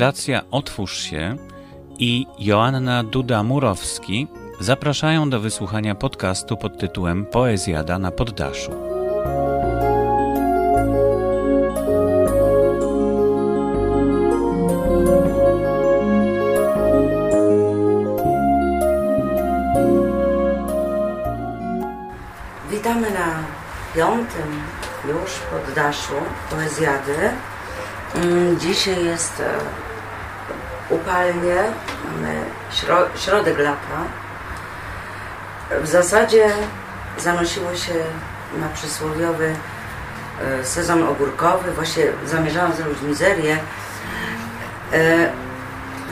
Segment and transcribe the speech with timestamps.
[0.00, 1.36] Fundacja Otwórz się
[1.98, 4.26] i Joanna Duda-Murowski
[4.60, 8.70] zapraszają do wysłuchania podcastu pod tytułem Poezjada na poddaszu.
[22.70, 23.42] Witamy na
[23.94, 24.62] piątym
[25.08, 26.14] już poddaszu
[26.50, 27.30] Poezjady.
[28.14, 29.89] Mm, Dzisiaj jest e,
[30.90, 31.56] upalnie,
[32.04, 34.00] mamy śro środek lata.
[35.82, 36.50] W zasadzie
[37.18, 37.94] zanosiło się
[38.58, 39.54] na przysłowiowy
[40.42, 41.72] e, sezon ogórkowy.
[41.72, 43.58] Właśnie zamierzałam zrobić mizerię,
[44.92, 45.32] e,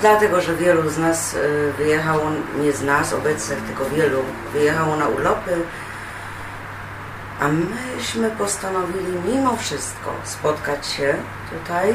[0.01, 2.25] dlatego że wielu z nas e, wyjechało,
[2.61, 4.23] nie z nas obecnych, tylko wielu
[4.53, 5.57] wyjechało na urlopy.
[7.41, 11.15] A myśmy postanowili mimo wszystko spotkać się
[11.51, 11.95] tutaj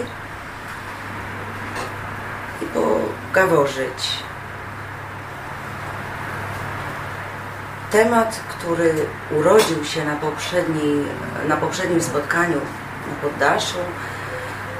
[2.61, 2.65] i
[3.33, 4.23] pogaworzyć.
[7.91, 8.95] Temat, który
[9.31, 11.05] urodził się na, poprzedniej,
[11.47, 12.61] na poprzednim spotkaniu
[13.07, 13.77] na poddaszu,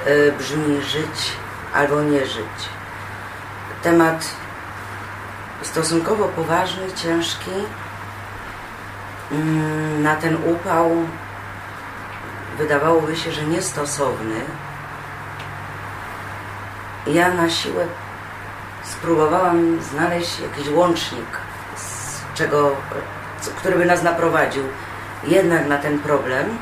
[0.06, 1.32] y, brzmi żyć
[1.74, 2.68] albo nie żyć.
[3.82, 4.26] Temat
[5.62, 7.50] stosunkowo poważny, ciężki,
[9.32, 10.90] Mm, na ten upał
[12.58, 14.40] wydawałoby się, że niestosowny.
[17.06, 17.86] Ja na siłę
[18.84, 21.38] spróbowałam znaleźć jakiś łącznik,
[21.76, 22.76] z czego,
[23.56, 24.64] który by nas naprowadził
[25.24, 26.58] jednak na ten problem.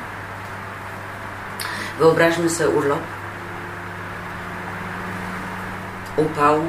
[1.99, 3.01] Wyobraźmy sobie urlop,
[6.17, 6.61] upał,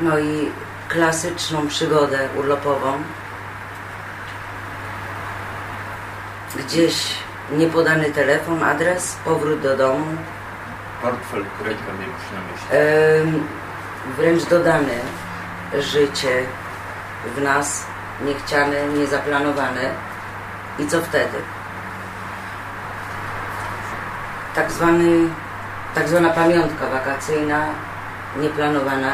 [0.00, 0.52] no i
[0.88, 3.02] klasyczną przygodę urlopową.
[6.56, 6.94] gdzieś
[7.52, 10.06] niepodany telefon, adres, powrót do domu,
[11.02, 12.68] Portfel, którego mieliś na myśli.
[14.16, 14.94] Wręcz dodane
[15.78, 16.46] życie
[17.36, 17.84] w nas,
[18.24, 19.90] niechciane, niezaplanowane.
[20.78, 21.38] I co wtedy?
[24.54, 25.28] Tak, zwany,
[25.94, 27.66] tak zwana pamiątka wakacyjna,
[28.36, 29.12] nieplanowana,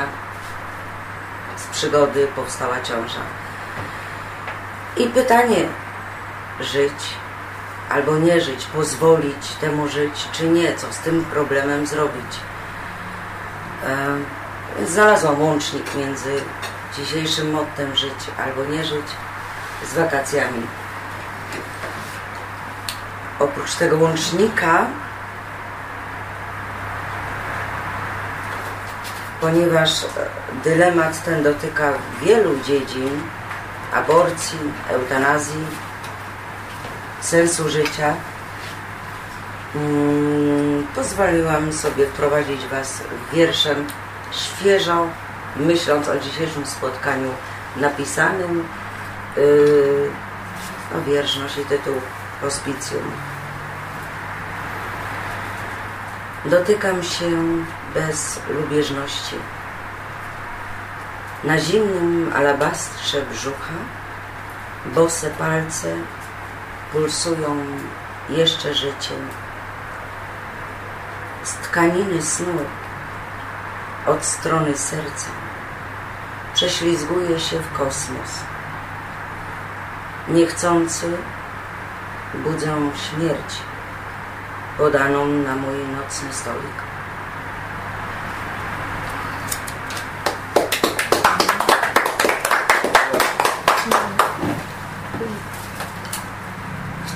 [1.56, 3.20] z przygody powstała ciąża.
[4.96, 5.66] I pytanie,
[6.60, 7.16] żyć
[7.90, 12.40] albo nie żyć, pozwolić temu żyć, czy nie, co z tym problemem zrobić.
[13.82, 14.45] Więc
[14.84, 16.42] znalazłam łącznik między
[16.96, 19.06] dzisiejszym mottem żyć albo nie żyć
[19.90, 20.62] z wakacjami.
[23.38, 24.86] Oprócz tego łącznika,
[29.40, 30.06] ponieważ e,
[30.64, 33.20] dylemat ten dotyka wielu dziedzin,
[33.94, 34.58] aborcji,
[34.88, 35.66] eutanazji,
[37.20, 38.14] sensu życia,
[39.74, 43.86] mm, pozwoliłam sobie wprowadzić Was wierszem
[44.32, 45.06] świeżo,
[45.56, 47.30] myśląc o dzisiejszym spotkaniu
[47.76, 48.68] napisanym.
[49.36, 50.10] Yy,
[50.94, 51.94] no, wiersz nosi tytuł
[52.40, 53.12] Hospicjum.
[56.44, 57.30] Dotykam się
[57.94, 59.36] bez lubieżności.
[61.44, 63.74] Na zimnym alabastrze brzucha
[64.86, 65.88] bose palce
[66.92, 67.66] pulsują
[68.28, 69.28] jeszcze życiem.
[71.44, 72.58] Z tkaniny snu
[74.06, 75.30] od strony serca
[76.54, 78.40] prześlizguje się w kosmos.
[80.28, 81.16] Niechcący
[82.34, 83.62] budzę śmierć
[84.78, 86.76] podaną na mój nocny stolik.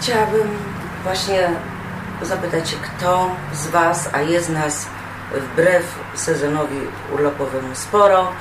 [0.01, 0.49] Chciałabym
[1.03, 1.51] właśnie
[2.22, 4.86] zapytać kto z Was, a jest nas
[5.34, 5.84] wbrew
[6.15, 6.77] sezonowi
[7.12, 8.32] urlopowemu sporo,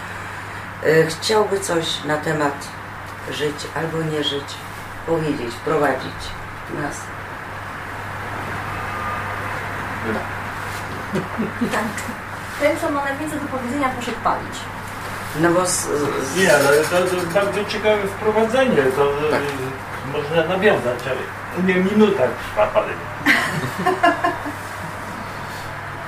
[0.86, 2.68] y, chciałby coś na temat
[3.31, 4.45] żyć albo nie żyć,
[5.07, 6.15] powiedzieć, wprowadzić
[6.81, 6.95] nas.
[11.71, 11.83] Tak.
[12.62, 14.56] Ten, co ma najwięcej do powiedzenia, proszę palić.
[15.39, 19.42] No bo z, z, Nie, ale to, to bardzo ciekawe wprowadzenie, to Tak.
[19.42, 22.94] y, można nawiązać, ale nie minuta trwa palenie.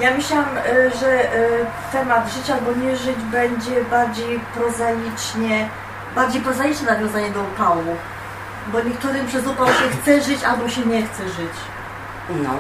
[0.02, 5.70] Ja myślałam, y, że y, temat żyć albo nie żyć będzie bardziej prozaicznie,
[6.16, 7.96] bardziej prozaiczne nawiązanie do upału.
[8.68, 11.54] Bo niektórym przez upał się chce żyć albo się nie chce żyć.
[12.30, 12.54] no,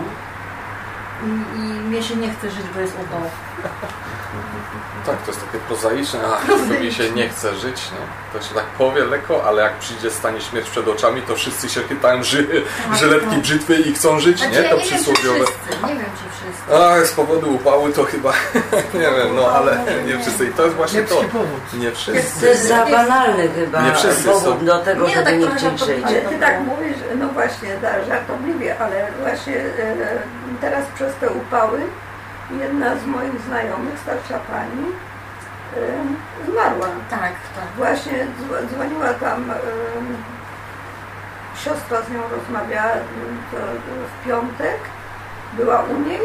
[1.23, 3.21] I, I mnie się nie chce żyć, bo jest upał.
[5.05, 8.39] Tak, to jest takie prozaiczne, a mi się nie chce żyć, nie?
[8.39, 11.81] To się tak powie lekko, ale jak przyjdzie, stanie śmierć przed oczami, to wszyscy się
[11.81, 12.63] chytają ży,
[12.99, 14.61] żyletki brzytwy i chcą żyć, Znaczy, nie?
[14.61, 15.45] ja To nie wiem, przysłowiowe.
[15.45, 16.75] wszyscy, nie wiem, czy wszyscy.
[16.77, 18.31] A, z powodu upały to chyba,
[18.93, 20.45] nie wiem, no ale nie wszyscy.
[20.45, 21.21] I to jest właśnie to.
[21.73, 22.45] Nie To wszyscy.
[22.47, 24.65] jest za banalny chyba Nie wszyscy powód są.
[24.65, 26.03] do tego, Nie, no żeby tak nie chcieć żyć.
[26.05, 27.69] Ale ty tak mówisz, no właśnie,
[28.07, 29.95] żartobliwie, ale właśnie e,
[30.61, 31.79] teraz przez te upały
[32.59, 34.85] jedna z moich znajomych, starsza pani,
[36.49, 36.87] zmarła.
[37.09, 37.65] Tak, tak.
[37.77, 39.51] Właśnie dzwo- dzwoniła tam,
[41.63, 42.93] siostra z nią rozmawiała
[43.51, 43.57] to
[44.21, 44.77] w piątek,
[45.53, 46.19] była u niej.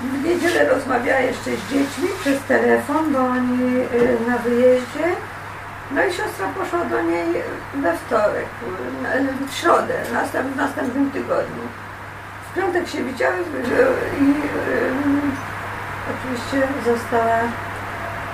[0.00, 3.74] W niedzielę rozmawiała jeszcze z dziećmi przez telefon, bo oni
[4.28, 5.04] na wyjeździe.
[5.90, 7.26] No i siostra poszła do niej
[7.74, 8.46] we wtorek,
[9.50, 11.62] w środę, następ, w następnym tygodniu.
[12.50, 13.36] W piątek się widziały
[13.68, 15.32] że- i ym,
[16.10, 17.38] oczywiście została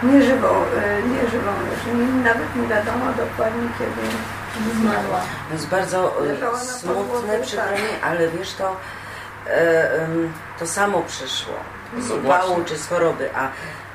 [0.02, 2.24] nieżywą, y, nieżywą już.
[2.24, 5.20] Nawet nie wiadomo dokładnie kiedy zmarła.
[5.48, 7.74] To jest bardzo e, Leżała na smutne, podłodze, przykro tak.
[7.74, 8.76] mi, ale wiesz, to,
[9.46, 11.54] e, em, to samo przyszło.
[11.98, 12.64] Z No upału właśnie.
[12.64, 13.30] czy z choroby.
[13.34, 13.44] A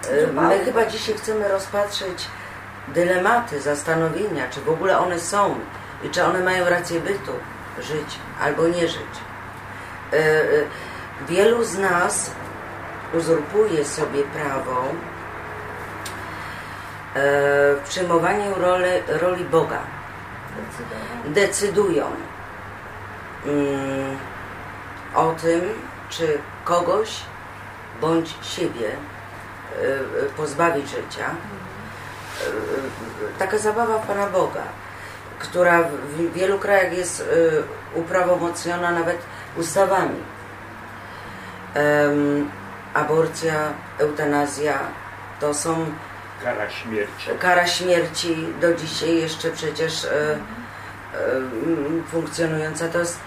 [0.08, 0.48] e, Z upału.
[0.48, 2.28] my chyba dzisiaj chcemy rozpatrzeć
[2.88, 5.56] dylematy, zastanowienia, czy w ogóle one są
[6.04, 7.32] i czy one mają rację bytu,
[7.80, 9.12] żyć albo nie żyć.
[10.14, 10.66] E, e,
[11.30, 12.32] Wielu z nas
[13.14, 14.94] uzurpuje sobie prawo e,
[17.76, 19.80] w przyjmowaniu roli, roli Boga
[21.26, 22.06] decydują
[23.46, 24.18] mm,
[25.16, 25.62] o tym,
[26.10, 27.22] czy kogoś
[28.02, 28.92] bądź siebie
[30.38, 31.26] pozbawić życia.
[33.40, 34.64] Taka zabawa Pana Boga,
[35.40, 37.30] która w wielu krajach jest
[37.96, 39.18] uprawomocniona nawet
[39.58, 40.20] ustawami.
[41.74, 42.50] Em,
[42.94, 44.80] Aborcja, eutanazja
[45.40, 45.86] to są
[46.44, 47.30] Kara śmierci.
[47.40, 50.38] kara śmierci do dzisiaj jeszcze przecież e, e,
[52.12, 52.88] funkcjonująca.
[52.88, 53.20] To jest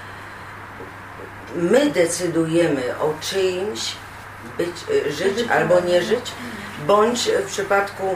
[1.56, 3.96] my decydujemy o czyimś
[4.58, 6.32] być, e, żyć albo nie żyć,
[6.86, 8.14] bądź w przypadku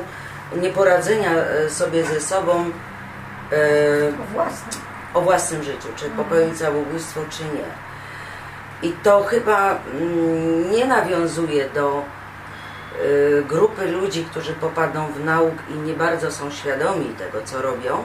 [0.57, 2.65] nieporadzenia e, sobie ze sobą
[3.53, 4.73] e, Własne.
[5.15, 7.88] o własnym życiu, czy popełnić zabójstwo, czy nie.
[8.83, 12.03] I to chyba mm, nie nawiązuje do
[13.03, 18.05] y, grupy ludzi, którzy popadną w nauk i nie bardzo są świadomi tego, co robią.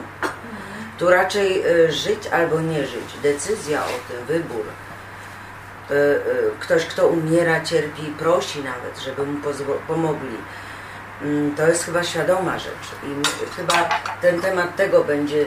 [0.98, 3.14] Tu raczej y, żyć albo nie żyć.
[3.24, 4.66] Decyzja o tym, wybór.
[5.92, 6.20] Y,
[6.60, 9.40] Ktoś, kto umiera, cierpi, prosi nawet, żeby mu
[9.88, 10.38] pomogli.
[11.22, 12.88] Mm, To jest chyba świadoma rzecz.
[13.04, 13.90] I chyba
[14.22, 15.46] ten temat tego będzie,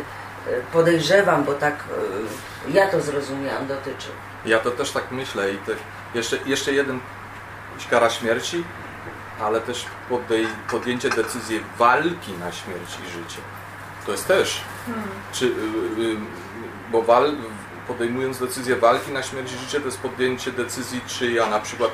[0.73, 1.75] podejrzewam, bo tak
[2.69, 4.13] ja to zrozumiałam, dotyczył.
[4.47, 5.59] Ja to też tak myślę i
[6.15, 7.01] jeszcze, jeszcze jeden
[7.91, 8.65] kara śmierci,
[9.41, 13.41] ale też podej, podjęcie decyzji walki na śmierć i życie.
[14.07, 14.61] To jest też,
[15.33, 16.17] czy, y, y,
[16.93, 17.37] bo wal,
[17.89, 21.91] podejmując decyzję walki na śmierć i życie, to jest podjęcie decyzji, czy ja na przykład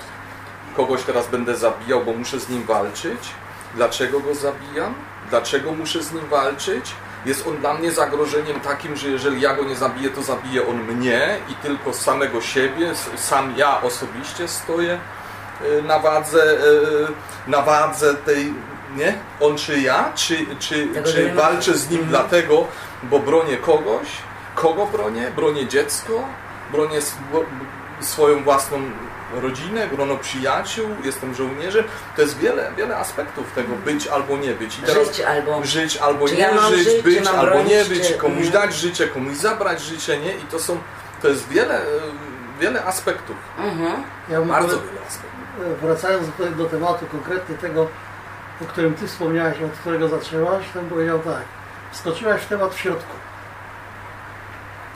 [0.77, 3.29] kogoś teraz będę zabijał, bo muszę z nim walczyć.
[3.75, 4.95] Dlaczego go zabijam?
[5.31, 6.93] Dlaczego muszę z nim walczyć?
[7.27, 10.77] Jest on dla mnie zagrożeniem takim, że jeżeli ja go nie zabiję, to zabije on
[10.83, 14.99] mnie i tylko samego siebie, sam ja osobiście stoję
[15.79, 18.55] y, na wadze, y, na wadze tej,
[18.96, 19.15] nie?
[19.41, 20.13] On czy ja?
[20.15, 22.08] Czy, czy, Tego czy walczę z nim Mhm.
[22.11, 22.67] dlatego,
[23.03, 24.06] bo bronię kogoś?
[24.55, 25.31] Kogo bronię?
[25.37, 26.13] Bronię dziecko?
[26.73, 27.44] Bronię swo-
[28.01, 28.79] swoją własną
[29.41, 31.84] rodzinę, grono przyjaciół, jestem żołnierzem.
[32.17, 34.79] To jest wiele, wiele aspektów tego być albo nie być.
[34.79, 35.65] I teraz Żyć albo...
[35.65, 38.53] żyć albo nie ja żyć, żyć, być albo bronić, nie być, czy- komuś Mhm.
[38.53, 40.34] dać życie, komuś zabrać życie, nie?
[40.34, 40.79] I to są,
[41.22, 41.84] to jest wiele, e,
[42.60, 43.36] wiele aspektów.
[43.58, 44.03] Mhm.
[44.29, 45.81] Ja Bardzo wiele aspektów.
[45.82, 47.89] wracając do, do tematu konkretnie tego,
[48.62, 51.43] o którym Ty wspomniałeś, od którego zaczęłaś, to bym powiedział tak.
[51.93, 53.15] Wskoczyłaś w temat w środku.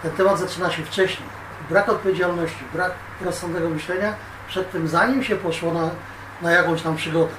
[0.03, 1.29] Ten temat zaczyna się wcześniej.
[1.71, 4.15] Brak odpowiedzialności, brak rozsądnego myślenia
[4.49, 5.91] przed tym, zanim się poszło na,
[6.43, 7.33] na jakąś tam przygodę.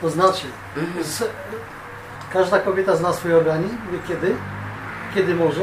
[0.00, 0.46] To znaczy,
[1.02, 1.24] z,
[2.32, 4.34] każda kobieta zna swój organizm, wie kiedy,
[5.14, 5.60] kiedy może.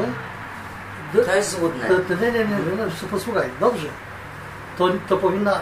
[1.14, 1.88] Do- To jest złudne.
[2.10, 3.86] nie, nie, nie, nie, no, posłuchaj, dobrze.
[4.78, 5.60] To, to powinna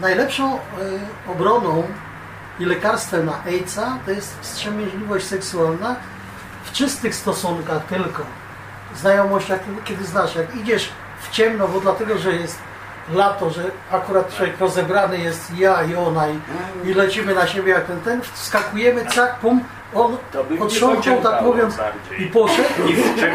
[0.00, 0.60] najlepszą e,
[1.32, 1.82] obroną
[2.58, 5.96] i lekarstwem na AIDS-a to jest wstrzemięźliwość seksualna
[6.64, 8.22] w czystych stosunkach tylko.
[8.96, 12.58] Znajomość, jak, kiedy znasz, jak idziesz w ciemno, bo dlatego, że jest
[13.12, 16.40] lato, że akurat człowiek rozebrany jest ja i ona i,
[16.84, 20.16] i lecimy na siebie jak ten, ten, wskakujemy, cak, pum, On
[20.60, 21.74] otrząknął, tak mówiąc,
[22.18, 22.68] i poszedł,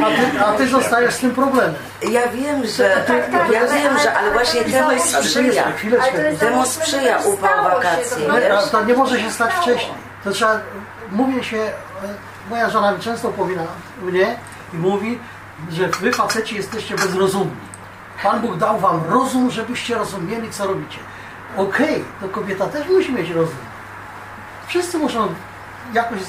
[0.05, 1.73] a ty, a ty zostajesz z tym problemem.
[2.11, 5.63] Ja wiem, że, Tak, tak, ja ale- wiem, że, ale- właśnie temu sprzyja.
[6.39, 8.25] Temu sprzyja upał wakacji,
[8.71, 9.93] to nie może się stać wcześniej.
[10.23, 10.59] To trzeba,
[11.11, 11.71] mówię się, e,
[12.49, 13.63] moja żona mi często upomina
[14.01, 14.35] mnie
[14.73, 15.19] i mówi,
[15.71, 17.55] że wy faceci jesteście bezrozumni.
[18.23, 20.99] Pan Bóg dał wam rozum, żebyście rozumieli, co robicie.
[21.57, 23.55] Okej, to kobieta też musi mieć rozum.
[24.67, 25.27] Wszyscy muszą
[25.93, 26.19] jakoś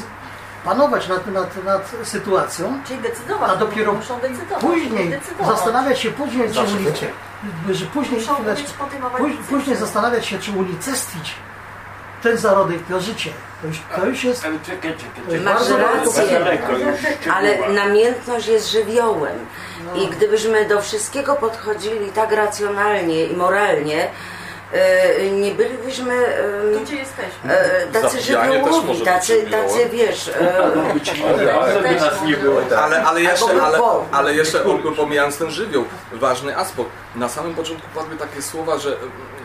[0.64, 3.50] panować nad, nad, nad sytuacją, Czyli decydować.
[3.50, 4.60] a dopiero muszą decydować.
[4.60, 5.56] później decydować.
[5.56, 7.08] zastanawiać się później, czy wiecie.
[7.74, 8.74] że później, decyzje.
[9.48, 11.34] później zastanawiać się, czy unicestwić
[12.26, 13.30] ten zarodek, to życie.
[13.62, 15.40] To już, to już jest Ale czekaj, czekaj, To czekaj.
[15.40, 16.38] Masz bardzo rację.
[16.38, 16.98] Daleko już
[17.34, 19.46] Ale namiętność jest żywiołem.
[19.84, 20.02] No.
[20.02, 24.08] I gdybyśmy do wszystkiego podchodzili tak racjonalnie i moralnie,
[24.72, 27.52] e, nie bylibyśmy e, gdzie jesteśmy?
[27.52, 29.68] e, tacy Zabijanie też żywiołowi, może być tacy, żywiołem.
[29.68, 32.60] tacy wiesz, e, może, ale by nas nie było.
[32.78, 33.78] Ale, ale, jeszcze, Albo ale,
[34.12, 34.58] ale jeszcze
[34.96, 36.90] pomijając ten żywioł, ważny aspekt.
[37.14, 38.96] Na samym początku padły takie słowa, że,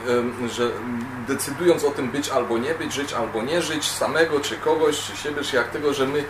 [0.08, 0.64] em, że
[1.28, 5.18] decydując o tym być albo nie być, żyć albo nie żyć, samego czy kogoś, czy
[5.18, 6.24] siebie, czy jak tego, że my,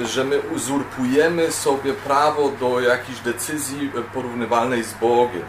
[0.00, 5.42] że my uzurpujemy sobie prawo do jakiejś decyzji porównywalnej z Bogiem.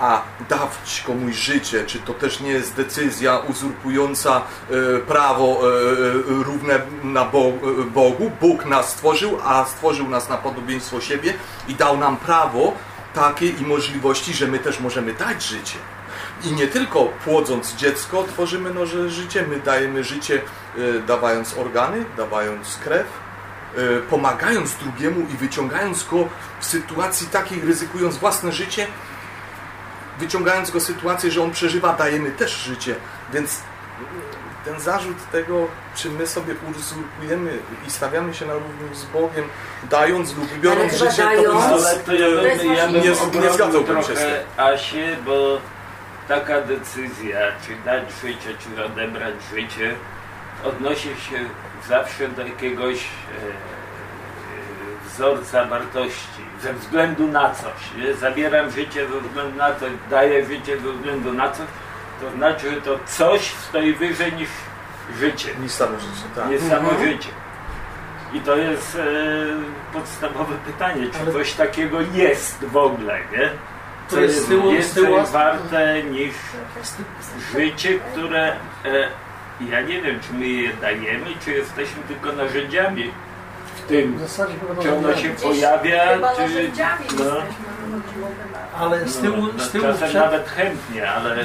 [0.00, 6.44] A dawać komuś życie, czy to też nie jest decyzja uzurpująca e, prawo e, e,
[6.44, 7.52] równe na Bo, e,
[7.94, 8.30] Bogu?
[8.40, 11.34] Bóg nas stworzył, a stworzył nas na podobieństwo siebie
[11.68, 12.72] i dał nam prawo
[13.14, 15.78] takie i możliwości, że my też możemy dać życie.
[16.44, 20.40] I nie tylko płodząc dziecko tworzymy noże życie, my dajemy życie
[20.78, 23.06] e, dawając organy, dawając krew,
[23.76, 23.80] e,
[24.10, 26.28] pomagając drugiemu i wyciągając go
[26.60, 28.86] w sytuacji takiej, ryzykując własne życie,
[30.18, 32.94] wyciągając go sytuację, że on przeżywa, dajemy też życie.
[33.32, 33.60] Więc
[34.64, 39.44] ten zarzut tego, czy my sobie uzurpujemy i stawiamy się na równi z Bogiem,
[39.90, 44.02] dając lub biorąc życie, dając- to Ale to ja bym, ja bym Nie- nie zgadzałbym
[44.02, 45.60] się z Asię, bo
[46.30, 49.94] taka decyzja, czy dać życie, czy odebrać życie,
[50.64, 51.38] odnosi się
[51.88, 53.06] zawsze do jakiegoś e,
[55.08, 57.80] wzorca wartości, ze względu na coś.
[57.96, 58.14] Nie?
[58.14, 61.66] Zabieram życie ze względu na coś, daję życie ze względu na coś,
[62.20, 64.48] to znaczy, że to coś stoi wyżej niż
[65.18, 66.70] życie Niż samo życie, tak.
[66.70, 67.28] samo życie.
[68.32, 69.04] I to jest e,
[69.92, 73.50] podstawowe pytanie, czy Ale- coś takiego jest w ogóle, nie?
[74.10, 76.34] To Co jest jest z tyłu- z więcej tyłu- warte niż
[77.56, 78.52] życie, które
[78.84, 79.08] e,
[79.70, 83.10] ja nie wiem, czy my je dajemy, czy jesteśmy tylko narzędziami
[83.76, 84.16] w tym.
[84.16, 86.20] w zasadzie chyba Czy ono się Gdzieś pojawia, czy...
[86.20, 87.24] narzędziami no.
[87.24, 87.70] jesteśmy.
[88.80, 91.36] Ale z tyłu, No, z tyłu czasem przed, nawet chętnie, ale...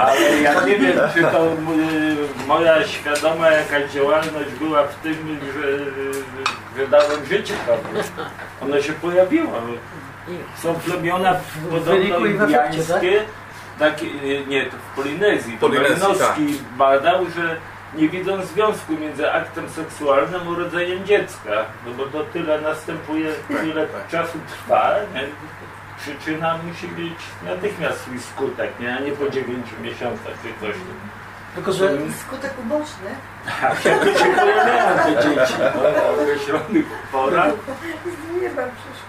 [0.00, 5.78] ale ja nie wiem, czy to y, moja świadoma jakaś działalność była w tym, że,
[6.76, 8.06] że dałem życie komuś.
[8.60, 9.52] Ono się pojawiło.
[10.56, 11.34] Są plemiona
[11.70, 13.24] podobno efekcie, indiańskie,
[13.78, 15.52] takie, y, nie, to w Polinezji.
[15.52, 17.56] To Polinezji, Malinowski badał, że
[17.94, 21.64] nie widzą związku między aktem seksualnym a urodzeniem dziecka.
[21.86, 24.94] No bo to tyle następuje, tyle czasu trwa.
[25.14, 25.22] Nie?
[26.00, 28.96] Przyczyna musi być natychmiast swój skutek, nie?
[28.96, 30.76] a nie po 9 miesiącach czy coś.
[31.54, 31.90] tylko że
[32.26, 33.10] Skutek uboczny.
[33.62, 37.52] A wtedy się pojawiają te dzieci w określonych porach.
[38.38, 39.01] Z nieba przyszło.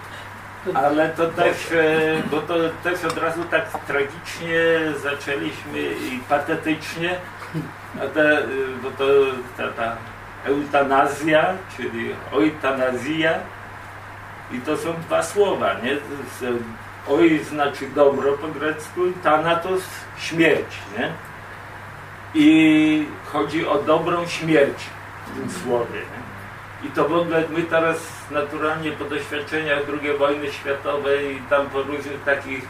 [0.74, 2.54] Ale to też, e, bo to
[2.84, 4.58] też od razu tak tragicznie
[5.02, 7.16] zaczęliśmy i patetycznie,
[8.14, 8.46] te, e,
[8.82, 9.04] bo to
[9.56, 9.96] ta, ta
[10.44, 13.38] eutanazja, czyli eutanazja
[14.52, 15.96] i to są dwa słowa, nie?
[17.08, 19.82] Oj znaczy dobro po grecku i thanatos
[20.18, 21.12] śmierć, nie?
[22.34, 24.78] I chodzi o dobrą śmierć
[25.26, 26.33] w tym słowie, nie?
[26.84, 27.96] I to w ogóle my teraz
[28.30, 32.64] naturalnie po doświadczeniach II wojny światowej i tam po różnych takich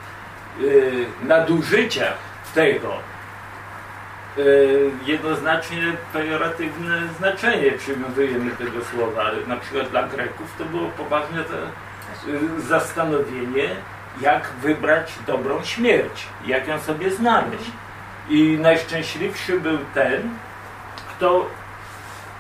[0.61, 2.15] y, nadużyciach
[2.55, 2.95] tego
[4.39, 9.31] y, jednoznacznie pejoratywne znaczenie przywiązujemy tego słowa.
[9.47, 11.55] Na przykład dla Greków to było poważne to,
[12.31, 13.69] y, zastanowienie,
[14.21, 17.71] jak wybrać dobrą śmierć, jak ją sobie znaleźć.
[18.29, 20.31] I najszczęśliwszy był ten,
[21.09, 21.47] kto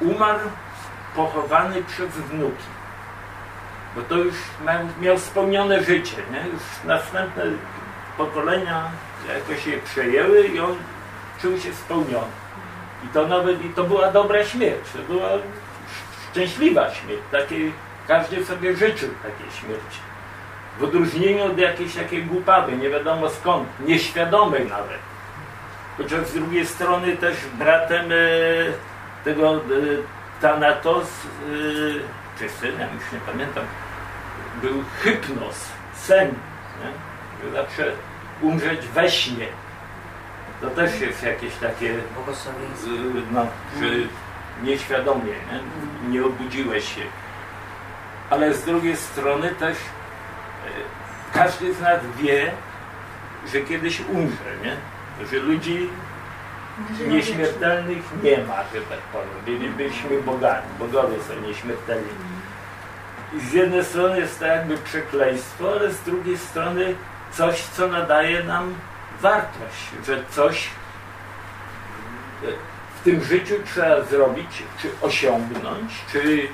[0.00, 0.40] umarł
[1.14, 2.64] pochowany przez wnuki.
[3.96, 4.34] Bo to już
[4.66, 6.50] miał, miał spełnione życie, nie?
[6.52, 7.42] Już następne
[8.16, 8.90] pokolenia
[9.28, 10.76] jakoś je przejęły i on
[11.42, 12.32] czuł się spełniony.
[13.04, 15.28] I to nawet, i to była dobra śmierć, to była
[16.30, 17.22] szczęśliwa śmierć.
[17.32, 17.72] Takiej,
[18.08, 19.98] każdy sobie życzył takiej śmierci.
[20.78, 24.98] W odróżnieniu od jakiejś takiej głupawy, nie wiadomo skąd, nieświadomej nawet.
[25.96, 28.14] Chociaż z drugiej strony też bratem e,
[29.24, 30.02] tego y,
[30.44, 31.08] Thanatos,
[31.48, 32.00] y,
[32.38, 33.64] czy synem, już nie pamiętam,
[34.62, 36.34] był hypnos, sen,
[36.80, 37.52] nie?
[37.52, 37.92] Zawsze
[38.42, 39.46] umrzeć we śnie.
[40.60, 42.90] To też jest jakieś takie Błogosławieństwo.
[42.90, 43.46] Y, no,
[43.80, 43.88] że
[44.62, 45.60] nieświadomie, nie?
[46.10, 47.02] nie obudziłeś się.
[48.30, 49.80] Ale z drugiej strony też y,
[51.34, 52.52] każdy z nas wie,
[53.52, 54.76] że kiedyś umrze, nie?
[55.26, 55.90] Że ludzi
[57.08, 59.28] nieśmiertelnych nie ma, że tak powiem.
[59.44, 62.08] Bylibyśmy bogami, bogowie są nieśmiertelni.
[63.36, 66.94] I z jednej strony jest to jakby przekleństwo, ale z drugiej strony
[67.32, 68.74] coś, co nadaje nam
[69.20, 70.68] wartość, że coś
[73.00, 76.48] w tym życiu trzeba zrobić, czy osiągnąć, czy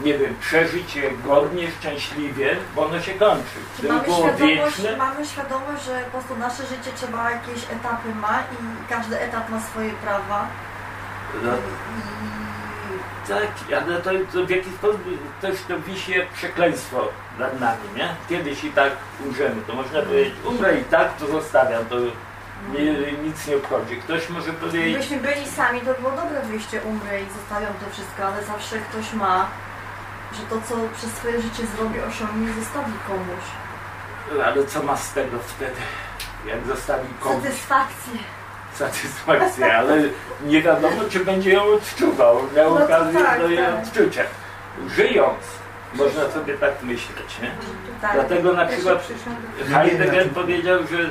[0.00, 3.58] nie wiem, przeżyć je godnie, szczęśliwie, bo ono się kończy.
[3.76, 7.64] Czy Gdyby mamy było świadomość, wieczne, mamy świadomość, że po prostu nasze życie trzeba jakieś
[7.64, 10.46] etapy ma i każdy etap ma swoje prawa.
[11.42, 15.00] no, I tak, ale to, to w jakiś sposób
[15.40, 18.08] też to wisi przekleństwo nad nami, nie?
[18.28, 18.92] Kiedyś i tak
[19.26, 21.96] umrzemy, to można powiedzieć, umrę i tak, to zostawiam, to
[22.68, 23.96] mnie nic nie obchodzi.
[23.96, 28.24] Ktoś może powiedzieć, Gdybyśmy byli sami, to było dobre wyjście, umrę i zostawiam to wszystko,
[28.24, 29.46] ale zawsze ktoś ma,
[30.32, 33.44] że to, co przez swoje życie zrobi, osiągnie, zostawi komuś.
[34.46, 35.80] ale co ma z tego wtedy,
[36.46, 38.18] jak zostawi komuś Satysfakcję.
[38.74, 40.02] satysfakcję, ale
[40.46, 43.74] nie wiadomo, czy będzie ją odczuwał, miał No to okazję tak, do jej tak.
[43.84, 44.22] odczucia.
[44.96, 45.38] Żyjąc,
[45.94, 47.50] można sobie tak myśleć, nie?
[48.00, 48.12] Tak.
[48.14, 49.08] Dlatego na przykład
[49.72, 51.10] Heidegger powiedział, że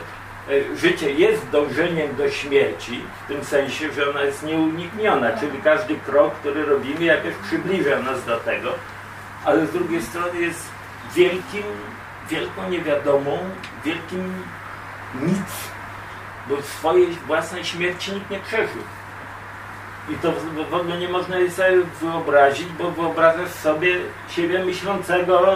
[0.76, 6.34] życie jest dążeniem do śmierci, w tym sensie, że ona jest nieunikniona, czyli każdy krok,
[6.34, 8.70] który robimy, jakoś przybliża nas do tego,
[9.46, 10.70] ale z drugiej strony jest
[11.16, 11.64] wielkim,
[12.30, 13.38] wielką niewiadomą,
[13.86, 14.34] wielkim
[15.22, 15.50] nic,
[16.50, 18.82] bo swojej własnej śmierci nikt nie przeżył.
[20.10, 23.96] I to w- ogóle nie można jej sobie wyobrazić, bo wyobrażasz sobie
[24.30, 25.54] siebie myślącego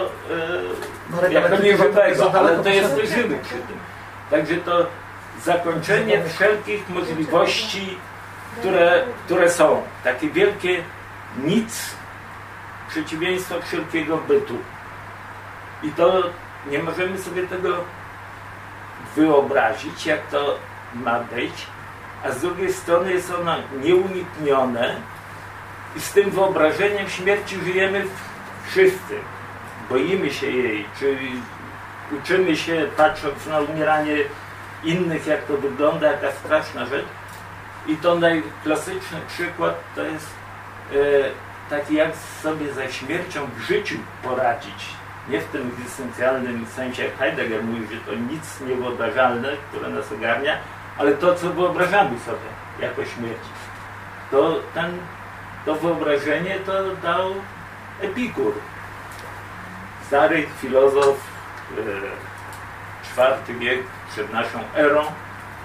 [1.10, 3.78] Marek, jako nieżywego, ale to jest żywy przy tym.
[4.30, 4.86] Także to
[5.44, 7.98] zakończenie wszelkich możliwości,
[8.58, 9.82] które, które są.
[10.04, 10.82] Takie wielkie
[11.44, 11.96] nic,
[12.88, 14.58] przeciwieństwo wszelkiego bytu.
[15.82, 16.22] I to
[16.70, 17.76] nie możemy sobie tego
[19.16, 20.58] wyobrazić, jak to
[20.94, 21.66] ma być,
[22.24, 24.96] a z drugiej strony jest ono nieuniknione
[25.96, 28.04] i z tym wyobrażeniem śmierci żyjemy
[28.66, 29.18] wszyscy.
[29.90, 31.18] Boimy się jej, czy
[32.12, 34.16] uczymy się, patrząc na umieranie
[34.84, 37.06] innych, jak to wygląda, jaka straszna rzecz.
[37.86, 40.30] I to najklasyczny przykład to jest
[40.92, 40.96] e,
[41.70, 42.10] taki, jak
[42.42, 44.86] sobie ze śmiercią w życiu poradzić.
[45.28, 50.58] Nie w tym egzystencjalnym sensie, jak Heidegger mówi, że to nic niewyobrażalne, które nas ogarnia,
[50.98, 52.48] ale to, co wyobrażamy sobie
[52.80, 53.42] jako śmierć.
[54.30, 54.98] To, ten,
[55.64, 57.34] to wyobrażenie to dał
[58.00, 58.52] Epikur.
[60.06, 61.16] Stary filozof,
[63.16, 65.02] IV wiek przed naszą erą.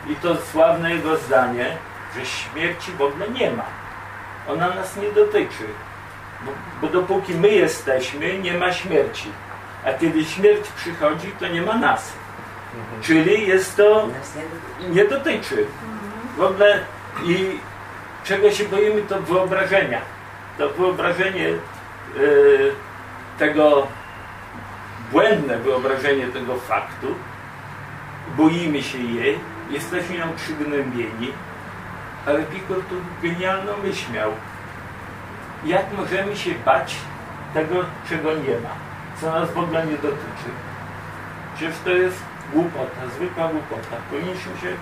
[0.10, 1.78] I to sławne jego zdanie,
[2.16, 3.66] że śmierci w ogóle nie ma.
[4.48, 5.63] Ona nas nie dotyczy.
[6.46, 9.32] Bo, bo dopóki my jesteśmy, nie ma śmierci.
[9.86, 12.13] A kiedy śmierć przychodzi, to nie ma nas.
[13.02, 14.08] Czyli jest to
[14.89, 15.66] nie dotyczy.
[16.38, 16.80] W ogóle
[17.24, 17.60] i
[18.24, 20.02] czego się boimy, to wyobrażenia.
[20.58, 21.54] To wyobrażenie e,
[23.39, 23.88] tego,
[25.13, 27.08] błędne wyobrażenie tego faktu,
[28.38, 31.32] boimy się jej, jesteśmy ją przygnębieni,
[32.26, 34.32] ale Pikur tu genialną myśl miał.
[35.65, 36.95] Jak możemy się bać
[37.54, 37.76] tego,
[38.10, 38.76] czego nie ma,
[39.21, 40.49] co nas w ogóle nie dotyczy?
[41.56, 42.17] Przecież to jest
[42.54, 43.95] głupota, zwykła głupota.
[44.10, 44.73] Powinniśmy się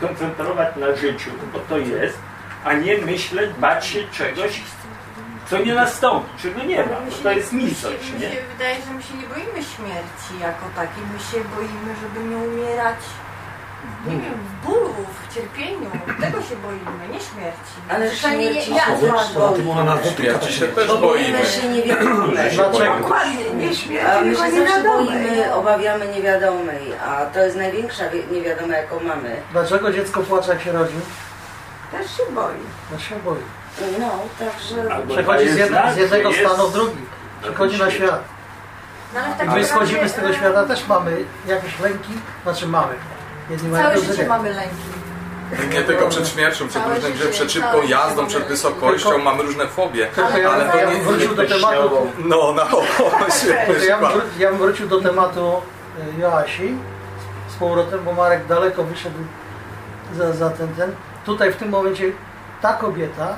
[0.00, 2.18] koncentrować na życiu, bo to jest,
[2.64, 4.62] a nie myśleć, bać się czegoś,
[5.50, 8.30] co nie nastąpi, czego nie ma, my to nie- jest mi nicość, Mi nie?
[8.30, 11.02] się wydaje, że my się nie boimy śmierci jako takiej.
[11.12, 12.96] My się boimy, żeby nie umierać
[14.06, 14.94] nie wiem, w bólu,
[15.28, 15.90] w cierpieniu.
[16.20, 17.74] Tego się boimy, nie śmierci.
[17.88, 18.84] Ale Przynajmniej śmierci nie, ja
[19.72, 21.32] ona nas Śmierci się też Bo boimy.
[21.32, 22.50] boimy się niewiadomej.
[22.54, 22.98] Dlaczego?
[22.98, 28.04] Dokładnie, nie A śmierci, my tylko się zawsze boimy, obawiamy niewiadomej, a to jest największa
[28.32, 29.36] niewiadoma, jaką mamy.
[29.52, 30.94] Dlaczego dziecko płacze jak się rodzi?
[31.92, 32.54] Też się boi.
[32.92, 33.42] No się boi.
[33.98, 36.96] No, także Albo Przechodzi z, jedne, znak, z jednego jest stanu w drugi.
[37.42, 38.24] Przychodzi na świat.
[39.14, 42.12] No, ale w I takim my schodzimy z tego e, świata, też mamy jakieś lęki,
[42.42, 42.94] znaczy mamy.
[43.50, 44.76] Jedni mają Całe życie mamy lęki.
[45.70, 49.42] Nie tylko przed śmiercią, przed Całe różnym, życie, przed szybką jazdą, przed wysokością, Tylko- mamy
[49.42, 50.08] różne fobie.
[50.16, 52.12] Ja, Ale to ja nie- wrócił do tematu.
[52.18, 52.64] No, no,
[53.40, 54.12] świetny to ja bym, przykład.
[54.12, 55.62] wró- ja bym wrócił do tematu
[56.16, 56.74] y, Joasi
[57.48, 59.18] z powrotem, bo Marek daleko wyszedł
[60.16, 60.94] za, za ten, ten.
[61.26, 62.04] Tutaj w tym momencie
[62.62, 63.34] ta kobieta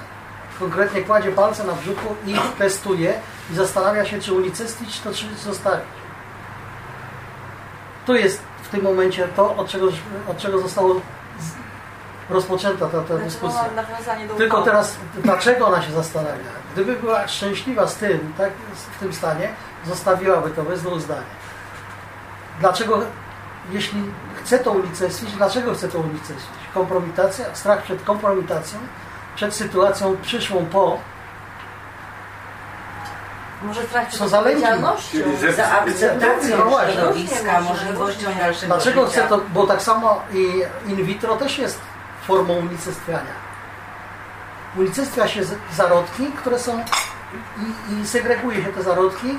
[0.59, 3.14] konkretnie kładzie palce na brzuchu i testuje
[3.53, 5.87] i zastanawia się, czy unicestwić to, czy zostawić.
[8.07, 9.88] Tu jest w tym momencie to, od czego,
[10.29, 11.01] od czego zostało
[12.31, 13.64] rozpoczęta ta, ta Znaczy, dyskusja.
[14.37, 16.45] Tylko teraz, dlaczego ona się zastanawia?
[16.73, 18.51] Gdyby była szczęśliwa z tym, tak,
[18.97, 19.49] w tym stanie,
[19.87, 21.23] zostawiłaby to bez dwóch zdań.
[22.61, 23.01] Dlaczego,
[23.71, 24.03] jeśli
[24.35, 26.59] chce to unicestwić, dlaczego chce to unicestwić?
[26.75, 28.79] Kompromitacja, strach przed kompromitacją,
[29.35, 30.99] przed sytuacją przyszłą po,
[33.62, 35.18] Może przed Co odpowiedzialnością.
[35.57, 36.92] Za akceptacją No właśnie.
[36.94, 39.12] środowiska, możliwością dalszego Dlaczego życia.
[39.20, 41.81] chce to, bo tak samo i in vitro też jest
[42.27, 43.44] formą unicestwiania.
[44.77, 45.40] Unicestwia się
[45.77, 46.85] zarodki, które są
[47.59, 49.38] i, i segreguje się te zarodki,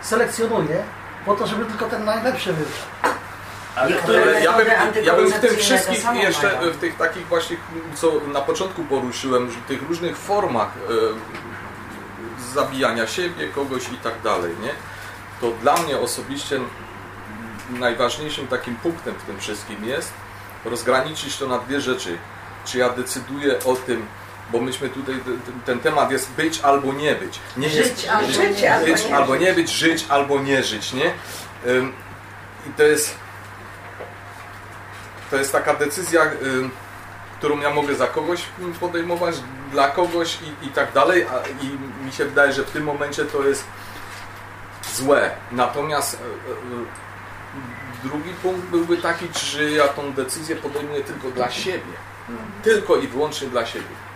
[0.00, 0.82] selekcjonuje
[1.26, 3.17] po to, żeby tylko ten najlepszy wybrał.
[3.86, 4.66] Niektóre ja bym,
[5.04, 5.56] ja bym w tym
[6.02, 6.72] samo jeszcze mają.
[6.72, 7.56] w tych takich właśnie,
[7.94, 14.52] co na początku poruszyłem, że tych różnych formach e, zabijania siebie, kogoś i tak dalej,
[14.62, 14.70] nie?
[15.40, 16.60] To dla mnie osobiście
[17.70, 20.12] najważniejszym takim punktem w tym wszystkim jest
[20.64, 22.18] rozgraniczyć to na dwie rzeczy.
[22.64, 24.06] Czy ja decyduję o tym,
[24.52, 25.14] bo myśmy tutaj,
[25.66, 27.40] ten, temat jest być albo nie być.
[27.56, 30.62] Nie Żyć jest, albo Żyć nie albo być nie albo nie być, żyć albo nie
[30.62, 31.12] żyć, nie?
[32.66, 33.14] I to jest
[35.30, 36.70] to jest taka decyzja, ym,
[37.38, 38.42] którą ja mogę za kogoś
[38.80, 39.34] podejmować,
[39.72, 43.24] dla kogoś i, i tak dalej, a, i mi się wydaje, że w tym momencie
[43.24, 43.64] to jest
[44.94, 45.30] złe.
[45.52, 51.92] Natomiast e, e, drugi punkt byłby taki, czy ja tą decyzję podejmuję tylko dla siebie.
[52.62, 54.08] Tylko i wyłącznie dla siebie.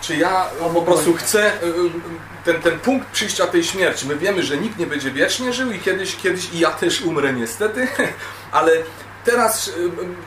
[0.00, 1.90] Czy ja po prostu chcę y, y,
[2.44, 4.08] ten, ten punkt przyjścia tej śmierci.
[4.08, 7.32] My wiemy, że nikt nie będzie wiecznie żył i kiedyś, kiedyś i ja też umrę
[7.32, 7.88] niestety,
[8.52, 8.72] ale
[9.26, 9.72] teraz y,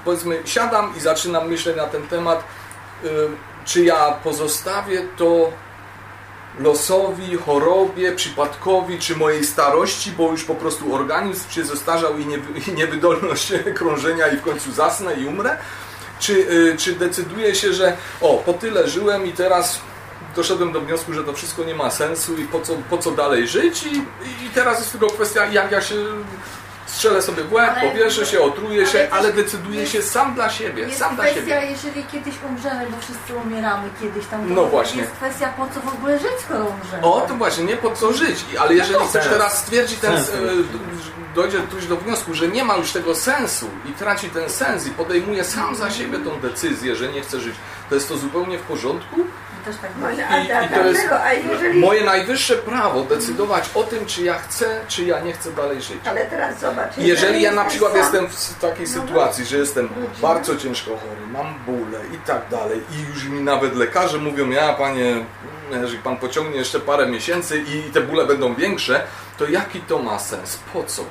[0.05, 2.43] powiedzmy siadam i zaczynam myśleć na ten temat,
[3.03, 3.07] y,
[3.65, 5.51] czy ja pozostawię to
[6.59, 12.59] losowi, chorobie, przypadkowi, czy mojej starości, bo już po prostu organizm się zestarzał i, niewy,
[12.59, 15.57] i niewydolność krążenia i w końcu zasnę i umrę,
[16.19, 19.79] czy, y, czy decyduję się, że o, po tyle żyłem i teraz
[20.35, 23.47] doszedłem do wniosku, że to wszystko nie ma sensu i po co, po co dalej
[23.47, 23.83] żyć?
[23.83, 23.97] I,
[24.45, 25.95] i teraz jest tylko kwestia, jak ja się
[26.89, 30.33] strzelę sobie w łeb, powieszę się, otruję się, ale też ale decyduję jest- się sam
[30.35, 31.67] dla siebie, Jest sam dla kwestia, siebie.
[31.71, 34.47] jeżeli kiedyś umrzemy, bo wszyscy umieramy kiedyś tam.
[34.47, 35.01] to No właśnie.
[35.01, 37.03] Jest kwestia, po co w ogóle żyć, skoro umrzemy.
[37.03, 38.45] O, to właśnie, nie po co żyć.
[38.59, 39.33] Ale jeżeli chcesz Sens.
[39.33, 40.17] teraz stwierdzić, ten, e,
[41.35, 44.91] dojdzie ktoś do wniosku, że nie ma już tego sensu i traci ten sens i
[44.91, 47.55] podejmuje sam za siebie tą decyzję, że nie chce żyć,
[47.89, 49.15] to jest to zupełnie w porządku.
[49.69, 51.79] Też tak No, a, I- a, i to jest a jeżeli...
[51.79, 55.97] Moje najwyższe prawo decydować o tym, czy ja chcę, czy ja nie chcę dalej żyć.
[56.05, 56.97] Ale teraz zobacz.
[56.97, 59.89] Jeżeli ja na przykład sam, jestem w takiej sytuacji, że jestem
[60.21, 64.73] bardzo ciężko chory, mam bóle i tak dalej i już mi nawet lekarze mówią, ja
[64.73, 65.25] panie,
[65.71, 69.01] jeżeli pan pociągnie jeszcze parę miesięcy i te bóle będą większe,
[69.37, 70.59] to jaki to ma sens?
[70.73, 71.03] Po co?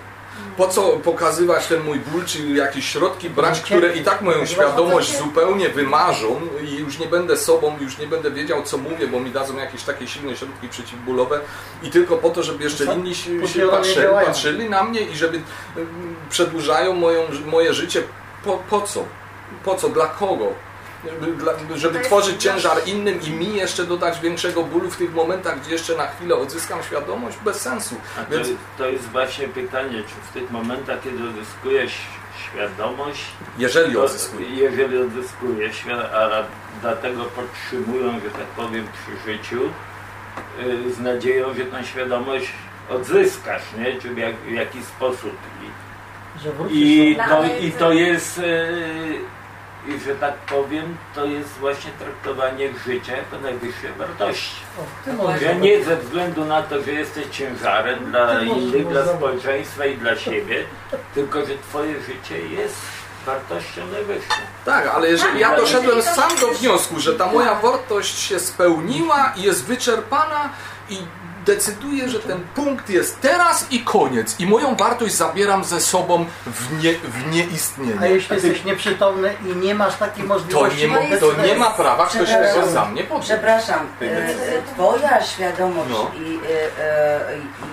[0.57, 5.19] Po co pokazywać ten mój ból, czy jakieś środki brać, które i tak moją świadomość
[5.19, 9.31] zupełnie wymarzą i już nie będę sobą, już nie będę wiedział co mówię, bo mi
[9.31, 11.41] dadzą jakieś takie silne środki przeciwbólowe
[11.83, 15.41] i tylko po to, żeby jeszcze inni się, się patrzyli, patrzyli na mnie i żeby
[15.77, 18.03] mm, przedłużają moją, moje życie.
[18.45, 19.05] Po, po co?
[19.65, 19.89] Po co?
[19.89, 20.68] Dla kogo?
[21.75, 25.97] Żeby tworzyć ciężar innym i mi jeszcze dodać większego bólu w tych momentach, gdzie jeszcze
[25.97, 27.37] na chwilę odzyskam świadomość?
[27.45, 27.95] Bez sensu.
[28.21, 31.93] A to, Więc to jest właśnie pytanie, czy w tych momentach, kiedy odzyskujesz
[32.45, 33.25] świadomość,
[33.59, 34.49] jeżeli to, odzyskuję.
[34.51, 36.43] jeżeli odzyskujesz, świa- a
[36.83, 39.61] dlatego podtrzymują, że tak powiem, przy życiu,
[40.89, 42.47] y, z nadzieją, że tę świadomość
[42.91, 44.01] odzyskasz, nie?
[44.01, 45.33] Czy w, jak, w jakiś sposób.
[46.71, 49.19] I, i, to, I to- jest, y,
[49.87, 54.57] i że tak powiem, to jest właśnie traktowanie życia jako najwyższej wartości.
[55.21, 59.85] O, Że nie ze względu na to, że jesteś ciężarem dla Ty innych, dla społeczeństwa
[59.87, 60.65] i dla siebie,
[61.15, 62.77] tylko że twoje życie jest
[63.27, 64.35] wartością najwyższą.
[64.65, 67.63] Tak, ale jeżeli ja ale doszedłem sam do wniosku, że ta moja Tak.
[67.63, 70.49] wartość się spełniła i jest wyczerpana
[70.91, 70.99] i
[71.53, 76.83] decyduję, że ten punkt jest teraz i koniec i moją wartość zabieram ze sobą w,
[76.85, 78.09] nie, w A nieistnienie.
[78.09, 82.07] jeśli jesteś nieprzytomny i nie masz takiej To możliwości, nie, mo- to nie ma prawa
[82.07, 83.25] ktoś tego za mnie podjąć.
[83.25, 86.11] Przepraszam, e, e, Twoja świadomość No.
[86.21, 87.21] i e, e,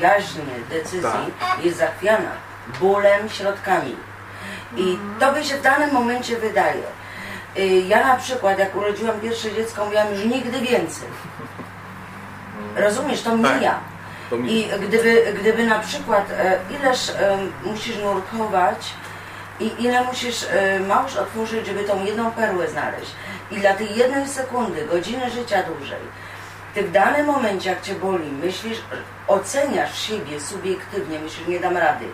[0.02, 1.02] jaźń decyzji
[1.40, 1.66] Tak.
[1.66, 2.32] jest zachwiana
[2.80, 3.96] bólem, środkami.
[4.78, 6.84] I to by się w danym momencie wydaje.
[7.88, 11.08] Ja na przykład, jak urodziłam pierwsze dziecko, mówiłam już nigdy więcej.
[12.76, 13.40] Rozumiesz, to Tak.
[13.40, 13.80] mija.
[14.30, 14.54] To mi...
[14.60, 18.94] I gdyby, gdyby na przykład, e, ileż e, musisz nurkować,
[19.60, 20.48] I ile musisz y,
[20.88, 23.12] mąż otworzyć, żeby tą jedną perłę znaleźć.
[23.52, 26.00] I dla tej jednej sekundy, godziny życia dłużej,
[26.74, 28.78] ty w danym momencie, jak cię boli, myślisz,
[29.28, 32.06] oceniasz siebie subiektywnie, myślisz, nie dam rady,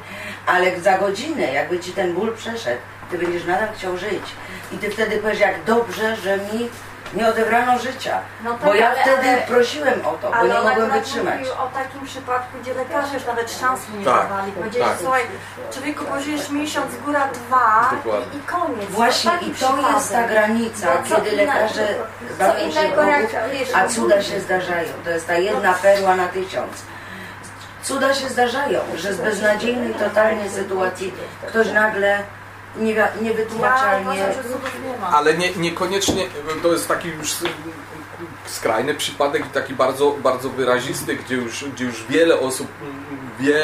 [0.45, 4.23] ale za godzinę, jakby ci ten ból przeszedł, ty będziesz nadal chciał żyć.
[4.71, 6.69] I ty wtedy powiesz, jak dobrze, że mi
[7.13, 8.19] nie odebrano życia.
[8.43, 11.39] No tak, bo ja ale- wtedy ale- prosiłem o to, bo nie mogłem wytrzymać.
[11.39, 14.51] mówił o takim przypadku, gdzie lekarze już nawet szans nie Tak, dawali.
[14.51, 14.97] Powiedzieli, tak.
[15.01, 15.23] słuchaj,
[15.73, 17.91] człowieku pożyjesz miesiąc, góra dwa
[18.33, 18.89] i, i koniec.
[18.89, 20.29] Właśnie No, i to jest ta przypadek.
[20.31, 21.87] granica, co kiedy inne- lekarze
[22.37, 23.31] Co bawią się Bogów,
[23.75, 24.89] a cuda się zdarzają.
[25.03, 26.71] To jest ta jedna perła na tysiąc.
[27.83, 31.13] Cuda się zdarzają, że z beznadziejnej totalnie sytuacji
[31.47, 32.23] ktoś nagle
[32.79, 34.25] niewi- niewytłumaczalnie...
[35.11, 36.25] Ale nie, niekoniecznie
[36.63, 37.35] to jest taki już
[38.45, 42.67] skrajny przypadek i taki bardzo, bardzo wyrazisty, gdzie już, gdzie już wiele osób
[43.39, 43.63] wie,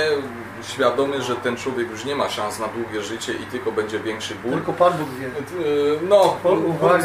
[0.64, 4.36] świadomie, że ten człowiek już nie ma szans na długie życie i tylko będzie większy
[4.36, 4.52] ból.
[4.52, 5.28] Tylko Pan Bóg wie.
[5.66, 6.38] Yy, No,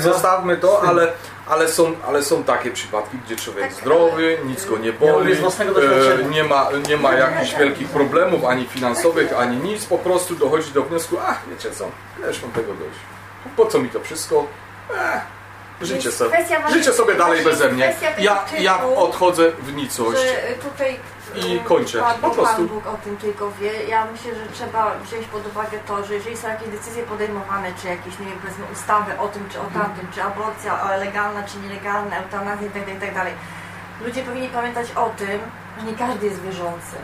[0.01, 1.13] zostawmy to, ale,
[1.49, 6.25] ale, są, ale są takie przypadki, gdzie człowiek Tak, zdrowy, nic go nie boli, e,
[6.31, 10.83] nie ma, nie ma jakichś wielkich problemów, ani finansowych, ani nic, po prostu dochodzi do
[10.83, 11.85] wniosku, ach, wiecie co,
[12.29, 12.99] już mam tego dość.
[13.57, 14.47] Po co mi to wszystko?
[14.95, 15.21] Eh,
[15.81, 16.37] życie, sobie,
[16.73, 17.95] życie sobie dalej beze mnie.
[18.19, 20.23] Ja, ja odchodzę w nicość.
[20.63, 20.99] tutaj
[21.37, 22.01] I kończę.
[22.01, 22.57] Pan, Po prostu.
[22.57, 23.85] Pan Bóg o tym tylko wie.
[23.85, 27.89] Ja myślę, że trzeba wziąć pod uwagę to, że jeżeli są jakieś decyzje podejmowane, czy
[27.89, 31.59] jakieś, nie wiem, powiedzmy ustawy o tym, czy o tamtym, czy aborcja o, legalna, czy
[31.59, 33.25] nielegalna, eutanazja itd., itd.
[34.05, 35.41] Ludzie powinni pamiętać o tym,
[35.79, 36.97] że nie każdy jest wierzący.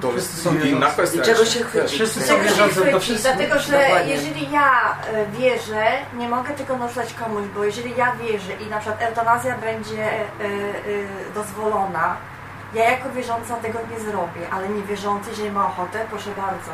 [0.00, 1.20] To jest inna kwestia.
[1.22, 1.60] I czego się?
[1.88, 3.02] Wszyscy są wierzący do chwycić?
[3.02, 3.36] wszystkich.
[3.36, 4.12] Dlatego, że Dokładnie.
[4.12, 8.78] jeżeli ja e, wierzę, nie mogę tego narzucać komuś, bo jeżeli ja wierzę i na
[8.78, 12.16] przykład eutanazja będzie e, e, dozwolona,
[12.74, 16.70] ja jako wierząca tego nie zrobię, ale niewierzący, jeżeli ma ochotę, proszę bardzo.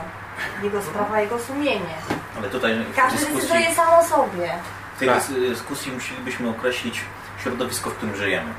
[0.62, 1.94] Jego sprawa, jego sumienie.
[2.38, 4.48] Ale tutaj Każdy dyskusji, decyduje sam o sobie.
[4.96, 5.18] w tej Tak.
[5.18, 7.00] dys- dyskusji musielibyśmy określić
[7.42, 8.50] środowisko, w którym żyjemy.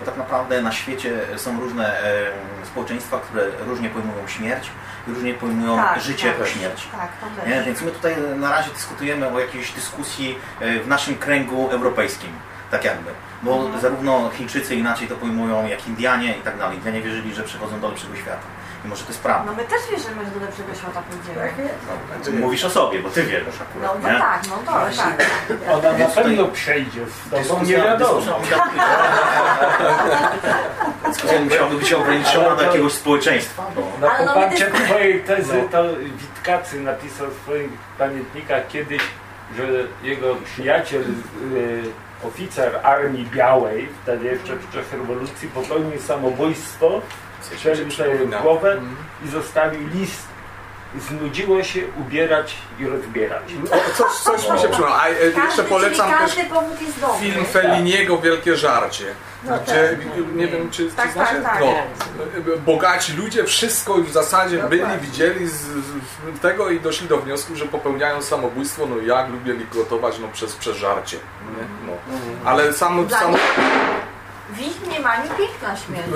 [0.00, 2.26] Bo tak naprawdę na świecie są różne e,
[2.66, 4.70] społeczeństwa, które różnie pojmują śmierć
[5.08, 6.36] i różnie pojmują Tak, życie tak.
[6.38, 6.88] po śmierci.
[6.92, 7.08] Tak,
[7.44, 7.66] też.
[7.66, 12.30] Więc my tutaj na razie dyskutujemy o jakiejś dyskusji e, w naszym kręgu europejskim,
[12.70, 13.10] tak jakby.
[13.42, 13.80] Bo Mhm.
[13.80, 16.76] zarówno Chińczycy inaczej to pojmują, jak Indianie i tak dalej.
[16.76, 18.42] Indianie wierzyli, że przechodzą do lepszego świata.
[18.84, 19.50] I może to jest prawda.
[19.50, 21.48] No my też wierzymy, że do lepszego świata pójdziemy.
[21.48, 22.24] Tak jest.
[22.24, 24.18] Ty mówisz o sobie, bo ty wierzysz No, akurat, no nie?
[24.18, 25.70] tak, no to tak.
[25.72, 28.20] Ona na Więc tutaj- pewno przejdzie z tobą, nie wiadomo.
[31.06, 33.62] dyskusja, musiałaby być ograniczona do jakiegoś społeczeństwa.
[33.74, 35.82] Bo Na no, poparcie twojej tezy to
[36.16, 39.02] Witkacy napisał w swoich pamiętnikach kiedyś,
[39.56, 39.68] że
[40.02, 41.82] jego przyjaciel, y,
[42.24, 47.00] oficer Armii Białej, wtedy jeszcze w czasach rewolucji, popełnił samobójstwo,
[47.40, 48.96] strzelił sobie w głowę Mhm.
[49.24, 50.33] i zostawił list.
[51.00, 53.42] Znudziło się ubierać i rozbierać.
[53.70, 55.02] O, coś, coś mi się przypomina.
[55.02, 56.36] A e, jeszcze polecam też
[57.20, 59.04] film Felliniego Wielkie Żarcie.
[59.44, 59.98] No Gdzie,
[60.34, 61.34] nie wiem, czy, Tak, czy znacie?
[61.34, 61.62] tak, tak.
[62.16, 67.18] No, bogaci ludzie wszystko już w zasadzie byli, widzieli z, z tego i doszli do
[67.18, 68.86] wniosku, że popełniają samobójstwo.
[68.86, 71.16] No jak lubię gotować no, przez, przez żarcie.
[71.56, 71.86] Nie?
[71.86, 71.92] No.
[72.44, 73.38] Ale samo, Dla samo,
[74.50, 76.06] W ich mniemaniu piękna śmierć.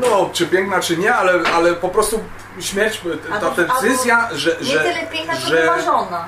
[0.00, 2.20] no czy piękna, czy nie, ale, ale po prostu
[2.60, 6.24] śmierć, ta Albo- decyzja, że, Nie że, tyle piękna, co że, wyważona.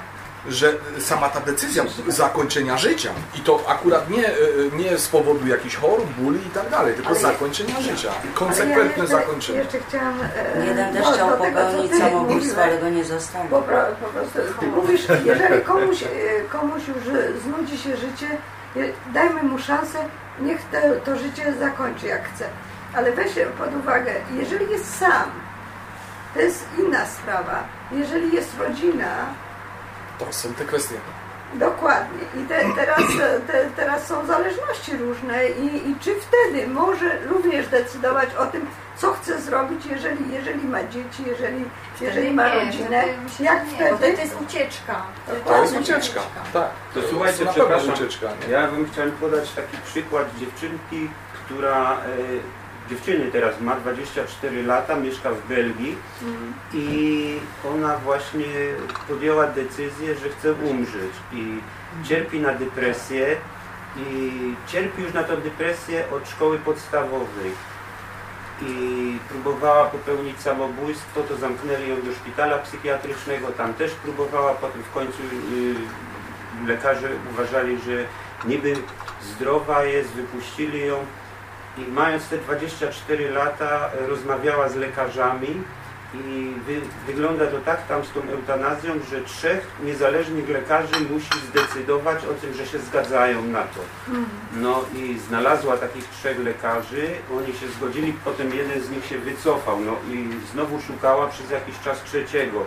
[0.48, 4.32] że sama ta decyzja zakończenia życia i to akurat nie, e,
[4.72, 8.10] nie z powodu jakichś chorób, bóli i tak dalej, tylko Ale- zakończenia życia.
[8.22, 9.58] Ale Konsekwentne ja jeszcze, zakończenie.
[9.58, 10.18] Jeszcze chciałam...
[10.56, 13.50] e, Jeden też chciał co popełnić samobójstwo, ale go nie zostawił.
[13.50, 16.06] Po, po prostu ty mówisz, jeżeli komuś, e,
[16.48, 18.28] komuś już e, znudzi się życie,
[18.76, 19.98] e, dajmy mu szansę,
[20.40, 22.44] niech te, to życie zakończy jak chce.
[22.94, 25.30] Ale weź pod uwagę, jeżeli jest sam,
[26.34, 27.64] to jest inna sprawa.
[27.92, 29.26] Jeżeli jest rodzina,
[30.18, 30.94] To są te kwestie.
[31.54, 32.18] Dokładnie.
[32.42, 33.00] I te, teraz,
[33.46, 39.12] te, teraz są zależności różne i, i czy wtedy może również decydować o tym, co
[39.12, 41.64] chce zrobić, jeżeli, jeżeli ma dzieci, jeżeli,
[42.00, 43.04] jeżeli ma rodzinę.
[43.40, 43.98] Jak wtedy?
[43.98, 45.02] to jest ucieczka.
[45.46, 46.20] To jest ucieczka.
[46.52, 46.70] Tak.
[46.94, 47.94] To słuchajcie, przepraszam.
[47.94, 48.26] ucieczka.
[48.50, 51.10] Ja bym chciał podać taki przykład dziewczynki,
[51.44, 51.96] która, e,
[52.90, 55.96] dziewczyny teraz ma 24 lata, mieszka w Belgii
[56.74, 57.38] i
[57.74, 58.46] ona właśnie
[59.08, 61.60] podjęła decyzję, że chce umrzeć i
[62.04, 63.36] cierpi na depresję
[63.96, 67.52] i cierpi już na tę depresję od szkoły podstawowej.
[68.62, 74.92] I próbowała popełnić samobójstwo, to zamknęli ją do szpitala psychiatrycznego, tam też próbowała, potem w
[74.92, 78.04] końcu y, lekarze uważali, że
[78.44, 78.74] niby
[79.22, 80.96] zdrowa jest, wypuścili ją
[81.78, 85.62] i mając te 24 lata rozmawiała z lekarzami
[86.14, 92.24] I wy, wygląda to tak tam z tą eutanazją, że trzech niezależnych lekarzy musi zdecydować
[92.24, 93.80] o tym, że się zgadzają na to.
[94.52, 99.80] No i znalazła takich trzech lekarzy, oni się zgodzili, potem jeden z nich się wycofał,
[99.80, 102.64] no i znowu szukała przez jakiś czas trzeciego.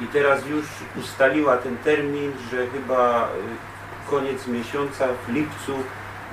[0.00, 0.64] I teraz już
[1.00, 5.72] ustaliła ten termin, że chyba y, koniec miesiąca, w lipcu,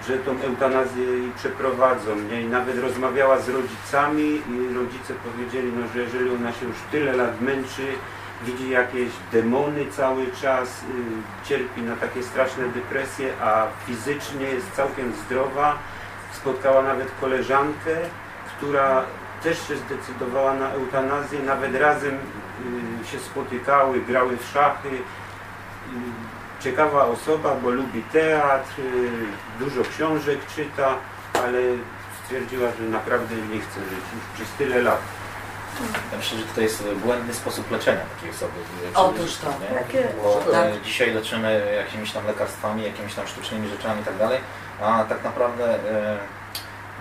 [0.07, 2.15] że tą eutanazję jej przeprowadzą.
[2.15, 2.41] Nie?
[2.41, 7.13] I nawet rozmawiała z rodzicami i rodzice powiedzieli, no, że jeżeli ona się już tyle
[7.13, 7.87] lat męczy,
[8.45, 15.13] widzi jakieś demony cały czas, y, cierpi na takie straszne depresje, a fizycznie jest całkiem
[15.25, 15.77] zdrowa.
[16.33, 17.95] Spotkała nawet koleżankę,
[18.57, 19.03] która
[19.43, 22.15] też się zdecydowała na eutanazję, nawet razem
[23.03, 24.89] y, się spotykały, grały w szachy.
[24.89, 28.81] Y, Ciekawa osoba, bo lubi teatr,
[29.59, 30.95] dużo książek czyta,
[31.33, 31.59] ale
[32.23, 35.01] stwierdziła, że naprawdę nie chce żyć już przez tyle lat.
[36.11, 38.53] Ja myślę, że to jest błędny sposób leczenia takiej osoby.
[38.95, 39.47] Otóż to.
[39.47, 39.79] Nie?
[39.79, 40.65] Takie, Bo Tak.
[40.65, 44.39] e, dzisiaj leczymy jakimiś tam lekarstwami, jakimiś tam sztucznymi rzeczami i tak dalej,
[44.81, 46.17] a tak naprawdę e,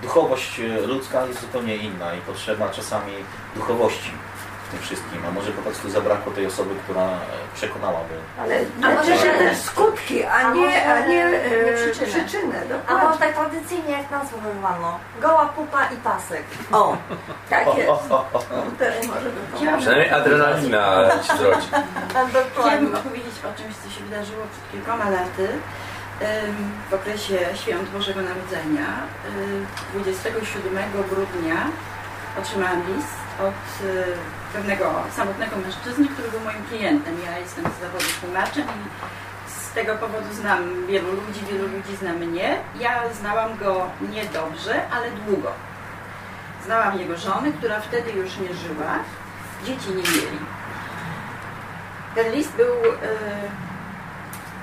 [0.02, 3.12] duchowość ludzka jest zupełnie inna i potrzeba czasami
[3.54, 4.10] duchowości
[4.70, 7.16] w tym wszystkim, a może po prostu zabrakło tej osoby, która e,
[7.54, 8.14] przekonałaby.
[8.40, 12.06] ale A może też skutki, a a nie, może a nie nie e, przyczynę.
[12.06, 12.62] przyczynę.
[12.88, 14.98] A może tak tradycyjnie jak nas wychowano.
[15.20, 16.42] Goła pupa i pasek.
[16.72, 16.96] O,
[17.50, 17.90] Tak O, jest.
[17.90, 17.94] o,
[18.32, 18.42] o, o.
[18.78, 19.76] Też może by.
[19.78, 21.66] Przynajmniej adrenalina ci zrodzi.
[22.52, 25.48] Chciałabym opowiedzieć o czymś, co się wydarzyło przed kilkoma laty
[26.90, 28.86] w okresie świąt Bożego Narodzenia.
[29.28, 30.78] Em, 27
[31.10, 31.56] grudnia
[32.38, 33.90] otrzymałam list od e,
[34.52, 34.84] pewnego
[35.16, 37.14] samotnego mężczyzny, który był moim klientem.
[37.24, 38.80] Ja jestem z zawodu tłumaczem i
[39.50, 42.56] z tego powodu znam wielu ludzi, wielu ludzi zna mnie.
[42.80, 45.52] Ja znałam go niedobrze, ale długo.
[46.64, 48.92] Znałam jego żonę, która wtedy już nie żyła.
[49.64, 50.38] Dzieci nie mieli.
[52.14, 53.08] Ten list był e,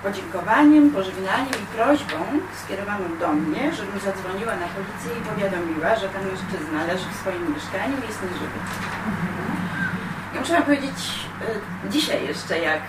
[0.04, 2.18] podziękowaniem, pożegnaniem i prośbą
[2.64, 7.54] skierowaną do mnie, żebym zadzwoniła na policję i powiadomiła, że ten mężczyzna leży w swoim
[7.54, 8.60] mieszkaniu i jest nieżywy.
[10.38, 11.00] Ja muszę powiedzieć
[11.86, 12.82] e, dzisiaj jeszcze, jak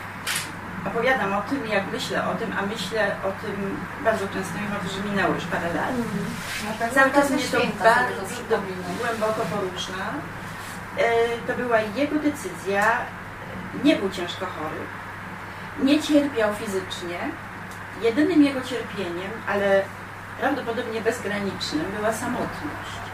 [0.87, 4.89] opowiadam o tym, jak myślę o tym, a myślę o tym bardzo często, mimo to,
[4.97, 5.93] że minęło już parę lat.
[6.95, 8.59] Cały czas mnie to bardzo
[8.99, 10.05] głęboko porusza.
[10.99, 11.03] E,
[11.47, 12.85] To była jego decyzja.
[13.85, 14.81] Nie był ciężko chory.
[15.83, 17.19] Nie cierpiał fizycznie.
[18.03, 19.83] Jedynym jego cierpieniem, ale
[20.41, 23.08] prawdopodobnie bezgranicznym, była samotność.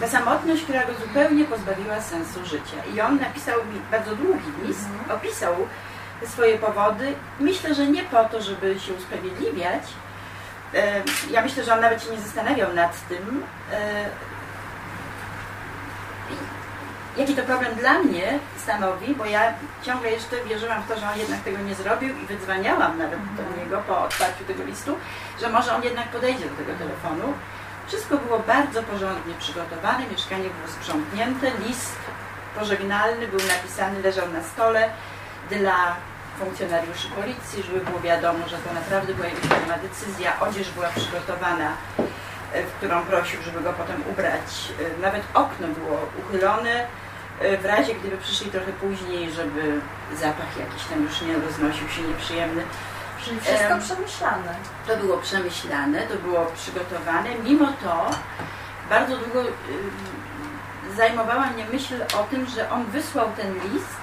[0.00, 2.76] Ta samotność, która go zupełnie pozbawiła sensu życia.
[2.94, 5.54] I on napisał mi bardzo długi list, opisał
[6.26, 7.14] swoje powody.
[7.40, 9.82] Myślę, że nie po to, żeby się usprawiedliwiać.
[10.74, 14.04] E, Ja myślę, że on nawet się nie zastanawiał nad tym, e,
[17.16, 21.18] jaki to problem dla mnie stanowi, bo ja ciągle jeszcze wierzyłam w to, że on
[21.18, 24.96] jednak tego nie zrobił i wydzwaniałam nawet do niego po otwarciu tego listu,
[25.40, 27.32] że może on jednak podejdzie do tego telefonu.
[27.92, 31.96] Wszystko było bardzo porządnie przygotowane, mieszkanie było sprzątnięte, list
[32.58, 34.90] pożegnalny był napisany, leżał na stole
[35.50, 35.96] dla
[36.38, 39.38] funkcjonariuszy policji, żeby było wiadomo, że to naprawdę była jego
[39.88, 41.72] decyzja, odzież była przygotowana,
[42.52, 44.48] e, w którą prosił, żeby go potem ubrać.
[44.96, 46.86] E, Nawet okno było uchylone,
[47.40, 49.80] e, w razie gdyby przyszli trochę później, żeby
[50.14, 52.62] zapach jakiś tam już nie roznosił się nieprzyjemny.
[53.24, 54.54] Czyli wszystko Em, przemyślane.
[54.86, 57.28] To było przemyślane, to było przygotowane.
[57.44, 58.10] Mimo to
[58.90, 59.52] bardzo długo y,
[60.96, 63.96] zajmowała mnie myśl o tym, że on wysłał ten list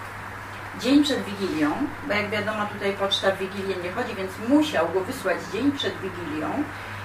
[0.79, 1.71] dzień przed Wigilią,
[2.07, 5.93] bo jak wiadomo tutaj poczta w Wigilię nie chodzi, więc musiał go wysłać dzień przed
[6.01, 6.63] Wigilią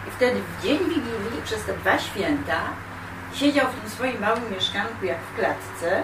[0.08, 2.60] i wtedy w dzień Wigilii przez te dwa święta
[3.34, 6.02] siedział w tym swoim małym mieszkanku jak w klatce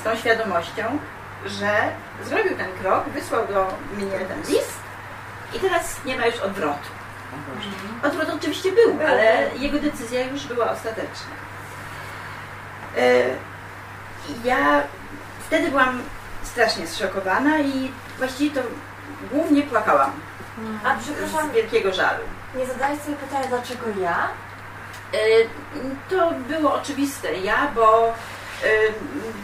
[0.00, 0.98] z tą świadomością,
[1.46, 1.72] że
[2.24, 4.85] zrobił ten krok, wysłał do mnie ten list
[5.54, 6.88] i teraz nie ma już odwrotu.
[8.02, 11.32] Odwrot oczywiście był, ale jego decyzja już była ostateczna.
[12.96, 13.24] E,
[14.44, 14.82] Ja
[15.46, 16.02] wtedy byłam
[16.42, 18.66] strasznie zszokowana i właściwie to
[19.32, 20.10] głównie płakałam
[20.84, 22.24] A przepraszam, z wielkiego żalu.
[22.54, 24.28] nie zadałeś sobie pytania, dlaczego ja?
[25.14, 25.18] E,
[26.10, 27.34] To było oczywiste.
[27.34, 28.08] Ja, bo,
[28.64, 28.68] e,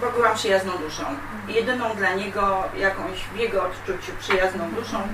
[0.01, 1.05] bo byłam przyjazną duszą.
[1.49, 5.09] Jedyną dla niego jakąś w jego odczuciu przyjazną duszą,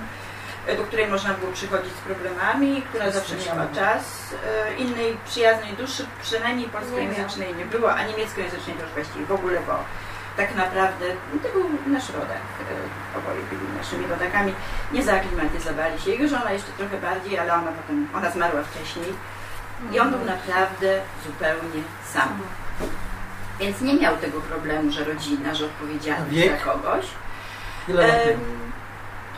[0.77, 4.35] do której można było przychodzić z problemami, która zawsze miała czas.
[4.69, 9.61] E, Innej przyjaznej duszy, przynajmniej polskojęzycznej nie było, a niemieckojęzycznej to już właściwie w ogóle,
[9.67, 9.75] bo
[10.37, 11.05] tak naprawdę
[11.43, 12.43] to był nasz rodak.
[13.17, 14.55] E, Oboje byli naszymi rodakami.
[14.93, 16.11] Nie zaaklimatyzowali się.
[16.11, 19.13] Jego żona jeszcze trochę bardziej, ale ona potem, ona zmarła wcześniej.
[19.93, 22.29] I on był naprawdę zupełnie sam.
[23.61, 27.07] Więc nie miał tego problemu, że rodzina, że odpowiedzialność za kogoś.
[27.89, 28.37] Ile lat miał?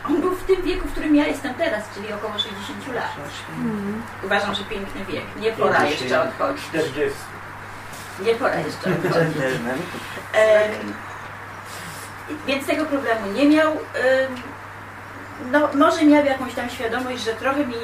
[0.07, 3.11] On był w tym wieku, w którym ja jestem teraz, czyli około 60 lat.
[4.23, 5.23] Uważam, że piękny wiek.
[5.35, 6.65] Nie pora jeszcze odchodzić.
[6.67, 7.19] 40.
[8.25, 9.37] Nie pora jeszcze odchodzić.
[10.33, 10.93] Em,
[12.47, 13.77] Więc tego problemu nie miał.
[15.51, 17.75] No, może miał jakąś tam świadomość, że trochę mi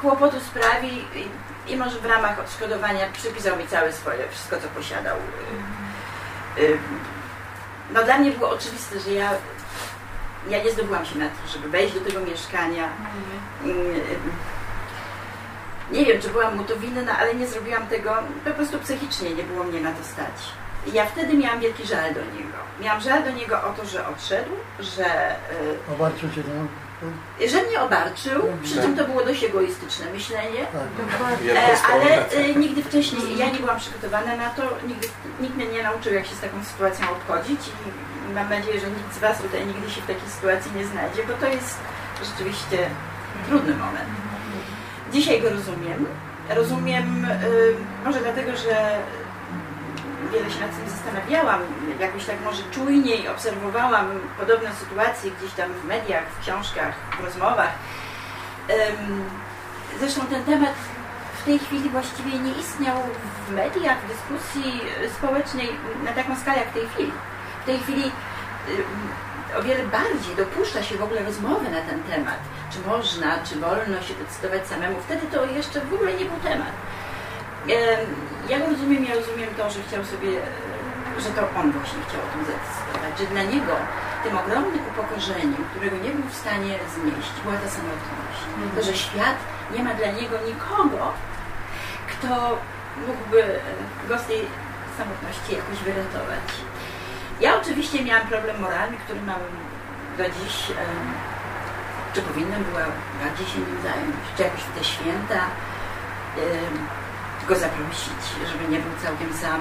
[0.00, 1.28] kłopotu sprawi i,
[1.72, 5.16] i może w ramach odszkodowania przypisał mi całe swoje, wszystko co posiadał.
[6.58, 6.78] Em,
[7.94, 9.30] No dla mnie było oczywiste, że ja,
[10.48, 12.88] ja nie zdobyłam się na to, żeby wejść do tego mieszkania.
[13.64, 14.00] Mm,
[15.90, 19.42] Nie wiem, czy byłam mu to winna, ale nie zrobiłam tego, po prostu psychicznie nie
[19.42, 20.52] było mnie na to stać.
[20.92, 22.58] Ja wtedy miałam wielki żal do niego.
[22.80, 25.30] Miałam żal do niego o to, że odszedł, że,
[25.90, 26.68] y, Obarczył cię tam.
[27.48, 30.66] że mnie obarczył, przy czym to było dość egoistyczne myślenie.
[30.72, 31.06] Tak.
[31.56, 35.08] E, ale y, nigdy wcześniej, ja nie byłam przygotowana na to, nigdy,
[35.40, 37.72] nikt mnie nie nauczył, jak się z taką sytuacją obchodzić i
[38.34, 41.32] mam nadzieję, że nikt z Was tutaj nigdy się w takiej sytuacji nie znajdzie, bo
[41.32, 41.78] to jest
[42.24, 42.78] rzeczywiście
[43.48, 44.10] trudny moment.
[45.12, 46.06] Dzisiaj go rozumiem.
[46.48, 47.74] Rozumiem, y,
[48.04, 48.98] może dlatego, że
[50.32, 51.60] wiele się nad tym zastanawiałam,
[52.00, 54.06] jakoś tak może czujniej obserwowałam
[54.38, 57.72] podobne sytuacje gdzieś tam w mediach, w książkach, w rozmowach.
[60.00, 60.74] Zresztą ten temat
[61.40, 62.96] w tej chwili właściwie nie istniał
[63.48, 64.80] w mediach, w dyskusji
[65.18, 65.68] społecznej
[66.04, 67.12] na taką skalę jak w tej chwili.
[67.66, 68.84] W tej chwili ym,
[69.58, 72.40] o wiele bardziej dopuszcza się w ogóle rozmowy na ten temat.
[72.72, 74.96] Czy można, czy wolno się decydować samemu.
[75.06, 76.72] Wtedy to jeszcze w ogóle nie był temat.
[77.68, 78.06] Em,
[78.48, 82.20] Ja go rozumiem, ja rozumiem to, że chciał sobie, e, że to on właśnie chciał
[82.26, 83.72] o tym zdecydować, że dla niego
[84.24, 88.40] tym ogromnym upokorzeniem, którego nie był w stanie znieść, była ta samotność.
[88.76, 89.38] To, że świat
[89.74, 91.02] nie ma dla niego nikogo,
[92.12, 92.58] kto
[93.06, 93.60] mógłby e,
[94.08, 94.40] go z tej
[94.98, 96.46] samotności jakoś wyratować.
[97.40, 99.40] Ja oczywiście miałam problem moralny, który mam
[100.18, 100.56] do dziś,
[102.14, 102.84] czy powinnam była
[103.24, 105.40] bardziej się nim zająć, czy jakoś w te święta
[107.48, 108.22] go zaprosić,
[108.52, 109.60] żeby nie był całkiem sam.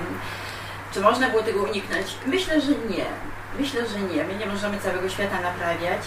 [0.94, 2.08] Czy można było tego uniknąć?
[2.26, 3.06] Myślę, że nie.
[3.60, 4.24] Myślę, że nie.
[4.24, 6.02] My nie możemy całego świata naprawiać.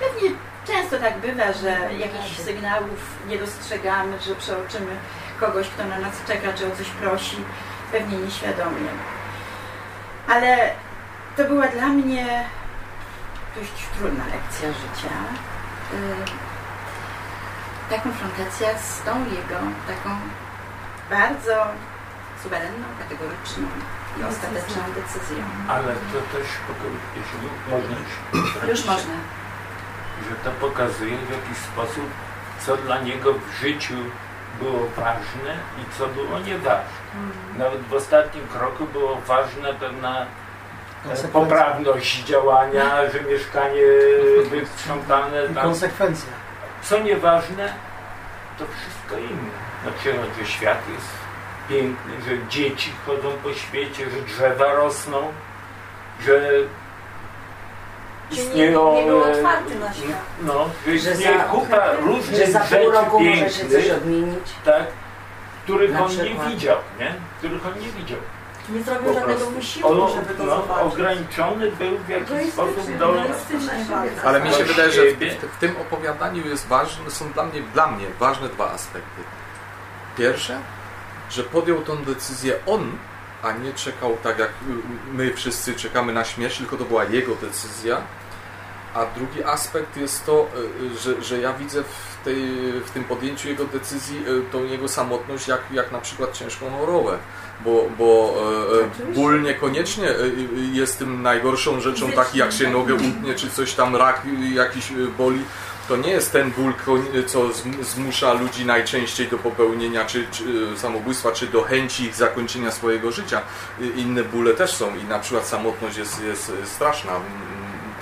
[0.00, 0.30] Pewnie
[0.66, 4.96] często tak bywa, że jakichś sygnałów nie dostrzegamy, że przeoczymy
[5.40, 7.36] kogoś, kto na nas czeka, czy o coś prosi,
[7.92, 8.88] pewnie nieświadomie.
[10.28, 10.74] Ale
[11.36, 12.44] to była dla mnie
[13.56, 15.14] dość trudna lekcja życia.
[15.92, 16.42] Y,
[17.90, 20.10] Ta konfrontacja z tą jego taką
[21.10, 21.66] bardzo
[22.42, 23.66] suwerenną, kategoryczną
[24.20, 25.44] i ostateczną decyzją.
[25.68, 26.46] Ale to też,
[27.16, 29.14] jeśli można już, Już można.
[30.28, 32.06] że to pokazuje w jakiś sposób,
[32.66, 33.94] co dla niego w życiu
[34.60, 36.84] było ważne i co było nieważne.
[37.58, 40.26] Nawet w ostatnim kroku było ważne pewna.
[41.32, 43.82] Poprawność działania, że mieszkanie
[44.50, 46.28] wysprzątane, I tam, konsekwencje.
[46.82, 47.72] co nieważne,
[48.58, 49.50] to wszystko inne.
[49.82, 51.08] Znaczy, że świat jest
[51.68, 55.32] piękny, że dzieci chodzą po świecie, że drzewa rosną,
[56.26, 56.50] że
[58.30, 58.94] istnieją...
[58.94, 60.16] nie był e, otwarty na świat.
[60.42, 63.70] No, że Że istnieje za- kupa Że różnych za pół rzeczy roku może się coś
[63.70, 64.48] pięknych, odmienić.
[64.64, 64.82] tak,
[65.64, 67.14] których Na on nie widział, nie?
[67.38, 68.18] Których on nie widział.
[68.68, 70.92] Nie Po zrobił żadnego wysiłku, On, żeby to no, zobaczyć.
[70.92, 73.14] ograniczony był w jakiś sposób do...
[74.24, 75.36] Ale mi się wydaje, że w, siebie.
[75.56, 79.22] w tym opowiadaniu jest ważne, są dla mnie, dla mnie ważne dwa aspekty.
[80.16, 80.58] Pierwsze,
[81.30, 82.92] że podjął tą decyzję on,
[83.42, 84.50] a nie czekał tak jak
[85.12, 88.02] my wszyscy czekamy na śmierć, tylko to była jego decyzja.
[88.94, 90.46] A drugi aspekt jest to,
[90.94, 92.36] y, że, że ja widzę w, tej,
[92.86, 97.18] w tym podjęciu jego decyzji y, tą jego samotność, jak, jak na przykład ciężką chorobę.
[97.64, 98.34] Bo, bo
[99.10, 100.34] e, ból niekoniecznie y,
[100.72, 104.90] jest tym najgorszą rzeczą, taki jak się nogę utnie, czy coś tam, rak y, jakiś
[104.90, 105.38] y, boli.
[105.88, 106.72] To nie jest ten ból,
[107.26, 112.70] co zm- zmusza ludzi najczęściej do popełnienia czy, czy y, samobójstwa, czy do chęci zakończenia
[112.70, 113.40] swojego życia.
[113.80, 117.12] Y, Inne bóle też są i na przykład samotność jest, jest straszna.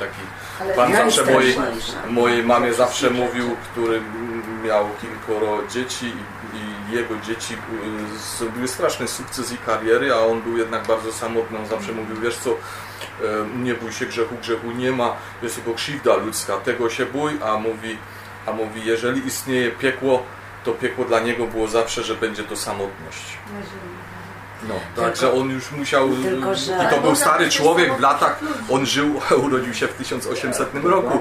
[0.01, 0.20] Taki
[0.61, 1.57] Ale Pan zawsze mojej,
[2.09, 4.03] mojej mamie zawsze mówił, który
[4.64, 10.42] miał kilkoro dzieci i, i jego dzieci y, zrobiły straszny sukces i kariery, a on
[10.42, 11.59] był jednak bardzo samotny.
[11.59, 12.57] On zawsze mówił, wiesz co, e,
[13.62, 17.59] nie bój się grzechu, grzechu nie ma, jest tylko krzywda ludzka, tego się bój, a
[17.59, 17.98] mówi,
[18.46, 20.22] a mówi, jeżeli istnieje piekło,
[20.64, 23.38] to piekło dla niego było zawsze, że będzie to samotność.
[24.68, 26.08] No, także on już musiał.
[26.22, 28.40] Tylko, że- I to był stary człowiek w latach.
[28.70, 31.18] On żył, urodził się w 1800 roku.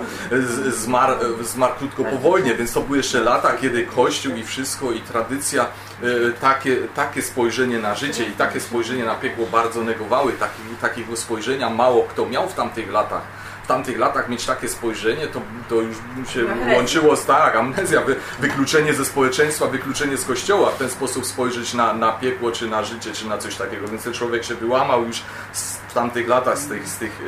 [0.68, 1.14] Zmarł,
[1.44, 5.66] zmarł krótko po wojnie, więc to były jeszcze lata, kiedy Kościół i wszystko, i tradycja,
[6.04, 6.06] e,
[6.42, 10.32] takie, takie spojrzenie na życie i takie spojrzenie na piekło bardzo negowały.
[10.34, 13.22] Taki, takiego spojrzenia mało kto miał w tamtych latach.
[13.70, 15.98] W tamtych latach mieć takie spojrzenie, to, to już
[16.34, 16.76] się Amnezja.
[16.76, 21.74] łączyło z tak, amnezja, wy, wykluczenie ze społeczeństwa, wykluczenie z kościoła, w ten sposób spojrzeć
[21.74, 23.88] na, na piekło, czy na życie, czy na coś takiego.
[23.88, 25.22] Więc ten człowiek się wyłamał już
[25.54, 27.22] z, w tamtych latach z tych, z tych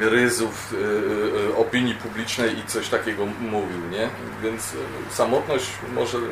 [0.00, 0.76] y, ryzów y,
[1.50, 4.08] y, opinii publicznej i coś takiego mówił, nie?
[4.42, 4.76] Więc y,
[5.10, 6.30] samotność może być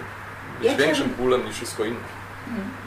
[0.62, 2.21] Ja większym bólem niż wszystko inne.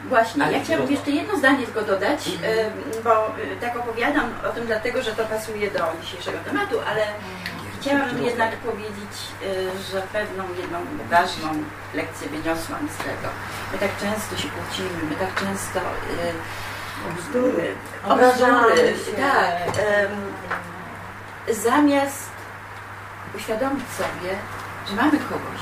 [0.08, 2.72] Właśnie, Ale ja chciałabym jeszcze jedno zdanie tylko dodać, em,
[3.04, 7.02] bo y, tak opowiadam o tym dlatego, że to pasuje do dzisiejszego tematu, ale
[7.80, 10.78] chciałabym jednak powiedzieć, y, że pewną jedną
[11.10, 11.48] ważną
[11.94, 13.28] lekcję wyniosłam z tego.
[13.72, 16.32] My tak często się kłócimy, my tak często y,
[17.18, 17.74] Bzdury.
[18.04, 18.74] Obrażamy.
[19.16, 19.84] Tak.
[21.54, 22.30] zamiast
[23.36, 24.30] uświadomić sobie,
[24.88, 25.60] że mamy kogoś.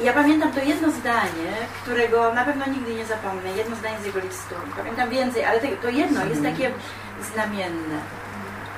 [0.00, 1.50] Ja pamiętam to jedno zdanie,
[1.82, 3.50] którego na pewno nigdy nie zapomnę.
[3.56, 4.54] Jedno zdanie z jego listu.
[4.76, 6.70] Pamiętam więcej, ale to jedno jest takie
[7.32, 7.98] znamienne.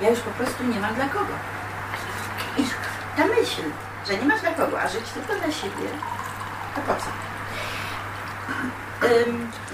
[0.00, 1.34] Ja już po prostu nie mam dla kogo.
[2.58, 2.62] I
[3.16, 3.62] ta myśl,
[4.08, 5.88] że nie masz dla kogo, a żyć tylko dla siebie,
[6.74, 7.10] to po co?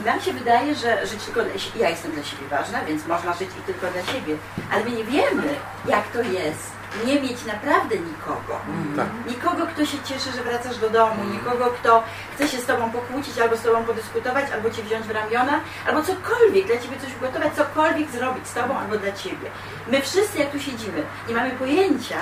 [0.05, 3.32] Nam się wydaje, że żyć tylko dla siebie, ja jestem dla siebie ważna, więc można
[3.32, 4.36] żyć i tylko dla siebie,
[4.72, 5.55] ale my nie wiemy,
[5.88, 8.61] jak to jest nie mieć naprawdę nikogo.
[8.97, 9.07] Tak.
[9.28, 12.03] Nikogo, kto się cieszy, że wracasz do domu, nikogo, kto
[12.34, 16.03] chce się z tobą pokłócić, albo z tobą podyskutować, albo cię wziąć w ramiona, albo
[16.03, 19.51] cokolwiek, dla ciebie coś ugotować, cokolwiek zrobić z tobą albo dla ciebie.
[19.88, 22.18] My wszyscy, jak tu siedzimy, nie mamy pojęcia,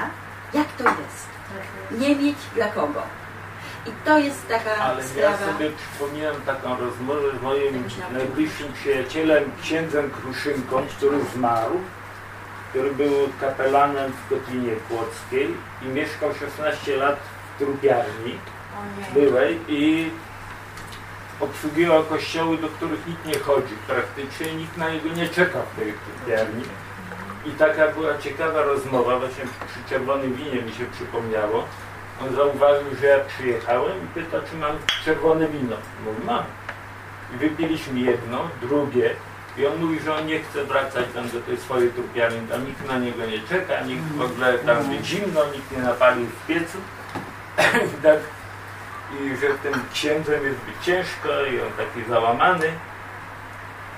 [0.54, 1.26] jak to jest.
[1.90, 3.02] Nie mieć dla kogo.
[3.86, 5.52] I to jest taka Ale ja sprawa.
[5.52, 8.12] sobie przypomniałem taką rozmowę z moim Myślałam.
[8.16, 11.80] najbliższym przyjacielem, księdzem Kruszynką, który zmarł,
[12.74, 17.16] który był kapelanem w Kotlinie Płockiej i mieszkał 16 lat
[17.54, 18.38] w trupiarni
[19.14, 20.10] byłej i
[21.40, 25.92] obsługiwał kościoły, do których nikt nie chodzi praktycznie, nikt na niego nie czeka w tej
[25.92, 26.62] trupiarni.
[27.46, 31.64] I taka była ciekawa rozmowa, właśnie przy czerwonym winie mi się przypomniało.
[32.22, 35.76] On zauważył, że ja przyjechałem i pyta, czy mam czerwone wino.
[36.04, 36.44] Mówię, mam.
[37.34, 39.10] I wypiliśmy jedno, drugie.
[39.56, 42.88] I on mówi, że on nie chce wracać tam do tej swojej trupiarni, tam nikt
[42.88, 46.78] na niego nie czeka, nikt w ogóle tam jest zimno, nikt nie napalił w piecu.
[47.98, 48.18] I tak,
[49.12, 52.72] I że tym księdzem jest być ciężko i on taki załamany.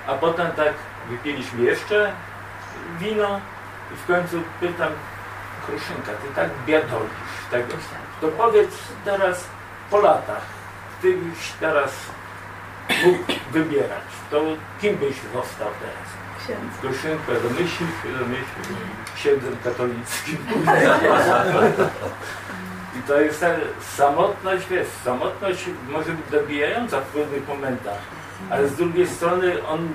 [0.07, 0.73] A potem tak
[1.09, 2.11] wypiliśmy jeszcze
[2.99, 3.41] wino
[3.93, 4.91] i w końcu pytam
[5.65, 7.11] Kruszynka, ty tak biadolisz,
[7.51, 7.61] tak,
[8.21, 8.71] to powiedz
[9.05, 9.47] teraz
[9.89, 10.41] po latach,
[11.01, 11.91] ty byś teraz
[13.05, 14.41] mógł wybierać, to
[14.81, 16.07] kim byś został teraz?
[16.43, 16.77] Księdz.
[16.81, 18.77] Kruszynka domyślił się, domyślił,
[19.15, 20.37] księdzem katolickim.
[22.99, 23.47] I to jest ta
[23.95, 27.99] samotność, wiesz, samotność może być dobijająca w pewnych momentach,
[28.49, 29.89] ale z drugiej strony on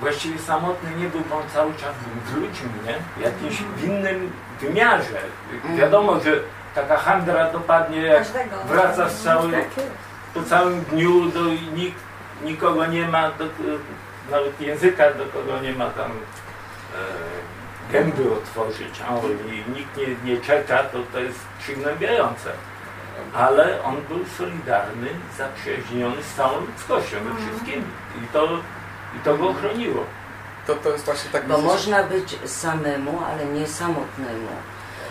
[0.00, 2.94] właściwie samotny nie był, bo on cały czas był z ludźmi, nie?
[3.16, 5.18] W jakimś innym wymiarze.
[5.76, 6.30] Wiadomo, że
[6.74, 8.24] taka handra dopadnie, jak
[8.66, 9.64] wracasz cały, Tak.
[10.34, 11.98] Po całym dniu, do, nikt,
[12.44, 13.44] nikogo nie ma, do,
[14.30, 19.16] nawet języka, do kogo nie ma tam e, gęby otworzyć, a
[19.52, 22.50] i nikt nie, nie czeka, to to jest przygnębiające.
[23.34, 25.08] Ale on był solidarny,
[25.38, 27.84] zaprzyjaźniony z całą ludzkością, ze wszystkimi.
[28.24, 28.48] I to,
[29.16, 30.04] i to go chroniło.
[30.66, 31.46] To, to jest właśnie tak...
[31.46, 34.48] Bo można być samemu, ale nie samotnemu.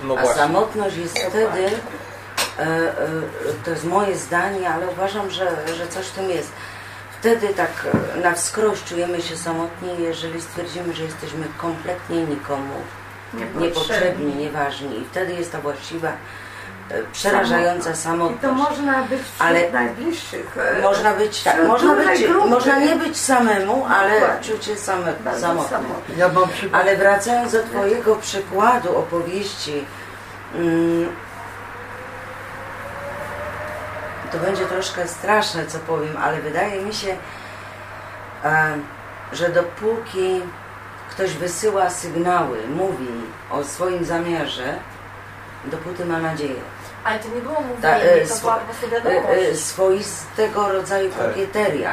[0.03, 0.41] No A właśnie.
[0.41, 2.06] samotność jest wtedy, e, e,
[3.65, 6.51] to jest moje zdanie, ale uważam, że, że coś w tym jest.
[7.19, 7.69] Wtedy tak
[8.15, 12.73] e, na wskroś czujemy się samotni, jeżeli stwierdzimy, że jesteśmy kompletnie nikomu
[13.55, 14.99] niepotrzebni, nieważni.
[15.01, 16.07] I wtedy jest ta właściwa,
[16.91, 18.55] e, przerażająca I to samotność.
[18.69, 20.57] można być wśród Ale najbliższych.
[20.57, 22.49] e, Można być tak, można, być, grupy.
[22.49, 24.49] można nie być samemu, ale Dokładnie.
[24.49, 25.69] czuć się same, Bardzo samotny.
[25.69, 26.15] samotny.
[26.17, 26.29] Ja.
[26.71, 29.85] Ale wracając do Twojego przykładu opowieści,
[30.55, 31.09] mm,
[34.31, 37.15] to będzie troszkę straszne, co powiem, ale wydaje mi się,
[38.43, 38.77] e,
[39.33, 40.41] że dopóki
[41.11, 43.07] ktoś wysyła sygnały, mówi
[43.51, 44.73] o swoim zamiarze,
[45.65, 46.61] dopóty ma nadzieję.
[47.03, 48.59] Ale to nie było mówienie, Ta, e, to swo-
[49.05, 51.91] E, e, Swoistego rodzaju kokieteria.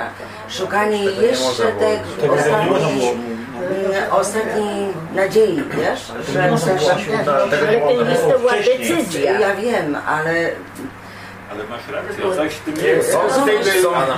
[0.48, 1.62] Szukanie Tego nie jeszcze.
[2.20, 6.12] Tego mm, ostatniej nadziei, wiesz?
[6.32, 9.38] Że, że, to była decyzja.
[9.40, 10.50] ja wiem, ale
[11.54, 13.12] Ale masz rację, coś w tym jest.
[13.12, 13.18] Są-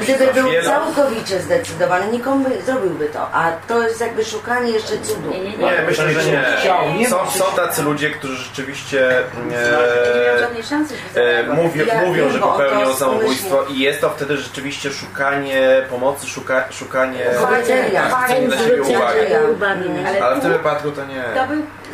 [0.01, 5.31] Gdyby- był całkowicie zdecydowany, nikomu by, zrobiłby to, a to jest jakby szukanie jeszcze cudu.
[5.59, 7.09] Nie, myślę, że nie.
[7.09, 9.09] Są, są tacy ludzie, którzy rzeczywiście
[9.49, 10.39] Nie e,
[11.15, 17.25] e, mówią, mówią, że popełnią samobójstwo i jest to wtedy rzeczywiście szukanie pomocy, szuka, szukanie
[17.65, 18.09] zwrócenia
[18.49, 19.19] na siebie uwagi.
[20.23, 21.25] Ale w tym wypadku to nie.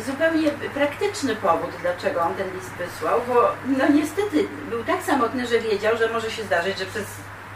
[0.05, 5.59] Zupełnie praktyczny powód, dlaczego on ten list wysłał, bo no niestety był tak samotny, że
[5.59, 7.05] wiedział, że może się zdarzyć, że przez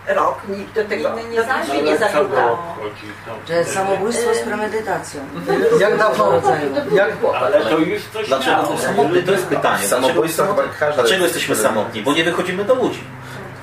[0.08, 1.80] rok nikt do tego Inny nie do zażyje.
[1.80, 2.58] tego nie zapytał.
[3.48, 5.22] Że samobójstwo z premedytacją.
[5.80, 6.42] Jak dawno,
[6.92, 7.10] jak,
[7.42, 8.68] Ale to już coś Dlaczego miało.
[8.68, 9.24] to samotny?
[9.24, 9.88] To jest pytanie.
[9.88, 12.02] Samobójstwo Dlaczego, dlaczego jest jesteśmy samotni?
[12.02, 13.04] Bo nie wychodzimy do ludzi.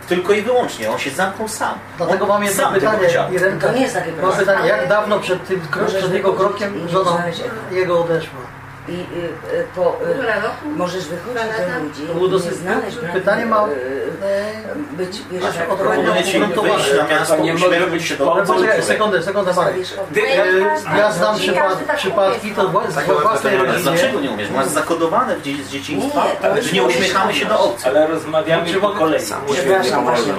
[0.09, 0.91] Tylko i wyłącznie.
[0.91, 1.79] On się zamknął sam.
[1.97, 3.09] dlatego mam jedno pytanie.
[3.33, 3.69] Irenka.
[3.69, 7.23] To nie jest takie pytanie, jak dawno przed, tym, przed jego krokiem żona
[7.71, 8.41] jego odeszła?
[8.89, 8.97] I y,
[9.57, 9.97] y, po,
[10.65, 11.43] y, możesz wychodzić
[12.07, 16.75] do ludzi To dosyć- nie znaleźć pytanie ma- y, być wiesz, tak, Powinien ci ugruntowane.
[16.75, 19.77] wyjść na miasto, To nie może robić się do poczekaj, sekundę, sekundę Marek.
[20.97, 22.71] Ja znam przypad, przypadki, to z
[23.23, 23.79] własnej rodzinie.
[23.83, 24.51] dlaczego nie umiesz?
[24.51, 27.87] Masz zakodowane z dzieciństwa, Nie, to że nie uśmiechamy się do obcych.
[27.87, 29.23] Ale rozmawiamy po mogę- kolei.
[29.53, 30.33] Przepraszam, właśnie.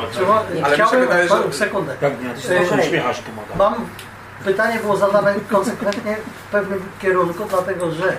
[0.74, 1.10] Chciałbym,
[1.54, 1.94] sekundę.
[2.70, 2.92] Kolei.
[3.58, 3.76] Mam
[4.46, 6.16] pytanie było zadane konsekwentnie
[6.48, 8.14] w pewnym kierunku, dlatego że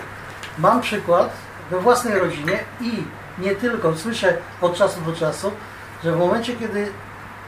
[0.59, 1.31] mam przykład
[1.71, 3.05] we własnej rodzinie i
[3.39, 5.53] nie tylko, słyszę od czasu do czasu,
[6.05, 6.93] że w momencie, kiedy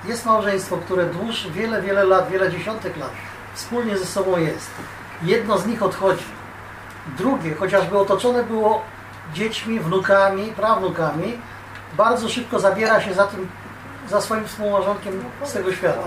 [0.04, 3.11] jest małżeństwo, które dłuż wiele, wiele lat, wiele dziesiątek lat
[3.59, 4.70] wspólnie ze sobą jest,
[5.22, 6.24] jedno z nich odchodzi,
[7.18, 8.82] drugie, chociażby otoczone było
[9.34, 11.38] dziećmi, wnukami, prawnukami,
[11.96, 13.48] bardzo szybko zabiera się za tym,
[14.11, 16.02] za swoim współmałżonkiem z tego świata.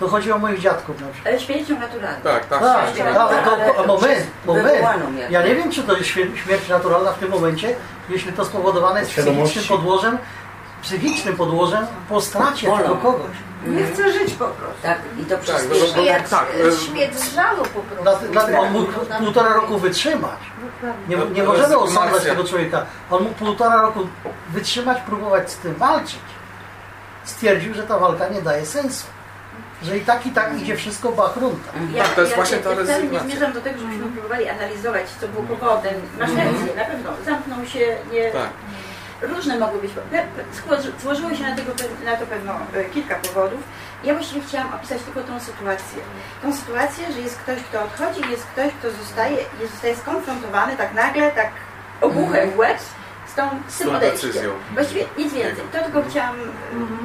[0.00, 1.34] To chodzi o moich dziadków na przykład.
[1.34, 2.20] Ale śmiercią naturalną.
[2.22, 2.60] Tak, tak.
[2.60, 4.66] Tak, tak, to, to, moment, moment.
[4.72, 5.30] Wywołaną jak.
[5.30, 7.76] Ja nie wiem, czy to jest śmier- śmierć naturalna w tym momencie,
[8.08, 10.18] jeśli to spowodowane jest psychicznym podłożem,
[10.82, 13.30] psychicznym podłożem po stracie tego kogoś.
[13.66, 14.82] Nie chcę żyć po prostu.
[14.82, 15.96] Tak, i to Tak, przyspiesza.
[15.96, 18.02] no, Jak tak, e, e, śmierć z żalu po prostu.
[18.02, 20.38] Dlatego dlatego on mógł półtora roku wytrzymać.
[21.08, 22.86] Nie, nie No, możemy osądzać tego człowieka.
[23.10, 24.00] On mógł półtora roku
[24.50, 26.18] wytrzymać, próbować z tym walczyć.
[27.24, 29.06] Stwierdził, że ta walka nie daje sensu.
[29.82, 31.70] Że i tak, i tak idzie wszystko bachrunta.
[31.94, 33.28] Ja, Tak, to jest ja, właśnie ja, ta ja wcale nie rezygnacja.
[33.28, 35.94] zmierzam do tego, żebyśmy próbowali analizować, co było powodem.
[36.18, 37.10] Masz rację, na pewno.
[37.24, 38.50] Zamknął się, nie, Tak.
[39.22, 39.90] różne mogły być.
[41.02, 41.72] Złożyło się na, tego,
[42.04, 43.60] na to pewno e, kilka powodów.
[44.04, 45.98] Ja właściwie chciałam opisać tylko tą sytuację.
[46.42, 50.94] Tą sytuację, że jest ktoś, kto odchodzi, jest ktoś, kto zostaje, jest, zostaje skonfrontowany tak
[50.94, 51.50] nagle, tak
[52.00, 53.05] obuchem w łeb z
[53.36, 54.30] tą, z tym tą odejściem.
[54.30, 54.50] decyzją.
[54.74, 55.64] Właściwie nic więcej.
[55.72, 56.36] To tylko chciałam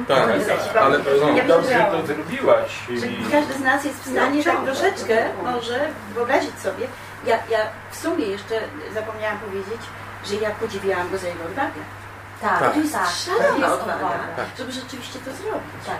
[0.08, 0.60] Tak, napisać.
[0.74, 2.70] bo ale no, ja Dobrze że to zrobiłaś.
[3.00, 6.86] że każdy z nas jest w stanie tak troszeczkę może wyobrazić sobie.
[7.26, 7.58] Ja, ja
[7.90, 8.60] w sumie jeszcze
[8.94, 9.80] zapomniałam powiedzieć,
[10.24, 11.80] że ja podziwiałam go za jego odwagę.
[12.40, 12.72] Tak, Tak.
[12.74, 13.08] To jest tak.
[13.24, 14.46] szalona jest odwaga, Tak.
[14.58, 15.82] żeby rzeczywiście to zrobić.
[15.86, 15.96] Tak.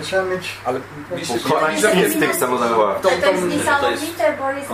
[0.00, 0.80] To trzeba mieć Ale
[1.16, 1.34] jeśli
[1.74, 2.94] widzę instynkt samozachowania.
[3.00, 4.68] tą, Ale to jest niesamowite, bo jest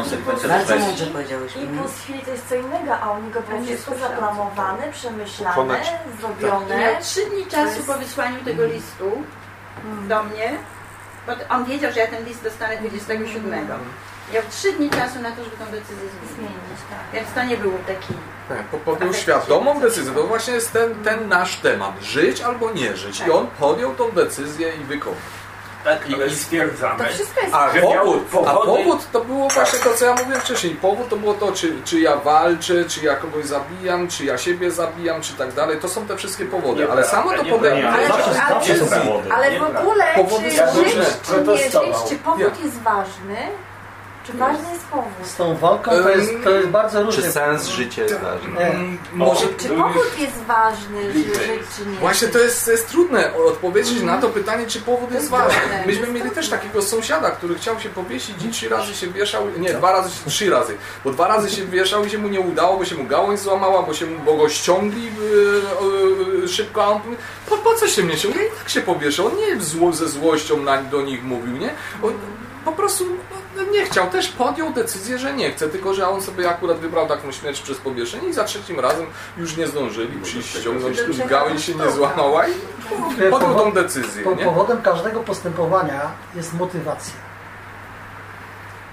[0.49, 1.57] Bardzo mądrze powiedziałeś.
[1.57, 1.75] Mhm.
[1.75, 4.15] impuls chwili to jest co innego, a u niego było wszystko słyszałam.
[4.17, 5.79] zaplanowany, przemyślane,
[6.15, 6.79] I zrobione.
[6.79, 9.11] miał trzy dni czasu po wysłaniu tego listu
[10.09, 10.53] do mnie,
[11.27, 13.69] bo on wiedział, że ja ten list dostanę 27.
[14.33, 16.81] Miał trzy dni czasu na to, żeby tą decyzję zmienić.
[16.91, 16.99] Tak.
[17.13, 18.15] Więc to nie było taki...
[18.49, 20.13] tak, po- podjął świadomą decyzję.
[20.15, 21.93] To właśnie jest ten, ten nasz temat.
[22.03, 23.23] Żyć albo nie żyć.
[23.27, 25.19] I on podjął tą decyzję i wykonał.
[25.85, 27.05] Tak, ale To stwierdzamy.
[27.09, 30.75] wszystko jest A powód, a powód to było właśnie to, co ja mówiłem wcześniej.
[30.75, 34.71] Powód to było to, czy, czy ja walczę, czy ja kogoś zabijam, czy ja siebie
[34.71, 35.79] zabijam, czy tak dalej.
[35.81, 36.91] To są te wszystkie powody.
[36.93, 37.89] Ale samo to podejście.
[37.89, 39.35] Ale- ale-.
[39.35, 41.05] Ale w ogóle, Powody czy są żyć, różne.
[41.27, 41.73] czy nie żyć,
[42.09, 43.37] czy powód jest ważny,
[44.27, 45.13] czy ważny jest powód?
[45.27, 47.23] z tą walką, to jest, to jest bardzo różnie.
[47.23, 48.49] Czy sens życia jest ważny?
[48.59, 48.99] Nie.
[49.13, 51.99] Może, Czy powód jest ważny, czy żyć, czy nie?
[51.99, 55.61] Właśnie to jest, to jest trudne odpowiedzieć na to pytanie, czy powód jest ważny.
[55.87, 59.75] Myśmy mieli też takiego sąsiada, który chciał się powiesić i trzy razy się wieszał, nie,
[59.75, 62.85] dwa razy, trzy razy, bo dwa razy się wieszał i się mu nie udało, bo
[62.85, 67.01] się mu gałąź złamała, bo, się, mu- bo go ściągli yy, yy, szybko, a on
[67.05, 67.17] mówi,
[67.49, 68.43] po, po co się mnie ściągnie?
[68.47, 71.71] I tak się powieszał, on nie zło, ze złością na, do nich mówił, nie?
[72.03, 72.13] On,
[72.65, 73.05] po prostu
[73.57, 77.09] no, nie chciał, też podjął decyzję, że nie chce, tylko że on sobie akurat wybrał
[77.09, 79.07] taką śmierć przez powieszenie i za trzecim razem
[79.37, 82.53] już nie zdążyli przyjść, ściągnąć, tu gałęź się nie złamała i
[83.31, 84.45] podjął tą decyzję, Po, nie?
[84.45, 86.01] powodem każdego postępowania
[86.35, 87.15] jest motywacja.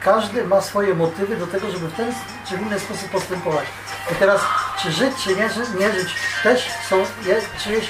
[0.03, 2.13] Każdy ma swoje motywy do tego, żeby w ten
[2.49, 3.65] czy w inny sposób postępować.
[4.11, 4.41] I teraz,
[4.82, 7.89] czy żyć, czy nie, ży, nie żyć, też są je, czyjeś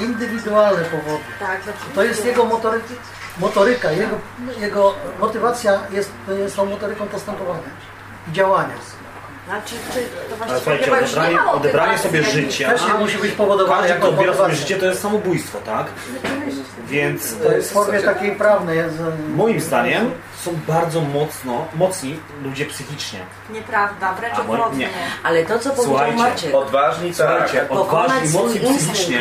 [0.00, 1.24] indywidualne powody.
[1.40, 1.60] Tak,
[1.94, 2.86] To jest jego motoryka,
[3.40, 4.16] motoryka jego,
[4.60, 6.10] jego motywacja jest,
[6.56, 7.70] tą motoryką postępowania
[8.30, 8.74] i działania.
[9.46, 12.70] Znaczy, czy to właściwie słuchajcie, chyba już nie odebranie, ma odebranie motywacji sobie życia.
[12.70, 14.66] Też nie musi być powodowane Każdy, jako kto odbiera sobie motywacja.
[14.66, 15.86] życie, to jest samobójstwo, tak?
[16.88, 18.78] Więc To jest w formie takiej prawnej.
[18.78, 20.10] Jest, e, moim zdaniem
[20.46, 23.18] są bardzo mocno, mocni ludzie psychicznie.
[23.50, 24.78] Nieprawda, wręcz odwrotnie.
[24.78, 24.92] nie.
[25.22, 27.16] Ale to, co powiedział Maciek, Odważni tak.
[27.16, 29.18] Słuchajcie, odważni, mocni psychicznie.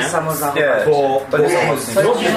[0.56, 2.30] Nie, bo, to bo nie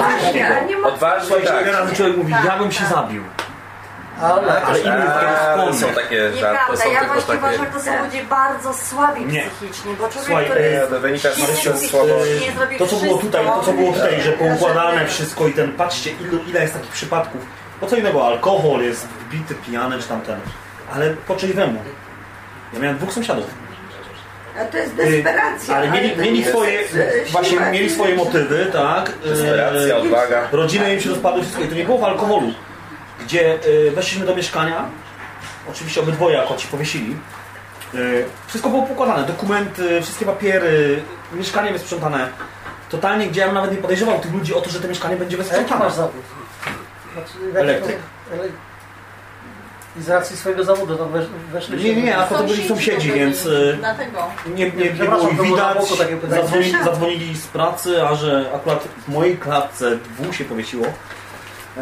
[0.67, 0.87] nie ma...
[0.87, 1.67] Odważni tak.
[1.67, 3.23] razy człowiek mówi, ja bym się zabił.
[4.21, 4.79] ale, Ale
[5.57, 7.73] to jest są takie żarty, Nieprawda, są ja właśnie uważam, takie...
[7.73, 9.43] że to są ludzie bardzo słabi Nie.
[9.43, 12.51] psychicznie, bo człowiek, Słuchaj, który Nie, jest wynika z słabości.
[12.57, 16.09] zrobi To co było tutaj, to co było tutaj, że poukładane wszystko i ten, patrzcie
[16.11, 17.41] ile, ile jest takich przypadków.
[17.79, 20.39] Po co innego, alkohol jest wbity, pijany czy tamten.
[20.93, 21.79] Ale po czyjemu?
[22.73, 23.45] Ja miałem dwóch sąsiadów.
[24.61, 25.75] A to jest desperacja.
[25.75, 29.11] Ale mieli, mieli nie swoje, jest, e, właśnie mieli swoje motywy, tak?
[29.25, 30.47] Desperacja, odwaga.
[30.51, 31.63] Rodziny im się rozpadły, wszystko.
[31.63, 32.53] I to nie było w alkoholu.
[33.25, 34.85] Gdzie y, weszliśmy do mieszkania,
[35.71, 37.15] oczywiście obydwoje akurat się powiesili.
[37.95, 41.01] Y, wszystko było pokładane, dokumenty, wszystkie papiery,
[41.33, 42.29] mieszkanie wysprzątane.
[42.89, 45.37] Totalnie, gdzie ja bym nawet nie podejrzewał tych ludzi o to, że to mieszkanie będzie
[45.37, 45.85] a jaki wysprzątane.
[45.85, 46.38] masz zawód?
[47.13, 47.97] Znaczy, Elektryk.
[48.33, 48.49] ele-
[49.99, 51.89] I z racji swojego zawodu to wesz, weszliście...
[51.89, 54.23] Nie, nie, nie, a to byli sąsiedzi, więc y, Dlatego.
[54.47, 55.83] nie, nie, nie Przepraszam, było to ich było na widać.
[55.89, 56.41] boku takie pytanie.
[56.41, 60.85] Zadzwonili, zadzwonili z pracy, a że akurat w mojej klatce dwóch się powiesiło.
[61.77, 61.81] E,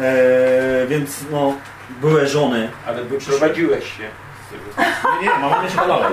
[0.88, 1.52] więc no,
[2.00, 2.70] były żony.
[2.86, 4.08] Ale wyprowadziłeś się.
[4.48, 4.88] z tego.
[5.20, 6.12] Nie, nie, mama nie się dalej.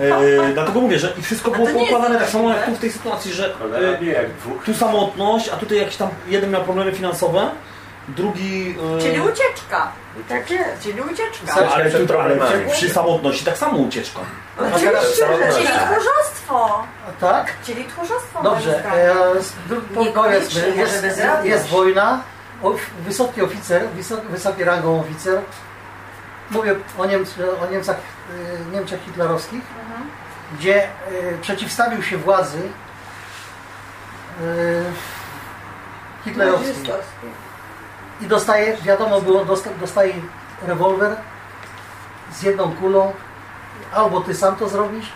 [0.00, 2.72] E, dlatego mówię, że i wszystko było to nie jest poukładane tak samo jak tu
[2.74, 4.64] w tej sytuacji, że Cholera e, jak dwóch.
[4.64, 7.50] tu samotność, a tutaj jakiś tam jeden miał problemy finansowe,
[8.08, 8.76] drugi...
[8.98, 9.92] e, Czyli ucieczka.
[10.28, 10.82] Tak jest.
[10.82, 11.54] Czyli ucieczka.
[11.54, 12.36] ale, ale, tu, ale
[12.72, 14.20] przy samotności tak samo ucieczka.
[14.58, 16.84] Oczywiście, że Czyli tchórzostwo.
[17.20, 17.52] Tak?
[17.64, 18.42] Czyli tchórzostwo.
[18.42, 19.14] Dobrze, e,
[20.14, 21.04] powiedzmy, jest,
[21.44, 22.20] jest wojna,
[23.00, 25.40] wysoki oficer, wysok, wysoki rangą oficer,
[26.50, 29.62] mówię o, Niemc, o Niemcach, e, Niemczech hitlerowskich,
[30.58, 30.88] gdzie e,
[31.40, 32.58] przeciwstawił się władzy
[34.40, 34.42] e,
[36.24, 36.92] hitlerowskiej.
[38.22, 40.12] I dostaje, wiadomo było, dosta, dostaje
[40.66, 41.16] rewolwer
[42.32, 43.12] z jedną kulą,
[43.94, 45.06] albo ty sam to zrobisz,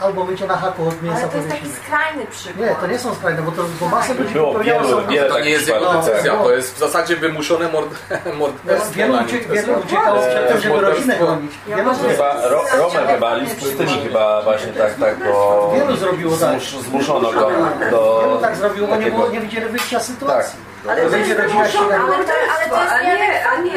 [0.00, 1.84] albo my cię na haku od mięsa Ale to jest taki powiesimy.
[1.86, 2.68] skrajny przykład.
[2.68, 5.28] Nie, to nie są skrajne, bo to bo masę ludzi Było popełniało wielu- są- wiele
[5.28, 6.44] To nie jest jego No, decyzja, no.
[6.44, 7.88] to jest w zasadzie wymuszone mord
[8.38, 11.52] morderstwo Wielu, na ucie, wielu uciekało przed tym, żeby rodzinę chronić.
[11.68, 16.36] Ja Wielu, Chyba Ro, Romer chyba, list pustyni chyba właśnie tak, tak go wielu zrobiło
[16.36, 16.60] tak.
[16.60, 20.58] zmus, zmuszono go Wielu do tak zrobiło, bo nie, było, nie widzieli wyjścia z sytuacji.
[20.88, 23.72] Ale to Będzie jest rodzina się- Ale to, ale to jest nie, a nie,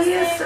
[0.00, 0.44] nie jest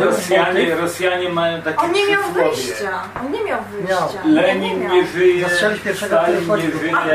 [0.00, 2.90] Rosjanie, Rosjanie mają takie On nie miał wyjścia.
[3.20, 4.20] On nie miał wyjścia.
[4.24, 4.92] Lenin miał.
[4.94, 5.48] nie żyje,
[5.94, 7.06] Stalin nie żyje tak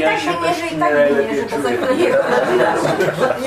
[0.00, 1.16] ja się nie też żyje, i nie tak lepiej
[1.48, 1.76] czuję.
[1.76, 2.16] chwilę jego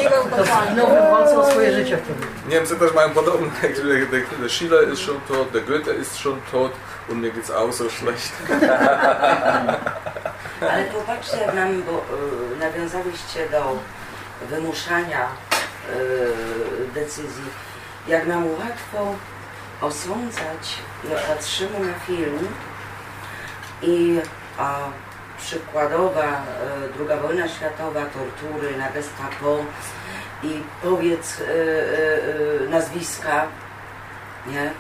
[0.04, 0.68] Jego to ukochany.
[0.72, 2.20] zginął w walce o swoje życie wtedy.
[2.50, 6.72] Niemcy też mają podobne, der, Schiller ist schon tot, der Goethe ist schon tot
[7.10, 8.34] und mir geht's auch so schlecht.
[10.62, 13.78] Ale popatrzcie, jak nam, bo y, nawiązaliście do
[14.42, 15.28] wymuszania
[15.90, 17.46] y, decyzji,
[18.08, 19.16] jak nam łatwo
[19.82, 20.78] osądzać,
[21.10, 22.48] jak patrzymy na film
[23.82, 24.20] i
[24.58, 24.78] a,
[25.38, 29.58] przykładowa y, druga wojna światowa, tortury na gestapo
[30.44, 33.48] i powiedz y, y, y, nazwiska,
[34.48, 34.72] nie?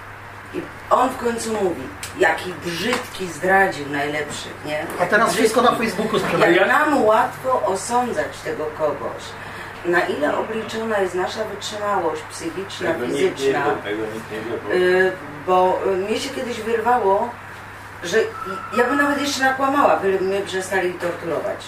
[0.55, 1.81] I on w końcu mówi,
[2.19, 4.85] jaki brzydki zdradził najlepszych, nie?
[5.01, 5.85] A teraz Jaki wszystko na brzydki.
[5.87, 6.55] Facebooku sprzedaje.
[6.55, 9.23] Jak nam łatwo osądzać tego kogoś,
[9.85, 13.65] na ile obliczona jest nasza wytrzymałość psychiczna, Tego nie fizyczna,
[14.13, 15.11] nikt nie wie, bo- y,
[15.47, 17.29] bo y, mnie się kiedyś wyrwało,
[18.03, 18.17] że
[18.77, 21.65] ja bym nawet jeszcze nakłamała, by mnie przestali torturować.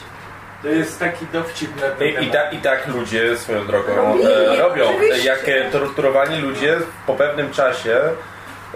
[0.61, 2.31] To jest taki dowcip na ten I, i, temat.
[2.33, 4.85] tak, I tak ludzie swoją drogą Robili, e, robią.
[5.23, 6.77] Jak e, torturowani ludzie
[7.07, 7.99] po pewnym czasie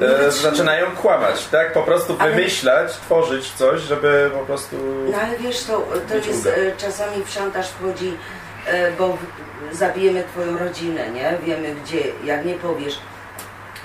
[0.01, 1.73] e, zaczynają kłamać, tak?
[1.73, 4.75] Po prostu Ale- wymyślać, tworzyć coś, żeby po prostu...
[5.11, 8.17] No ale wiesz, to, to jest e, czasami w szantaż wchodzi,
[8.67, 9.17] e, bo
[9.71, 11.33] zabijemy twoją rodzinę, nie?
[11.45, 12.99] Wiemy gdzie, jak nie powiesz.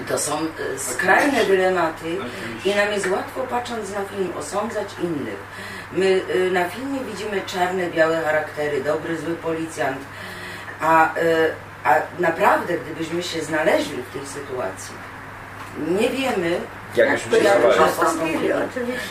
[0.08, 2.16] To są e, skrajne dylematy
[2.64, 5.38] i nam jest łatwo patrząc na film osądzać innych.
[5.92, 9.98] My e, na filmie widzimy czarne, białe charaktery, dobry, zły policjant,
[10.80, 11.18] a, e,
[11.84, 14.94] a naprawdę gdybyśmy się znaleźli w tej sytuacji,
[16.00, 16.60] nie wiemy,
[16.96, 18.48] Jak się jak Postąpili.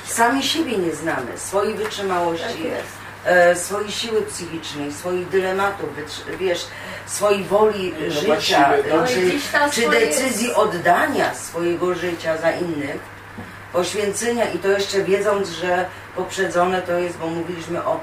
[0.06, 2.88] Sami siebie nie znamy, swojej Tak wytrzymałości, jest.
[3.26, 5.90] e, swojej siły psychicznej, swoich dylematów,
[6.40, 6.68] wiesz,
[7.06, 9.08] swojej woli No życia, no.
[9.08, 13.00] czy, tam czy swoje- decyzji oddania swojego życia za innych,
[13.74, 15.86] poświęcenia i to jeszcze wiedząc, że
[16.16, 18.00] poprzedzone to jest, bo mówiliśmy o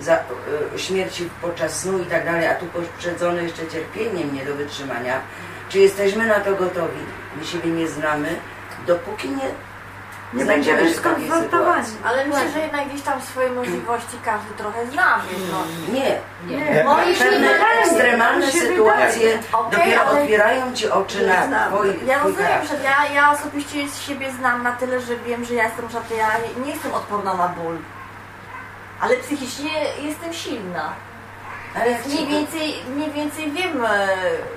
[0.00, 4.54] za, e, śmierci podczas snu i tak dalej, a tu poprzedzone jeszcze cierpieniem nie do
[4.54, 5.20] wytrzymania.
[5.68, 6.98] Czy jesteśmy na to gotowi?
[7.36, 8.36] My siebie nie znamy,
[8.86, 9.48] dopóki nie
[10.32, 11.96] Nie będziemy się sytuacji.
[12.04, 15.18] Ale myślę, że jednak gdzieś tam swoje możliwości każdy trochę zna,
[15.52, 15.92] no.
[15.94, 16.84] Nie, Nie.
[17.06, 17.48] Jeśli Pewne
[17.82, 19.38] ekstremalne sytuacje.
[19.52, 21.72] Okej, dopiero ale- otwierają Ci oczy na Znam.
[21.72, 25.64] twój, Ja rozumiem, że ja, ja osobiście siebie znam na tyle, że wiem, że ja
[25.64, 26.28] jestem, że ja
[26.64, 27.76] nie jestem odporna na ból.
[29.00, 29.70] Ale psychicznie
[30.02, 30.92] jestem silna.
[31.74, 34.08] Ale jak Mniej więcej, mniej więcej wiem, e,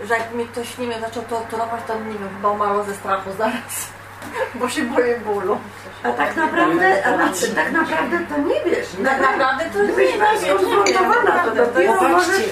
[0.07, 3.29] że jak mnie ktoś, nie wiem, zaczął torturować, to nie wiem, chyba umarło ze strachu
[3.37, 3.89] zaraz.
[4.59, 5.57] Bo się boję bólu.
[6.03, 8.87] A tak naprawdę, a na, tak naprawdę to nie wiesz.
[9.03, 12.43] Tak naprawdę to Gdybyś nie była wiem, nie wiem, skonfrontowana, to dopiero możesz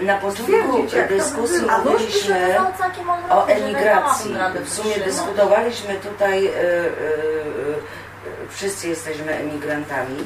[0.00, 2.56] na początku dyskusji mówiliśmy
[3.30, 4.34] o emigracji.
[4.64, 6.92] W sumie dyskutowaliśmy tutaj, y, y,
[8.50, 10.16] wszyscy jesteśmy emigrantami,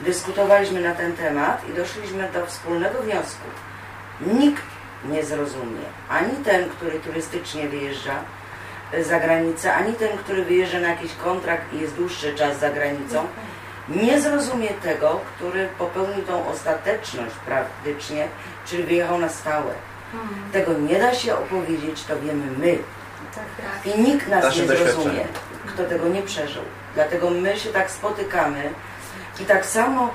[0.00, 3.44] dyskutowaliśmy na ten temat i doszliśmy do wspólnego wniosku.
[4.20, 4.62] Nikt
[5.04, 8.14] nie zrozumie, ani ten, który turystycznie wyjeżdża
[8.94, 12.70] y, za granicę, ani ten, który wyjeżdża na jakiś kontrakt i jest dłuższy czas za
[12.70, 13.26] granicą,
[13.88, 18.28] nie zrozumie tego, który popełnił tą ostateczność praktycznie,
[18.66, 19.74] czyli wyjechał na stałe.
[20.52, 22.78] Tego nie da się opowiedzieć, to wiemy my.
[23.84, 25.24] I nikt nas Nasze nie zrozumie,
[25.66, 26.62] kto tego nie przeżył.
[26.94, 28.70] Dlatego my się tak spotykamy
[29.40, 30.10] i tak samo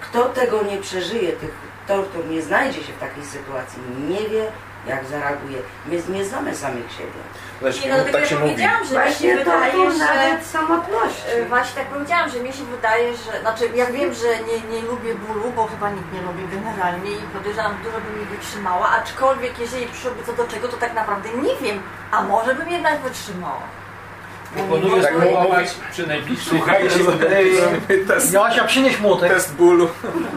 [0.00, 1.50] kto tego nie przeżyje, tych
[1.86, 4.44] tortur, nie znajdzie się w takiej sytuacji, nie wie
[4.86, 5.58] jak zareaguje.
[5.86, 7.20] My nie znamy samych siebie.
[7.60, 8.50] Właśnie, Nie, no dlatego tak się mówi.
[8.50, 9.98] powiedziałam, że mi się Właśnie to, wydaje, to że...
[9.98, 11.22] nawet samotności.
[11.42, 13.40] E, Właśnie tak powiedziałam, że mi się wydaje, że...
[13.40, 17.22] Znaczy, ja wiem, że nie, nie lubię bólu, bo chyba nikt nie lubi generalnie i
[17.22, 21.56] podejrzewam, dużo bym mi wytrzymała, aczkolwiek jeżeli przyszłoby co do czego, to tak naprawdę nie
[21.56, 23.62] wiem, a może bym jednak wytrzymała.
[24.54, 26.98] Proponuję Tak spróbować przy najbliższej Słuchajcie,
[28.08, 29.32] test, Joasia, przynieś młotek.
[29.34, 29.88] Test bólu.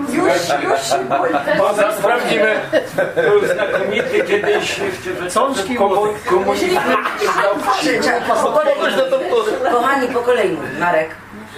[0.09, 0.28] Już,
[0.63, 1.36] już się boję.
[1.57, 2.55] Poza sprawdzimy.
[3.16, 6.80] Był znakomity kiedyś jeszcze, że Cączki komu, komunizm
[9.72, 10.57] kochani, po kolei.
[10.80, 11.09] Marek.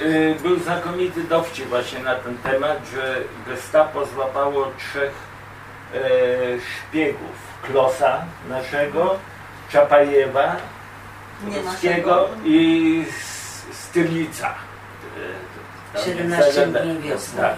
[0.02, 3.16] Y, Był znakomity dowcip właśnie na ten temat, że
[3.48, 5.12] Gestapo złapało trzech
[5.94, 6.00] e,
[6.60, 7.48] szpiegów.
[7.62, 9.16] Klosa naszego,
[9.72, 10.56] Czapajewa,
[11.46, 13.06] Ruskiego i
[13.72, 14.48] Styrlica.
[14.48, 17.42] E, tam 17 jest- dni wiosny.
[17.42, 17.56] Tak.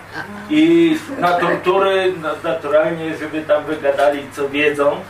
[0.50, 5.02] I na tortury no, naturalnie, żeby tam wygadali co wiedzą.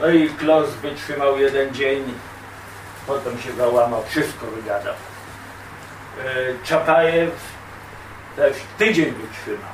[0.00, 2.14] No i Klos wytrzymał jeden dzień,
[3.06, 4.94] potem się załamał, wszystko wygadał.
[6.24, 7.30] E, Czapajew
[8.36, 9.70] też tydzień wytrzymał,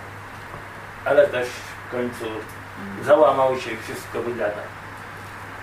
[1.04, 1.48] ale też
[1.88, 2.24] w końcu
[3.04, 4.64] załamał się, wszystko wygadał.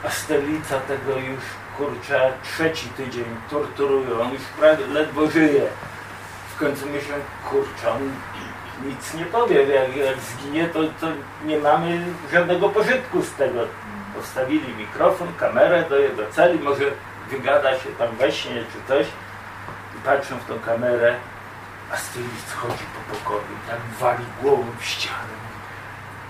[0.04, 1.44] A Stelica tego już
[1.78, 5.64] kurczę trzeci tydzień torturują, już prawie ledwo żyje.
[6.56, 7.16] W końcu myślę,
[7.50, 8.12] kurczę, on
[8.86, 11.08] nic nie powie, jak, jak zginie to, to
[11.46, 13.60] nie mamy żadnego pożytku z tego.
[14.16, 16.84] Postawili mikrofon, kamerę do jego celi, może
[17.30, 19.08] wygada się tam we śnie czy coś
[19.96, 21.16] i patrzą w tą kamerę,
[21.92, 25.45] a Stylic chodzi po pokoju tak wali głową w ścianę.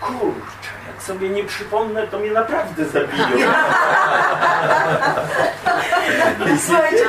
[0.01, 3.27] Kurczę, jak sobie nie przypomnę, to mnie naprawdę zabiją.
[6.65, 7.05] Słuchajcie,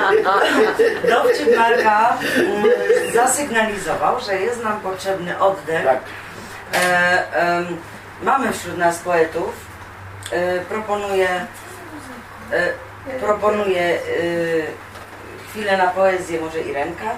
[1.08, 2.64] dowcip Marka mm,
[3.14, 5.84] zasygnalizował, że jest nam potrzebny oddech.
[5.84, 6.00] Tak.
[6.74, 7.76] E, em,
[8.22, 9.54] mamy wśród nas poetów.
[10.32, 11.46] E, proponuję
[12.52, 12.72] e,
[13.20, 13.98] proponuję e,
[15.48, 17.10] chwilę na poezję, może Irenka.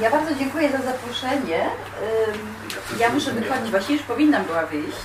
[0.00, 1.66] Ja bardzo dziękuję za zaproszenie.
[2.98, 4.98] Ja muszę wychodzić, właściwie już powinnam była wyjść.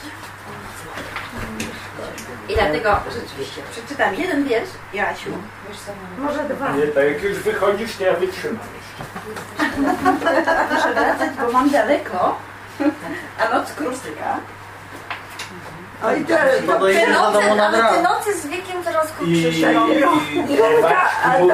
[2.49, 4.69] I dlatego rzeczywiście przeczytam jeden wiersz.
[4.93, 5.29] Joasiu,
[5.69, 5.91] wiesz co?
[6.17, 6.71] Może dwa.
[6.71, 9.01] Nie, tak jak już wychodzisz, to ja wytrzymam jeszcze.
[10.73, 12.37] Muszę wracać, bo mam daleko,
[13.39, 14.39] a noc krótka.
[16.03, 20.09] Oj, te, No to Te noce, ale te noce z wiekiem I, krótsze robią.
[20.47, 21.45] i, Irenka, a to,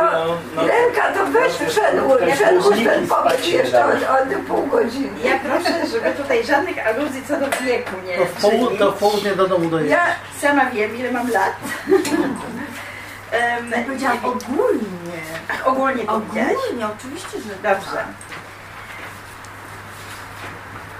[0.56, 5.10] no, Irenka, to weź przedłuż, przedłuż ten pobyt jeszcze o, o pół godziny.
[5.24, 8.98] Ja proszę, żeby tutaj żadnych aluzji co do wieku nie To w, połud- to w
[8.98, 9.91] południe do domu dojedziesz.
[9.91, 10.06] Ja
[10.41, 11.54] sama wiem, ile mam lat.
[11.89, 14.82] Um, Ja powiedziałam ogólnie.
[15.52, 16.54] Ach, ogólnie powiedziałaś?
[16.68, 18.04] Ogólnie, oczywiście, że Dobrze.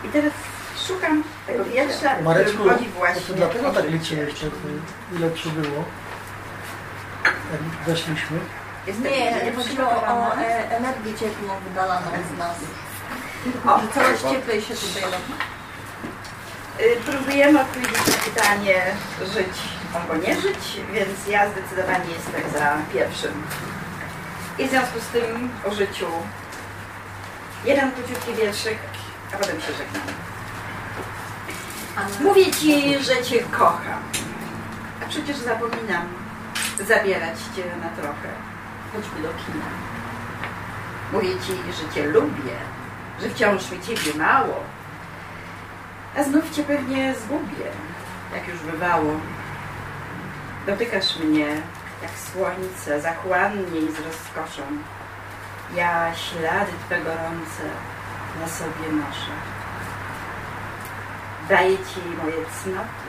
[0.06, 0.32] I teraz
[0.88, 4.46] szukam tego wiersza, który Mareczku, wchodzi to właśnie ty dlatego tak liczyłeś, to
[5.16, 5.84] ile przybyło,
[7.52, 8.40] jak weszliśmy.
[8.88, 12.56] Jestem Nie, chodziło o e, energię cieplną wydalaną z nas.
[13.66, 15.34] O, że coraz cieplej się tutaj robi.
[16.80, 18.82] Y, Próbujemy odpowiedzieć na pytanie
[19.34, 19.58] żyć
[19.96, 23.44] albo nie żyć, więc ja zdecydowanie jestem za pierwszym.
[24.60, 26.08] I w związku z tym o życiu
[27.66, 28.78] jeden króciutki wierszyk,
[29.34, 30.04] a potem się żegnam.
[32.22, 34.02] Mówię Ci, że Cię kocham,
[35.04, 36.08] a przecież zapominam
[36.88, 38.30] zabierać Cię na trochę,
[38.93, 39.66] choćby do kina.
[41.14, 42.58] Mówię ci, że cię lubię,
[43.22, 44.64] że wciąż mi ciebie mało.
[46.18, 47.66] A znów cię pewnie zgubię,
[48.36, 49.14] jak już bywało.
[50.66, 51.48] Dotykasz mnie,
[52.02, 54.64] jak słońce, zachłannie i z rozkoszą.
[55.76, 57.64] Ja ślady Twe gorące
[58.41, 59.57] na sobie noszę.
[61.50, 63.08] Daję Ci moje cnoty.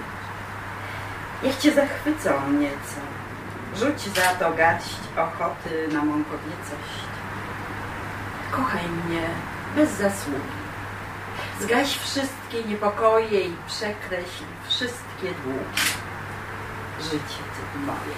[1.42, 3.00] Niech Cię zachwycą nieco.
[3.76, 7.08] Rzuć za to gaść ochoty na mą kobiecość.
[8.50, 9.28] Kochaj mnie
[9.76, 10.58] bez zasługi.
[11.60, 15.82] Zgaś wszystkie niepokoje i przekreśl wszystkie długi.
[17.00, 18.16] Życie Ty moje.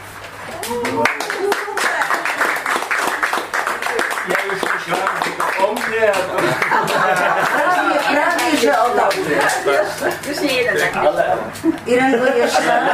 [4.29, 6.15] Ja już myślałem, że to o mnie, a
[8.35, 8.40] to...
[8.61, 9.23] Że o tobie.
[10.29, 11.37] Już nie jeden tak Ale...
[11.87, 12.89] Irenko jeszcze?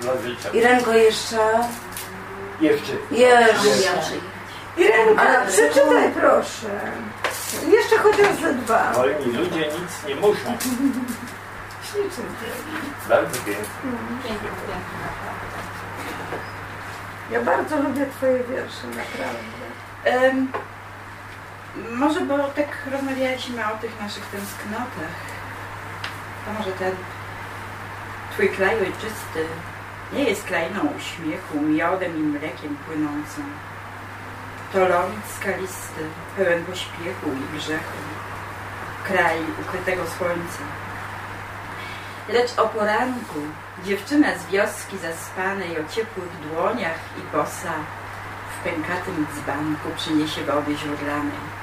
[0.00, 0.48] Dla życia.
[0.52, 1.36] Irenko jeszcze?
[2.60, 2.92] Jeszcze.
[3.10, 4.14] Jeszcze.
[4.76, 6.80] Irenka, Ale przeczytaj proszę.
[7.70, 8.92] Jeszcze chociaż ze dwa.
[8.92, 10.58] Wolni ludzie nic nie muszą.
[11.82, 12.24] Śliczny
[13.08, 13.92] Bardzo pięknie.
[17.30, 19.62] Ja bardzo lubię twoje wiersze, naprawdę.
[20.04, 20.52] Em,
[21.76, 25.16] może bo tak rozmawialiśmy o tych naszych tęsknotach.
[26.44, 26.92] To może ten
[28.32, 29.46] twój kraj ojczysty
[30.12, 33.42] nie jest krainą uśmiechu, miodem i mlekiem płynącą.
[34.72, 36.02] To ląd skalisty,
[36.36, 37.98] pełen pośpiechu i grzechu.
[39.04, 40.62] Kraj ukrytego słońca.
[42.28, 43.40] Lecz o poranku
[43.84, 47.72] dziewczyna z wioski zaspanej o ciepłych dłoniach i bosa
[48.52, 51.61] w pękatym dzbanku przyniesie wody źródlanej,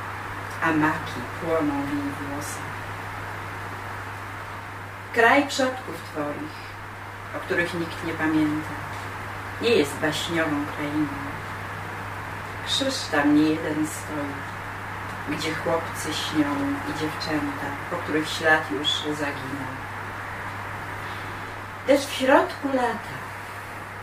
[0.61, 2.69] a maki płoną w jej włosach.
[5.13, 6.59] Kraj przodków Twoich,
[7.37, 8.69] o których nikt nie pamięta,
[9.61, 11.07] nie jest baśniową krainą.
[12.67, 16.55] Krzyż tam nie jeden stoi, gdzie chłopcy śnią
[16.89, 19.73] i dziewczęta, po których ślad już zaginął.
[21.87, 23.19] Też w środku lata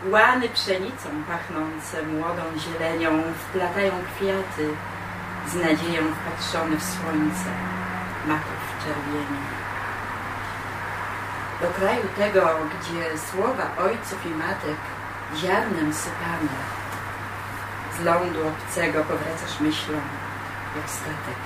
[0.05, 4.69] łany pszenicą pachnące młodą zielenią wplatają kwiaty
[5.51, 7.49] z nadzieją wpatrzone w słońce
[8.27, 9.43] maków czerwieni.
[11.61, 14.77] Do kraju tego, gdzie słowa ojców i matek
[15.35, 16.57] ziarnem sypane,
[17.99, 19.97] z lądu obcego powracasz myślą,
[20.75, 21.39] jak statek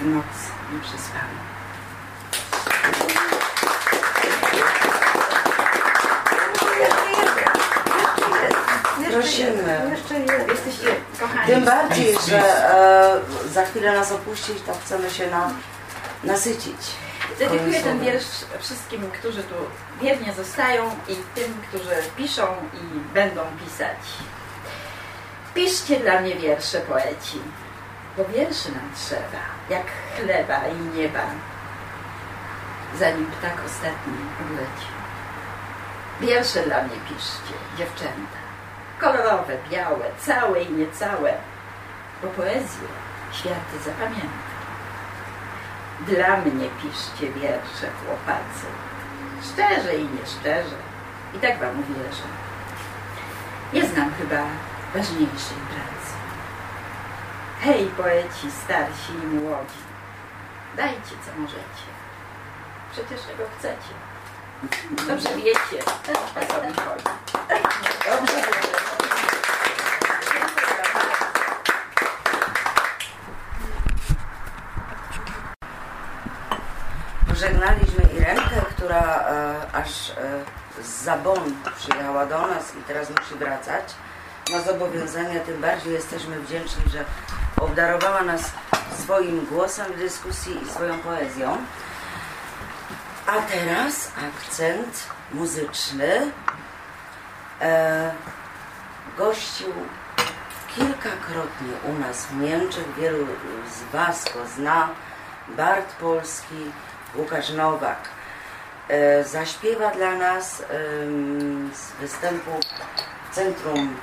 [0.00, 1.47] w noc nieprzespany.
[9.12, 9.90] Prosimy.
[9.90, 10.34] Jeszcze.
[10.52, 10.86] Jesteście
[11.20, 11.46] kochani.
[11.46, 12.38] Tym bardziej, że
[12.74, 13.20] e,
[13.52, 15.50] za chwilę nas opuścić, to chcemy się na,
[16.24, 16.76] nasycić.
[17.38, 19.54] Dedykuję ten wiersz wszystkim, którzy tu
[20.02, 23.98] wiernie zostają i tym, którzy piszą i będą pisać.
[25.54, 27.40] Piszcie dla mnie wiersze, poeci,
[28.16, 29.86] bo wierszy nam trzeba, jak
[30.16, 31.24] chleba i nieba,
[32.98, 34.88] zanim ptak ostatni odleci.
[36.20, 38.37] Wiersze dla mnie piszcie, dziewczęta,
[38.98, 41.34] kolorowe, białe, całe i niecałe,
[42.22, 42.88] bo poezję
[43.32, 44.48] świat zapamięta.
[46.00, 48.66] Dla mnie piszcie wiersze, chłopacy.
[49.42, 50.76] Szczerze i nieszczerze.
[51.34, 52.22] I tak wam uwierzę.
[53.72, 54.42] Nie znam chyba
[54.94, 56.14] ważniejszej pracy.
[57.60, 59.82] Hej, poeci starsi i młodzi.
[60.76, 61.88] Dajcie, co możecie.
[62.92, 63.94] Przecież czego chcecie.
[65.08, 65.84] Dobrze wiecie.
[68.06, 68.68] Dobrze wiecie.
[77.28, 80.14] Pożegnaliśmy Irenkę, która e, aż e,
[80.82, 83.84] z Zabon przyjechała do nas i teraz musi wracać
[84.52, 85.40] na zobowiązania.
[85.40, 87.04] Tym bardziej jesteśmy wdzięczni, że
[87.60, 88.52] obdarowała nas
[89.02, 91.58] swoim głosem w dyskusji i swoją poezją.
[93.28, 96.32] A teraz akcent muzyczny.
[97.60, 98.12] E,
[99.18, 99.72] gościł
[100.76, 102.94] kilkakrotnie u nas w Niemczech.
[102.98, 103.26] Wielu
[103.70, 104.88] z Was go zna.
[105.48, 106.70] Bart Polski,
[107.14, 108.08] Łukasz Nowak.
[108.88, 112.50] E, zaśpiewa dla nas em, z występu
[113.30, 113.96] w Centrum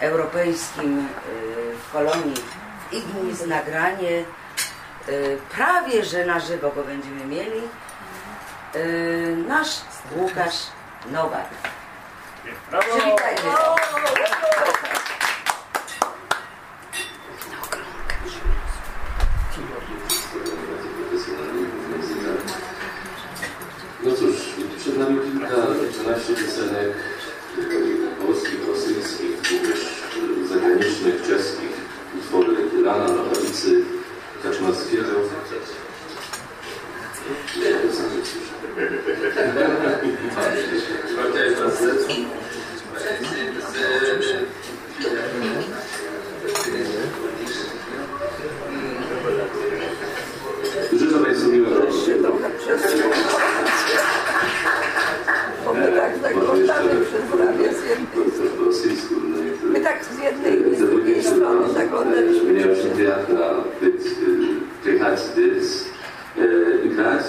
[0.00, 1.08] Europejskim e,
[1.76, 2.42] w Kolonii
[2.90, 4.18] w Ignis nagranie.
[4.18, 4.24] E,
[5.50, 7.62] prawie, że na żywo go będziemy mieli.
[8.74, 9.80] E, nasz
[10.16, 10.66] Łukasz
[11.12, 11.48] Nowak.
[12.80, 13.76] Przywitajmy go.
[24.04, 24.36] No cóż,
[24.78, 25.56] przed nami kilka,
[25.92, 26.92] kilkanaście piosenek
[28.26, 31.72] polskich, rosyjskich, również zagranicznych, czeskich,
[32.84, 33.97] daleka.
[39.38, 39.54] Życzę
[51.24, 51.80] Państwu miłego
[55.74, 58.06] My tak zaglądamy przez ramię z jednej
[59.62, 62.46] My tak z jednej i z drugiej strony tak zaglądaliśmy.
[62.46, 64.02] Ponieważ teatra być,
[64.86, 65.84] jechać dys,
[66.84, 67.22] grać,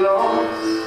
[0.00, 0.79] lost.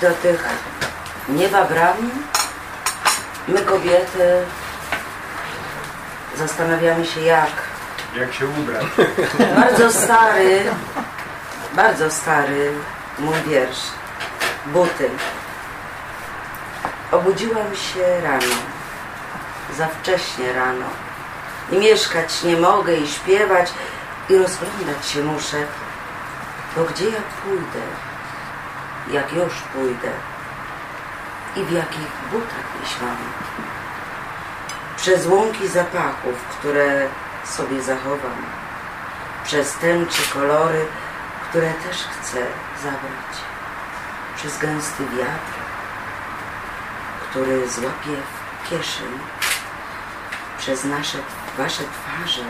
[0.00, 0.44] Do tych
[1.28, 1.96] nieba bram,
[3.48, 4.44] my kobiety
[6.36, 7.50] zastanawiamy się jak.
[8.16, 8.86] Jak się ubrać?
[9.60, 10.64] Bardzo stary,
[11.72, 12.72] bardzo stary
[13.18, 13.82] mój wiersz.
[14.66, 15.10] Buty.
[17.12, 18.54] Obudziłam się rano,
[19.76, 20.86] za wcześnie rano.
[21.72, 23.72] I mieszkać nie mogę, i śpiewać,
[24.28, 25.56] i rozglądać się muszę.
[26.76, 27.86] Bo gdzie ja pójdę,
[29.12, 30.10] jak już pójdę,
[31.56, 33.16] i w jakich butach mam?
[34.96, 37.08] Przez łąki zapachów, które
[37.44, 38.42] sobie zachowam,
[39.44, 40.86] przez tęcze kolory,
[41.50, 42.46] które też chcę
[42.82, 43.36] zabrać,
[44.36, 45.56] przez gęsty wiatr,
[47.30, 48.16] który złapie
[48.64, 49.18] w kieszeń,
[50.58, 51.18] przez nasze,
[51.58, 52.44] wasze twarze,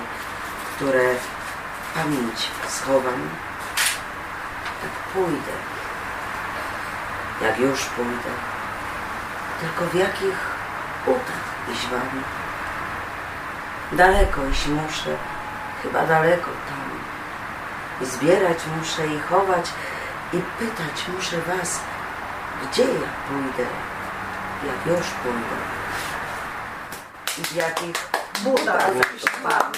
[0.76, 3.28] które w pamięć schowam,
[4.82, 5.75] tak pójdę,
[7.42, 8.30] jak już pójdę,
[9.60, 10.38] tylko w jakich
[11.06, 12.22] butach iść wam?
[13.92, 15.16] Daleko iść muszę,
[15.82, 16.86] chyba daleko tam.
[18.00, 19.72] I zbierać muszę i chować
[20.32, 21.80] i pytać muszę was,
[22.62, 23.70] gdzie ja pójdę,
[24.66, 25.56] jak już pójdę.
[27.38, 28.08] I w jakich
[28.44, 29.72] butach iść mam.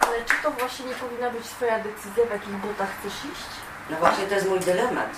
[0.00, 3.50] Ale czy to właśnie nie powinna być twoja decyzja, w jakich butach chcesz iść?
[3.90, 5.10] No właśnie to jest mój dylemat.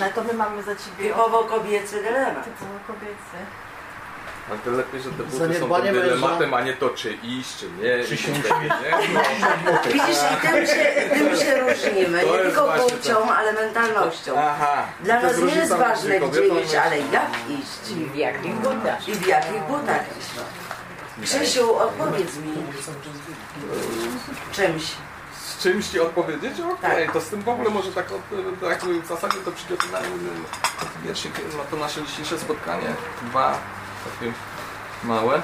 [0.00, 1.08] No to my mamy za ciebie...
[1.08, 2.44] Typowo kobiecy dylemat.
[2.44, 3.36] Typowo kobiecy.
[4.50, 7.70] Ale to lepiej, że te buty są tym dylematem, a nie to czy iść, czy
[7.70, 8.04] nie.
[8.04, 8.40] Czy się nie?
[9.14, 9.20] No.
[9.92, 12.20] Widzisz, i tym się, tym się różnimy.
[12.20, 14.34] To Nie tylko płcią, ale mentalnością.
[14.38, 14.86] Aha.
[15.00, 17.90] Dla To nas nie jest ważne, gdzie iść, ale jak iść.
[17.90, 19.08] I w jakich butach?
[19.08, 20.65] I w jakich butach iść.
[21.22, 22.52] Krzysiu, odpowiedz mi
[24.52, 24.82] czymś.
[25.46, 26.60] Z czymś ci odpowiedzieć?
[26.60, 27.12] Okej, Tak.
[27.12, 28.20] to z tym w ogóle może tak, od,
[28.60, 30.28] tak w zasadzie to przygotowałem
[31.04, 32.86] wierszyk na to nasze dzisiejsze spotkanie.
[33.22, 33.58] Dwa
[34.20, 34.32] takie
[35.04, 35.42] małe.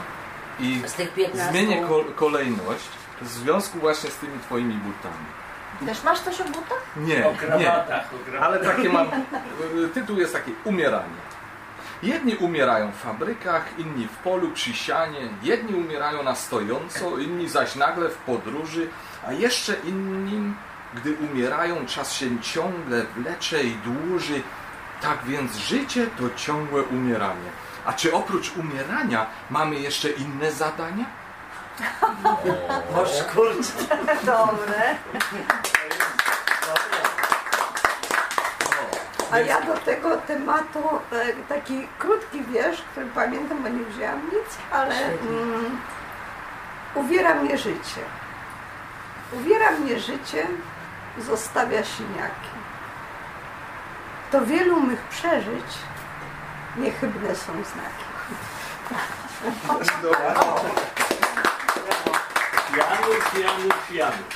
[0.60, 1.50] I Z tych 15.
[1.52, 2.84] zmienię ko kolejność
[3.22, 5.24] w związku właśnie z tymi twoimi butami.
[5.86, 6.82] Też masz coś o butach?
[6.96, 7.38] Nie, O nie.
[7.38, 8.42] krawatach, o krawatach.
[8.42, 9.06] Ale takie mam.
[9.94, 11.14] Tytuł jest taki Umieranie.
[12.02, 17.74] Jedni umierają w fabrykach, inni w polu przy sianie, jedni umierają na stojąco, inni zaś
[17.74, 18.88] nagle w podróży,
[19.26, 20.56] a jeszcze innym,
[20.94, 24.42] gdy umierają, czas się ciągle wlecze i dłuży.
[25.02, 27.50] Tak więc życie to ciągłe umieranie.
[27.84, 31.04] A czy oprócz umierania mamy jeszcze inne zadania?
[32.94, 33.96] Boż kurczę.
[34.26, 34.96] Dobre.
[39.32, 40.78] A ja do tego tematu
[41.12, 45.78] e, taki krótki wiersz, który pamiętam, bo nie wzięłam nic, ale mm,
[46.94, 48.00] uwiera mnie życie.
[49.32, 50.46] Uwiera mnie życie,
[51.18, 52.52] zostawia siniaki.
[54.30, 55.64] To wielu mych przeżyć
[56.76, 58.04] niechybne są znaki.
[62.76, 64.34] Janusz, Janusz.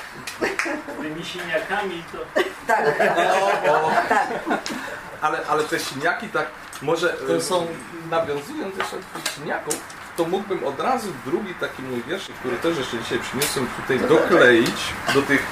[0.98, 2.18] Z tymi siniakami to...
[2.66, 2.86] Tak,
[3.68, 3.90] O, o.
[4.08, 4.28] tak.
[5.20, 6.46] Ale, ale te siniaki tak,
[6.82, 7.66] może To e, są-
[8.10, 9.74] nawiązując jeszcze do tych siniaków,
[10.16, 14.76] to mógłbym od razu drugi taki mój wierszyk, który też jeszcze dzisiaj przyniosłem tutaj dokleić
[15.14, 15.42] do, tych,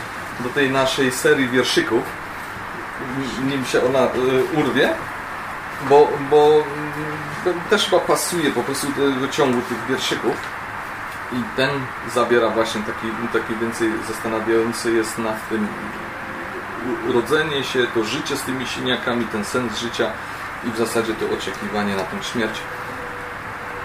[0.40, 2.02] do tej naszej serii wierszyków,
[3.44, 4.10] nim- się ona e,
[4.60, 4.94] urwie,
[5.88, 6.46] bo, bo
[7.46, 8.86] mm, też chyba pasuje po prostu
[9.20, 10.36] do ciągu tych wierszyków.
[11.34, 11.70] I ten
[12.14, 15.68] zabiera właśnie taki, taki więcej zastanawiający jest nad tym
[17.08, 20.10] urodzenie się, to życie z tymi siniakami, ten sens życia
[20.64, 22.60] i w zasadzie to oczekiwanie na tę śmierć.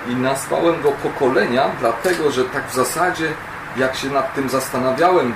[0.08, 3.34] I nazwałem go pokolenia, dlatego że tak w zasadzie,
[3.78, 5.34] jak się nad tym zastanawiałem,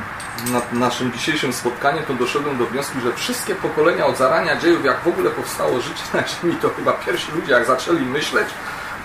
[0.52, 5.04] nad naszym dzisiejszym spotkaniem, to doszedłem do wniosku, że wszystkie pokolenia od zarania dziejów, jak
[5.04, 8.48] w ogóle powstało życie na Ziemi, to chyba pierwsi ludzie, jak zaczęli myśleć,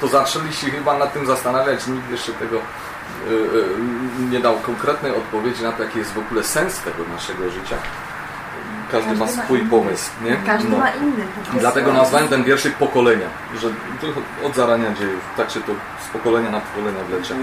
[0.00, 1.86] to zaczęli się chyba nad tym zastanawiać.
[1.86, 2.60] Nikt jeszcze tego
[4.30, 7.76] nie dał konkretnej odpowiedzi na to, jaki jest w ogóle sens tego naszego życia.
[8.92, 10.36] Każdy, ma swój pomysł, nie?
[10.46, 10.78] Każdy No.
[10.78, 11.24] ma inny.
[11.60, 13.26] Dlatego nazwałem ten wierszyk pokolenia,
[13.60, 13.68] że
[14.46, 15.72] od zarania dziejów, tak się to
[16.06, 17.34] z pokolenia na pokolenia wlecze.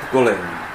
[0.00, 0.68] Pokolenia.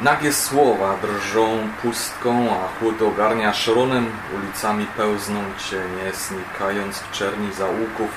[0.00, 8.10] Nagie słowa drżą pustką, a chłód ogarnia szronem, ulicami pełzną cienie, znikając w czerni zaułków.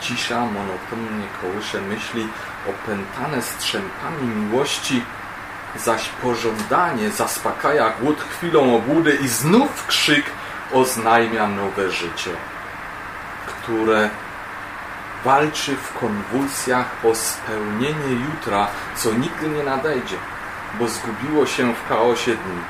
[0.00, 2.28] Cisza monotonnie kołysze myśli,
[2.70, 5.04] opętane strzępami miłości,
[5.76, 10.24] zaś pożądanie zaspokaja głód chwilą obłudy i znów krzyk
[10.72, 12.30] oznajmia nowe życie,
[13.46, 14.10] które
[15.24, 18.66] walczy w konwulsjach o spełnienie jutra,
[18.96, 20.16] co nigdy nie nadejdzie,
[20.78, 22.62] bo zgubiło się w chaosie dni.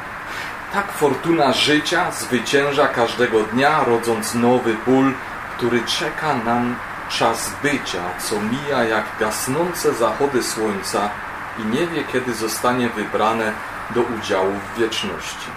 [0.72, 5.12] Tak fortuna życia zwycięża każdego dnia, rodząc nowy ból,
[5.56, 6.76] który czeka nam
[7.08, 11.10] czas bycia, co mija jak gasnące zachody słońca
[11.58, 13.52] i nie wie, kiedy zostanie wybrane
[13.90, 15.50] do udziału w wieczności.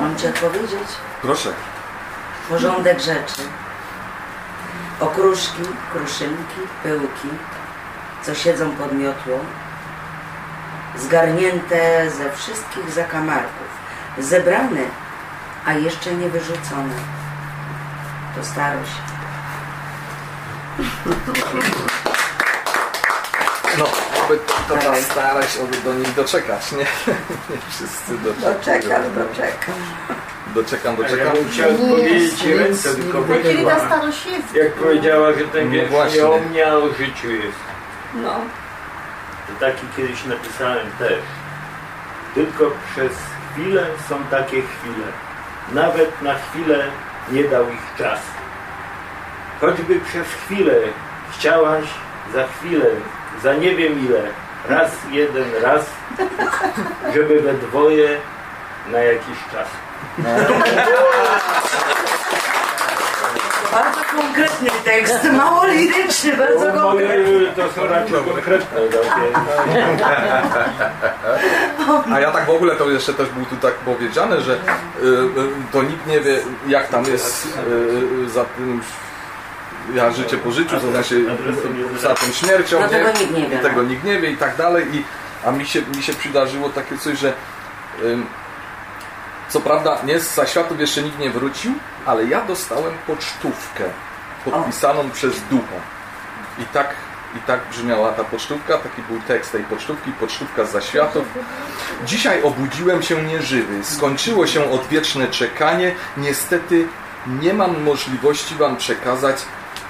[0.00, 0.88] Mam Ci odpowiedzieć?
[1.22, 1.52] Proszę.
[2.48, 3.42] Porządek rzeczy.
[5.00, 5.62] Okruszki,
[5.92, 7.28] kruszynki, pyłki,
[8.22, 9.38] co siedzą pod miotłą,
[10.96, 13.68] zgarnięte ze wszystkich zakamarków,
[14.18, 14.80] zebrane,
[15.66, 16.94] a jeszcze nie wyrzucone.
[18.36, 18.92] To starość.
[23.78, 23.84] No,
[24.24, 26.78] oby to ta starość, oby do nich doczekać, nie?
[27.50, 29.14] Nie wszyscy doczekają.
[29.14, 29.74] Doczekam.
[30.54, 31.32] Doczekam, Ja doczekam.
[31.34, 34.54] bym chciał powiedzieć ci ręce tylko kiedy ta starość jest?
[34.54, 36.18] Jak powiedziała, że ten No wiersz właśnie.
[36.20, 37.58] nie o mnie, a o życiu jest.
[38.14, 38.32] No.
[39.48, 41.18] To taki kiedyś napisałem też.
[42.34, 42.64] Tylko
[42.94, 43.12] przez
[43.52, 45.06] chwilę są takie chwile.
[45.74, 46.84] Nawet na chwilę
[47.30, 48.20] nie dał ich czas.
[49.60, 50.74] Choćby przez chwilę
[51.30, 51.84] chciałaś,
[52.34, 52.86] za chwilę,
[53.42, 54.22] za nie wiem ile,
[54.68, 55.86] raz, jeden raz,
[57.14, 58.18] żeby we dwoje
[58.90, 59.68] na jakiś czas.
[63.72, 67.46] Bardzo konkretny tekst, mało liryczny, bardzo No, konkretny.
[67.56, 69.34] to są raczej konkretne takie.
[72.14, 75.28] A ja tak w ogóle to jeszcze też był tu tak powiedziane, że y, y,
[75.72, 76.38] to nikt nie wie
[76.68, 77.58] jak tam jest
[78.26, 78.80] y, za tym
[79.94, 81.24] ja życie po życiu, to znaczy
[82.00, 83.88] za tą śmiercią, No tego nikt nie wie, I tego no.
[83.88, 84.86] nikt nie wie i tak dalej.
[84.96, 85.04] I,
[85.44, 87.32] a mi się, mi się przydarzyło takie coś, że
[89.52, 91.72] co prawda nie z zaświatów jeszcze nikt nie wrócił,
[92.06, 93.84] ale ja dostałem pocztówkę
[94.44, 95.76] podpisaną przez ducha.
[96.58, 96.94] I tak,
[97.36, 101.24] I tak brzmiała ta pocztówka, taki był tekst tej pocztówki, pocztówka z zaświatów.
[102.06, 106.88] Dzisiaj obudziłem się nieżywy, skończyło się odwieczne czekanie, niestety
[107.26, 109.36] nie mam możliwości Wam przekazać,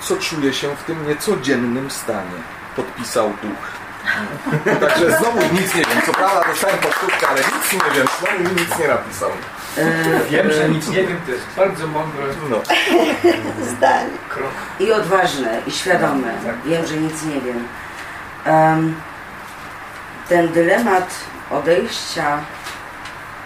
[0.00, 2.38] co czuję się w tym niecodziennym stanie.
[2.76, 3.71] Podpisał duch.
[4.80, 6.02] Także znowu nic nie wiem.
[6.06, 8.06] Co prawda dostałem pocztówkę, ale nic nie wiem.
[8.20, 9.30] Znowu mi nic nie napisał.
[10.30, 12.24] Wiem, że nic nie wiem, to jest bardzo mądre.
[12.50, 12.60] No.
[13.76, 14.10] Zdanie.
[14.80, 16.32] I odważne, i świadome.
[16.64, 17.68] Wiem, że nic nie wiem.
[18.44, 18.94] Em,
[20.28, 21.14] ten dylemat
[21.50, 22.38] odejścia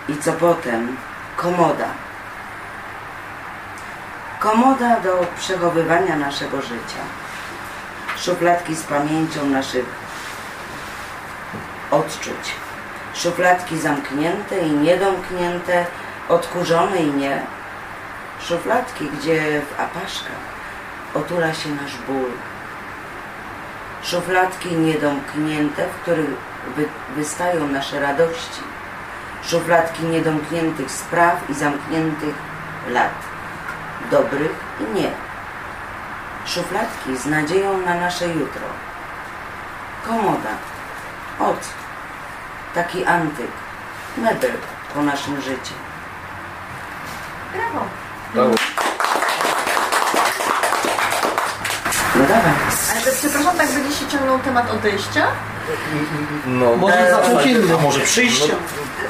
[0.09, 0.97] i co potem,
[1.37, 1.89] komoda.
[4.41, 7.03] Komoda do przechowywania naszego życia.
[8.17, 10.06] Szufladki z pamięcią naszych
[11.91, 12.55] odczuć.
[13.15, 15.87] Szufladki zamknięte i niedomknięte,
[16.29, 17.43] odkurzone i nie.
[18.41, 20.57] Szufladki, gdzie w apaszkach
[21.15, 22.31] otula się nasz ból.
[24.03, 26.31] Szufladki niedomknięte, w których
[26.77, 28.61] wy, wystają nasze radości.
[29.43, 32.35] Szufladki niedomkniętych spraw i zamkniętych
[32.89, 33.15] lat.
[34.11, 35.11] Dobrych i nie.
[36.47, 38.67] Szufladki z nadzieją na nasze jutro.
[40.07, 40.76] Komoda.
[41.41, 41.61] Ot.
[42.75, 43.51] Taki antyk.
[44.17, 44.53] Mebel
[44.95, 45.75] po naszym życiu.
[47.53, 47.87] Brawo.
[48.35, 48.55] Brawo.
[52.17, 52.53] No dawaj.
[53.03, 55.27] Ale przepraszam, tak będzie się ciągnął temat odejścia?
[56.47, 58.53] No, Może zacząć inny, może przyjście.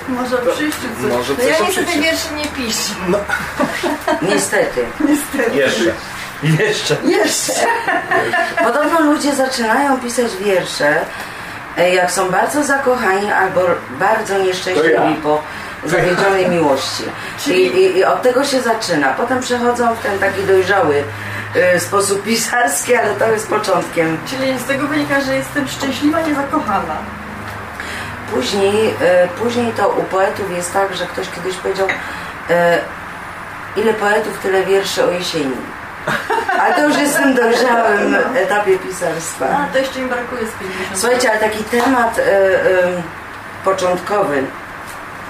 [0.08, 1.12] Może przyjściu coś.
[1.12, 2.94] Może no ja niestety wierszy nie piszę.
[4.34, 4.84] Niestety.
[5.08, 5.56] Niestety.
[5.56, 5.92] Jeszcze.
[6.42, 6.96] Jeszcze.
[7.04, 7.52] Jeszcze.
[8.64, 11.04] Podobno ludzie zaczynają pisać wiersze,
[11.82, 13.60] jak są bardzo zakochani albo
[13.98, 15.16] bardzo nieszczęśliwi ja.
[15.22, 15.42] po
[15.84, 17.04] zawiedzionej miłości.
[17.46, 19.12] I, i, I od tego się zaczyna.
[19.12, 21.04] Potem przechodzą w ten taki dojrzały
[21.74, 24.18] y, sposób pisarski, ale to jest początkiem.
[24.26, 26.96] Czyli z tego wynika, że jestem szczęśliwa, nie zakochana.
[28.34, 28.94] Później, y,
[29.42, 32.52] później to u poetów jest tak, że ktoś kiedyś powiedział y,
[33.80, 35.56] ile poetów, tyle wierszy o jesieni.
[36.60, 39.46] Ale to już jest w tym dojrzałym etapie pisarstwa.
[39.48, 40.98] A, to jeszcze mi brakuje z 50.
[40.98, 43.02] Słuchajcie, ale taki temat y, y,
[43.64, 44.42] początkowy,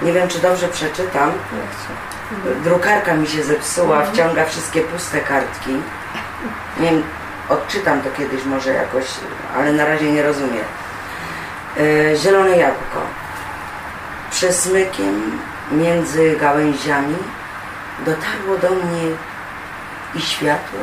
[0.01, 1.31] nie wiem czy dobrze przeczytam,
[2.63, 5.71] drukarka mi się zepsuła, wciąga wszystkie puste kartki.
[6.79, 7.03] Nie wiem,
[7.49, 9.05] odczytam to kiedyś może jakoś,
[9.57, 10.65] ale na razie nie rozumiem.
[11.77, 13.01] Y, zielone jabłko.
[14.31, 15.39] Przesmykiem
[15.71, 17.15] między gałęziami
[18.05, 19.11] dotarło do mnie
[20.15, 20.79] i światło,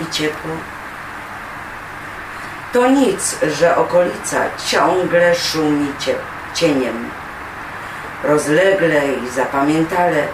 [0.00, 0.50] i ciepło.
[2.72, 6.14] To nic, że okolica ciągle szumi cie,
[6.54, 7.10] cieniem.
[8.24, 10.28] Rozlegle i zapamiętale,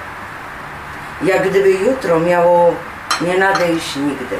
[1.23, 2.75] jak gdyby jutro miało
[3.21, 4.37] nie nadejść nigdy.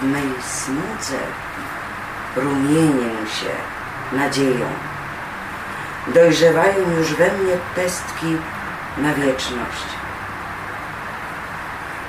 [0.00, 1.18] W mej smudze
[2.36, 3.10] rumienię
[3.40, 3.50] się
[4.16, 4.66] nadzieją.
[6.06, 8.36] Dojrzewają już we mnie pestki
[8.98, 9.99] na wieczność.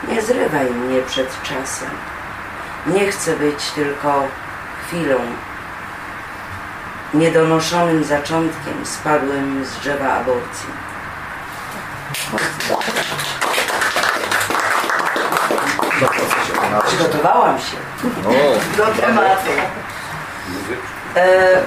[0.07, 1.89] Nie zrywaj mnie przed czasem.
[2.87, 4.27] Nie chcę być tylko
[4.87, 5.17] chwilą.
[7.13, 10.69] Niedonoszonym zaczątkiem spadłem z drzewa aborcji.
[16.87, 17.77] Przygotowałam się
[18.77, 19.51] do tematu.
[21.15, 21.61] E,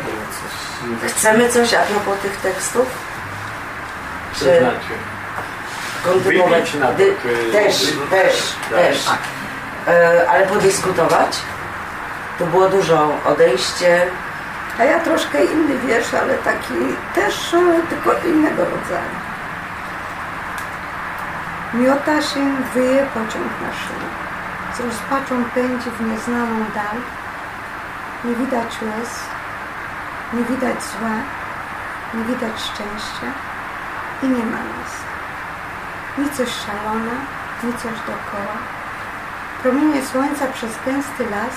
[1.09, 2.87] chcemy coś a propos tych tekstów?
[4.39, 5.14] Czy znaczy,
[6.05, 6.55] kontynuować?
[6.71, 8.79] wybić na to, Dy- czy- Też, też, Tak.
[8.79, 9.09] też.
[9.89, 11.37] E, ale podyskutować?
[12.39, 14.07] Tu było dużo odejście.
[14.79, 16.75] A ja troszkę inny wiersz, ale taki
[17.15, 19.15] też e, tylko innego rodzaju.
[21.75, 22.41] Miota się,
[22.75, 24.05] wyje pociąg na szyi.
[24.77, 26.97] Z rozpaczą pędzi w nieznaną dal.
[28.25, 29.21] Nie widać łez,
[30.33, 31.11] nie widać zła,
[32.15, 33.27] nie widać szczęścia
[34.23, 34.93] i nie ma nas.
[36.19, 37.17] Ni coś szalona,
[37.63, 38.57] ni coś dookoła.
[39.63, 41.57] Promienie słońca przez gęsty las.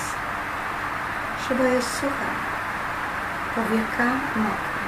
[1.48, 2.30] Szyba jest sucha,
[3.54, 4.04] powieka
[4.36, 4.78] mokre.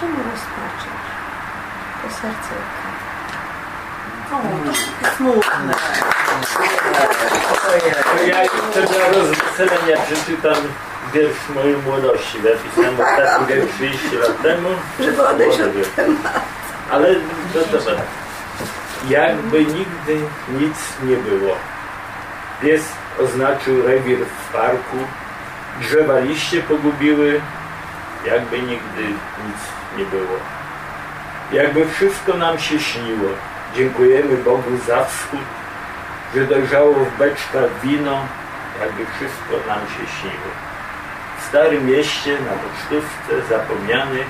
[0.00, 1.06] Czemu rozpaczysz?
[2.02, 2.90] To serce łka.
[4.32, 4.38] O,
[5.02, 5.74] to smutne.
[8.16, 10.54] To ja jeszcze dla rozweselenia przeczytam
[11.14, 12.38] wiersz mojej młodości.
[12.38, 14.68] Napisałem ostatni wiersz 30 lat temu.
[15.00, 16.40] Żeby odejść od tematu.
[16.90, 17.14] Ale
[17.52, 18.02] to dobra.
[19.08, 20.20] Jakby nigdy
[20.50, 21.56] nic nie było.
[22.62, 24.96] Pies oznaczył rewir w parku.
[25.80, 27.40] Drzewa liście pogubiły.
[28.26, 29.04] Jakby nigdy
[29.46, 29.60] nic
[29.98, 30.38] nie było.
[31.52, 33.30] Jakby wszystko nam się śniło.
[33.76, 35.40] Dziękujemy Bogu za wschód,
[36.34, 38.18] że dojrzało w beczkach wino.
[38.80, 40.50] Jakby wszystko nam się śniło.
[41.40, 44.24] W starym mieście na pocztówce zapomniany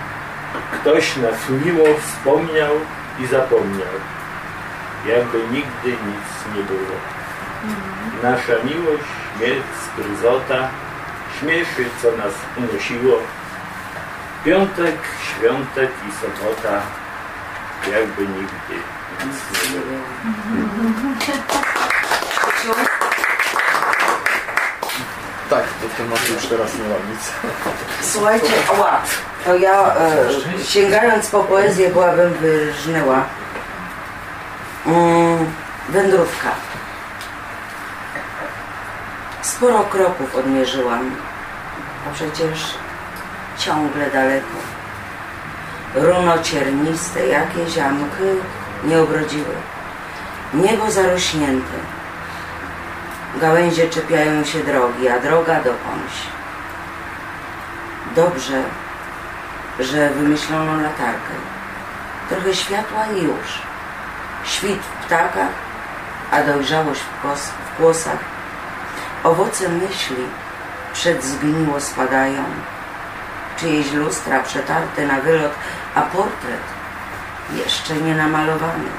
[0.72, 2.72] Ktoś nas miło wspomniał
[3.20, 4.15] i zapomniał.
[5.06, 6.96] Jakby nigdy nic nie było.
[8.22, 9.04] Nasza miłość,
[9.38, 10.68] śmierć, skryzota
[11.40, 13.18] śmieszy, co nas unosiło.
[14.44, 16.82] Piątek, świątek i sobota
[17.92, 18.74] jakby nigdy
[19.26, 19.96] nic nie było.
[25.50, 27.32] Tak, do tematu już teraz nie mam nic.
[28.12, 29.00] Słuchajcie, ła,
[29.44, 33.24] to ja e, sięgając po poezję byłabym wyrżnęła.
[34.86, 35.46] Mm,
[35.88, 36.50] wędrówka.
[39.42, 41.10] Sporo kroków odmierzyłam,
[42.08, 42.74] a przecież
[43.58, 44.56] ciągle daleko.
[45.94, 48.36] Runo cierniste, jakieś amky
[48.84, 49.54] nie obrodziły.
[50.54, 51.78] Niebo zarośnięte.
[53.40, 56.14] Gałęzie czepiają się drogi, a droga dokądś.
[58.16, 58.62] Dobrze,
[59.80, 61.34] że wymyślono latarkę.
[62.28, 63.62] Trochę światła i już.
[64.46, 65.52] Świt w ptakach,
[66.30, 68.18] a dojrzałość w, głosach.
[69.24, 70.24] Owoce myśli
[70.92, 72.44] przed zgniło spadają.
[73.56, 75.52] Czyjeś lustra przetarte na wylot,
[75.94, 76.60] a portret
[77.54, 78.90] jeszcze nie namalowany.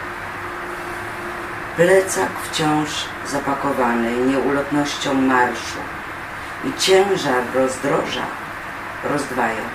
[1.75, 2.89] Plecak wciąż
[3.27, 5.79] zapakowany nieulotnością marszu
[6.63, 8.25] i ciężar rozdroża
[9.03, 9.67] rozdwaja.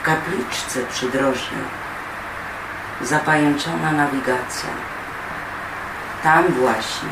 [0.00, 1.81] W kapliczce przydrożnej
[3.00, 4.68] zapajęczona nawigacja.
[6.22, 7.08] Tam właśnie,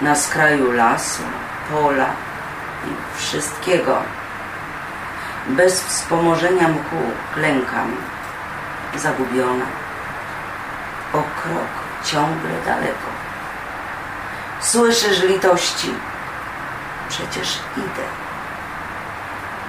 [0.00, 1.22] na skraju lasu,
[1.70, 2.06] pola
[2.84, 4.02] i wszystkiego,
[5.46, 7.02] bez wspomożenia mchu
[7.34, 7.96] klękam,
[8.96, 9.64] zagubiona,
[11.12, 13.10] o krok ciągle daleko.
[14.60, 15.94] Słyszysz litości,
[17.08, 18.06] przecież idę,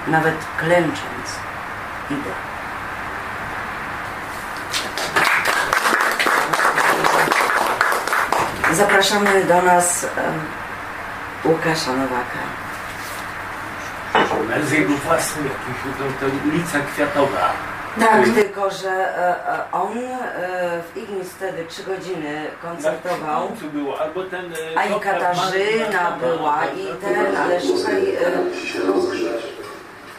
[0.06, 1.38] nawet klęcząc
[2.10, 2.45] idę.
[8.72, 10.06] Zapraszamy do nas
[11.44, 12.42] Łukasza Nowaka.
[14.48, 17.52] Na jego własnym jakimś no to, to ulica Kwiatowa.
[18.00, 23.48] Tak, tylko że e, e, on e, w Ignis wtedy trzy godziny koncertował.
[23.62, 28.18] Na było, albo ten, a i Katarzyna była i no ten, ale szukaj...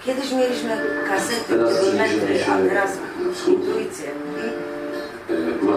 [0.06, 0.78] Kiedyś mieliśmy
[1.10, 1.57] kasety,
[1.98, 2.98] metry, a teraz
[3.48, 4.11] intuicję.
[5.61, 5.74] Ma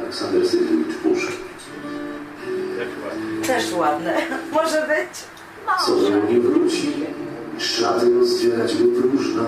[0.00, 1.49] Aleksander Sydowicz Puszek.
[3.46, 4.14] Też ładne.
[4.52, 5.24] Może być?
[5.86, 6.92] Co do nie wróci,
[7.58, 9.42] szaty rozdzielać wypróżna.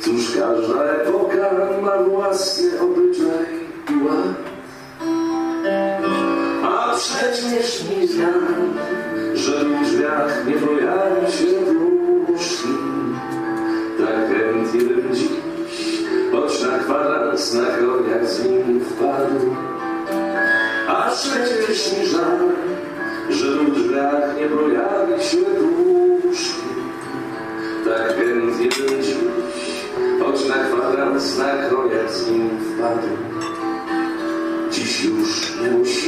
[0.00, 1.50] Cóż każda epoka
[1.82, 3.46] ma własny obyczaj
[3.90, 4.34] i ład.
[6.64, 8.78] A przecież nie znam,
[9.34, 12.68] że w drzwiach nie pojawia się dłuższy.
[13.98, 15.28] Tak chętnie bym dziś,
[16.32, 19.56] choć na kwadrans na koniach z nim wpadł.
[20.88, 22.38] A przecież mi żal,
[23.30, 26.54] że w drzwiach nie pojawi się dusz.
[27.84, 29.14] Tak więc jeden dziś,
[30.20, 33.08] choć na kwadrans na koniec nim wpadł,
[34.70, 36.03] dziś już nie musi.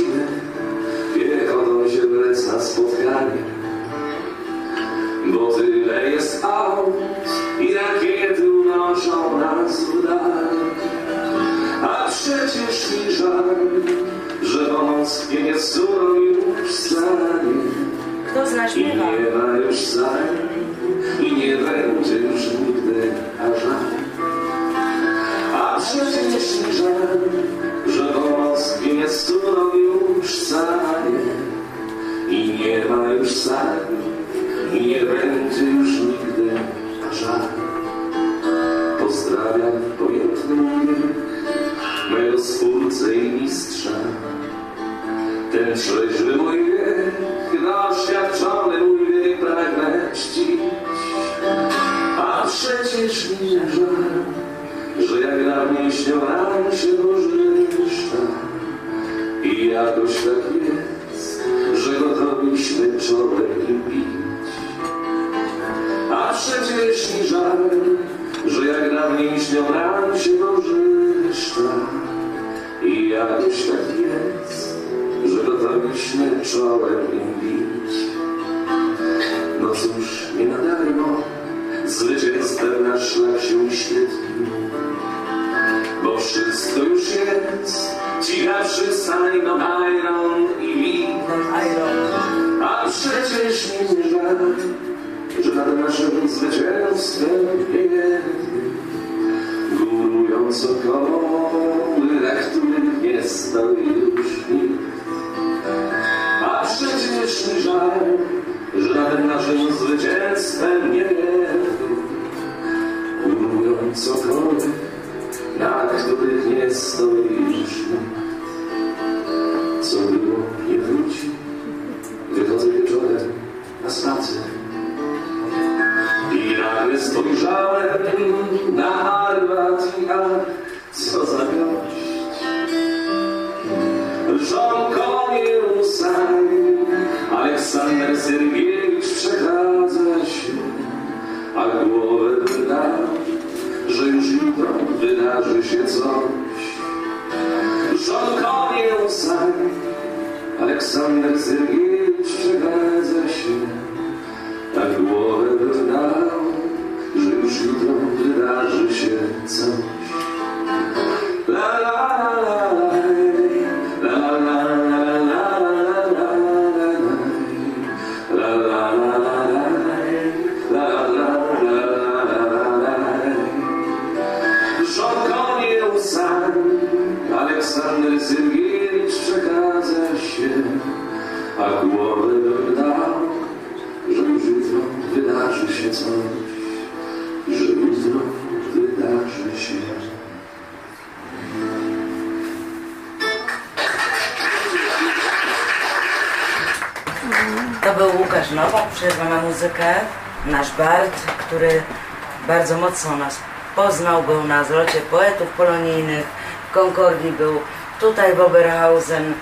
[202.97, 203.39] mocno nas
[203.75, 206.27] poznał, był na zwrocie poetów polonijnych,
[206.71, 207.61] w Konkordii był
[208.01, 209.35] tutaj w Oberhausen,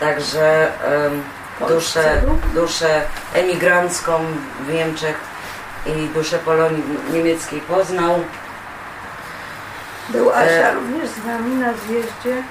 [0.00, 0.72] także
[1.60, 2.22] um, duszę,
[2.54, 3.02] duszę
[3.34, 4.24] emigrancką
[4.66, 5.16] w Niemczech
[5.86, 6.82] i duszę Polonii
[7.12, 8.20] niemieckiej poznał.
[10.08, 12.42] Był Asia e, również z nami na zjeździe.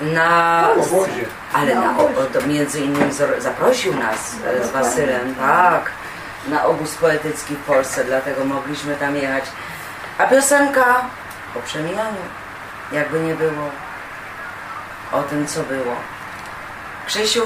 [0.00, 1.26] Na obozie.
[1.52, 5.90] Ale na, o, między innymi zaprosił nas e, z Wasylem, tak
[6.50, 9.44] na obóz poetycki w Polsce, dlatego mogliśmy tam jechać.
[10.18, 11.04] A piosenka
[11.56, 12.22] o przemijaniu,
[12.92, 13.70] jakby nie było,
[15.12, 15.94] o tym co było.
[17.06, 17.42] Krzysiu?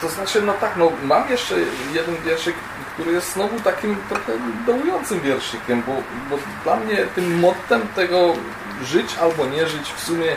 [0.00, 1.54] To znaczy, no tak, no mam jeszcze
[1.92, 2.56] jeden wierszyk,
[2.94, 4.32] który jest znowu takim trochę
[4.66, 5.92] dołującym wierszykiem, bo,
[6.30, 8.34] bo dla mnie tym mottem tego
[8.82, 10.36] żyć albo nie żyć w sumie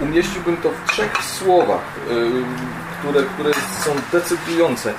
[0.00, 2.44] umieściłbym to w trzech słowach, yy,
[2.98, 4.94] które, które są decydujące.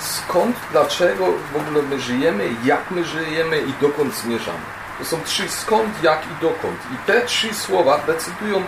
[0.00, 4.58] Skąd, dlaczego w ogóle my żyjemy, jak my żyjemy i dokąd zmierzamy.
[4.98, 6.76] To są trzy skąd, jak i dokąd.
[6.94, 8.62] I te trzy słowa decydują,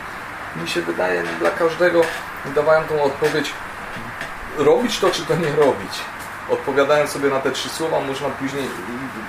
[0.63, 2.01] mi się wydaje, dla każdego,
[2.55, 3.53] dawają tą odpowiedź,
[4.59, 5.91] robić to, czy to nie robić.
[6.51, 8.69] Odpowiadając sobie na te trzy słowa, można później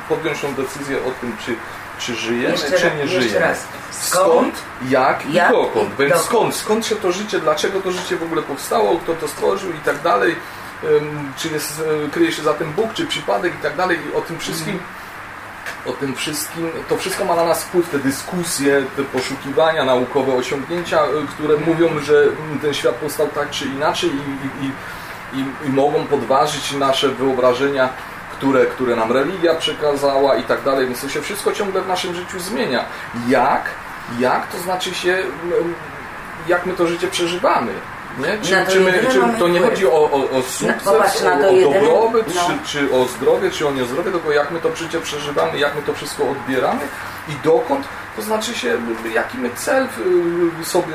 [0.10, 1.56] podjąć tą decyzję o tym, czy,
[2.00, 3.56] czy żyjemy, Jeszcze czy raz- nie żyjemy.
[3.92, 4.56] Skąd, Skąd,
[4.90, 5.90] jak i jak dokąd.
[6.00, 6.26] Więc dokąd.
[6.26, 6.56] skąd?
[6.56, 10.02] Skąd się to życie, dlaczego to życie w ogóle powstało, kto to stworzył i tak
[10.02, 10.36] dalej.
[11.38, 14.00] Czy jest, e, kryje się za tym Bóg, czy przypadek i tak dalej.
[14.12, 14.80] I o tym wszystkim
[15.86, 21.06] o tym wszystkim, to wszystko ma na nas wpływ, te dyskusje, te poszukiwania, naukowe osiągnięcia,
[21.06, 24.72] y, które mówią, że mm, ten świat powstał tak czy inaczej i, i,
[25.40, 27.90] i, i mogą podważyć nasze wyobrażenia,
[28.32, 32.16] które, które nam religia przekazała i tak dalej, więc to się wszystko ciągle w naszym
[32.16, 32.86] życiu zmienia.
[33.28, 33.64] Jak?
[34.20, 34.48] Jak?
[34.48, 35.74] To znaczy się, mm,
[36.48, 37.72] jak my to życie przeżywamy.
[38.18, 38.38] Nie?
[38.42, 39.72] Czy, Na to czy, my, czy to nie wpływ.
[39.74, 42.42] chodzi o, o, o sukces, popatrz, o, o dobrobyt, no.
[42.48, 45.82] czy, czy o zdrowie, czy o niezdrowie, tylko jak my to życie przeżywamy, jak my
[45.82, 46.82] to wszystko odbieramy
[47.30, 48.78] i dokąd, to znaczy się,
[49.14, 49.88] jaki my cel
[50.62, 50.94] y, sobie,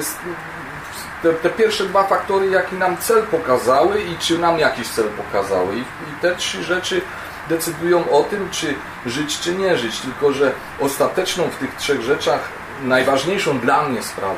[1.23, 5.77] te, te pierwsze dwa faktory, jaki nam cel pokazały i czy nam jakiś cel pokazały.
[5.77, 7.01] I, I te trzy rzeczy
[7.49, 8.75] decydują o tym, czy
[9.07, 10.01] żyć, czy nie żyć.
[10.01, 12.41] Tylko, że ostateczną w tych trzech rzeczach,
[12.83, 14.35] najważniejszą dla mnie sprawą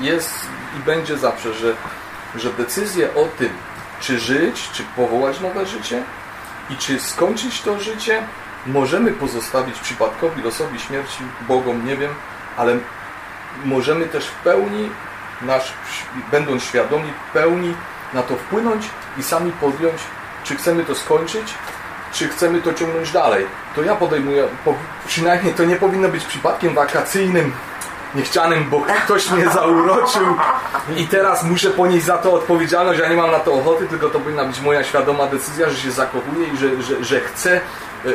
[0.00, 0.34] jest
[0.78, 1.74] i będzie zawsze, że,
[2.36, 3.48] że decyzję o tym,
[4.00, 6.02] czy żyć, czy powołać nowe życie
[6.70, 8.22] i czy skończyć to życie,
[8.66, 12.14] możemy pozostawić przypadkowi, losowi śmierci, Bogom, nie wiem,
[12.56, 12.78] ale
[13.64, 14.90] możemy też w pełni,
[15.42, 15.72] nasz,
[16.30, 17.74] będąc świadomi, w pełni
[18.14, 18.86] na to wpłynąć
[19.18, 20.00] i sami podjąć,
[20.44, 21.54] czy chcemy to skończyć,
[22.12, 23.46] czy chcemy to ciągnąć dalej.
[23.74, 24.74] To ja podejmuję, po,
[25.06, 27.52] przynajmniej to nie powinno być przypadkiem wakacyjnym,
[28.14, 30.36] niechcianym, bo ktoś mnie zauroczył
[30.96, 34.20] i teraz muszę ponieść za to odpowiedzialność, ja nie mam na to ochoty, tylko to
[34.20, 37.60] powinna być moja świadoma decyzja, że się zakochuję i że, że, że chcę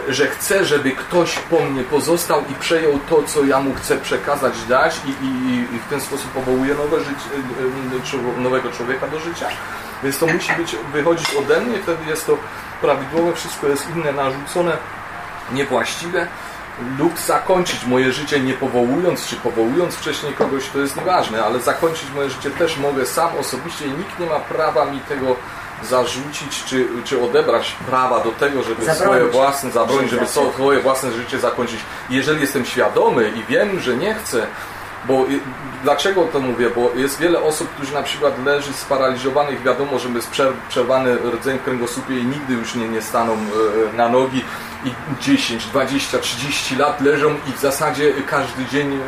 [0.09, 4.53] że chcę, żeby ktoś po mnie pozostał i przejął to, co ja mu chcę przekazać,
[4.69, 9.47] dać i, i, i w ten sposób powołuje nowe życie, nowego człowieka do życia.
[10.03, 12.37] Więc to musi być, wychodzić ode mnie, wtedy jest to
[12.81, 14.77] prawidłowe, wszystko jest inne, narzucone,
[15.51, 16.27] niewłaściwe
[16.99, 22.05] lub zakończyć moje życie nie powołując, czy powołując wcześniej kogoś, to jest nieważne, ale zakończyć
[22.15, 25.35] moje życie też mogę sam osobiście i nikt nie ma prawa mi tego
[25.83, 29.03] zarzucić, czy, czy odebrać prawa do tego, żeby Zabronić.
[29.03, 31.79] swoje własne, zabronić, żeby swoje własne życie zakończyć.
[32.09, 34.47] Jeżeli jestem świadomy i wiem, że nie chcę,
[35.07, 35.25] bo
[35.83, 36.69] dlaczego to mówię?
[36.69, 41.59] Bo jest wiele osób, którzy na przykład leży sparaliżowanych, wiadomo, że jest przer- przerwany rdzeń
[41.59, 44.43] w kręgosłupie i nigdy już nie, nie staną e, na nogi
[44.85, 48.99] i 10, 20, 30 lat leżą i w zasadzie każdy dzień e,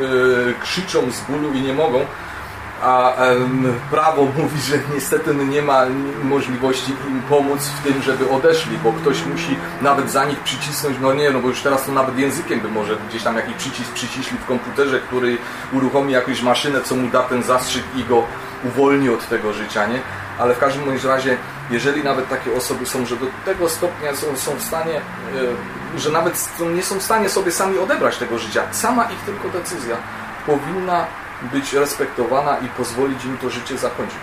[0.64, 2.06] krzyczą z bólu i nie mogą
[2.82, 3.16] a
[3.92, 5.86] prawo mówi, że niestety nie ma
[6.24, 11.14] możliwości im pomóc w tym, żeby odeszli, bo ktoś musi nawet za nich przycisnąć, no
[11.14, 14.38] nie, no bo już teraz to nawet językiem by może gdzieś tam jakiś przycisk przyciśli
[14.38, 15.38] w komputerze, który
[15.74, 18.24] uruchomi jakąś maszynę, co mu da ten zastrzyk i go
[18.66, 20.00] uwolni od tego życia, nie?
[20.40, 21.38] Ale w każdym bądź razie,
[21.72, 24.96] jeżeli nawet takie osoby są, że do tego stopnia są, są w stanie,
[25.96, 29.20] e, że nawet są- nie są w stanie sobie sami odebrać tego życia, sama ich
[29.20, 29.96] tylko decyzja
[30.46, 31.06] powinna
[31.54, 34.20] być respektowana i pozwolić im to życie zakończyć.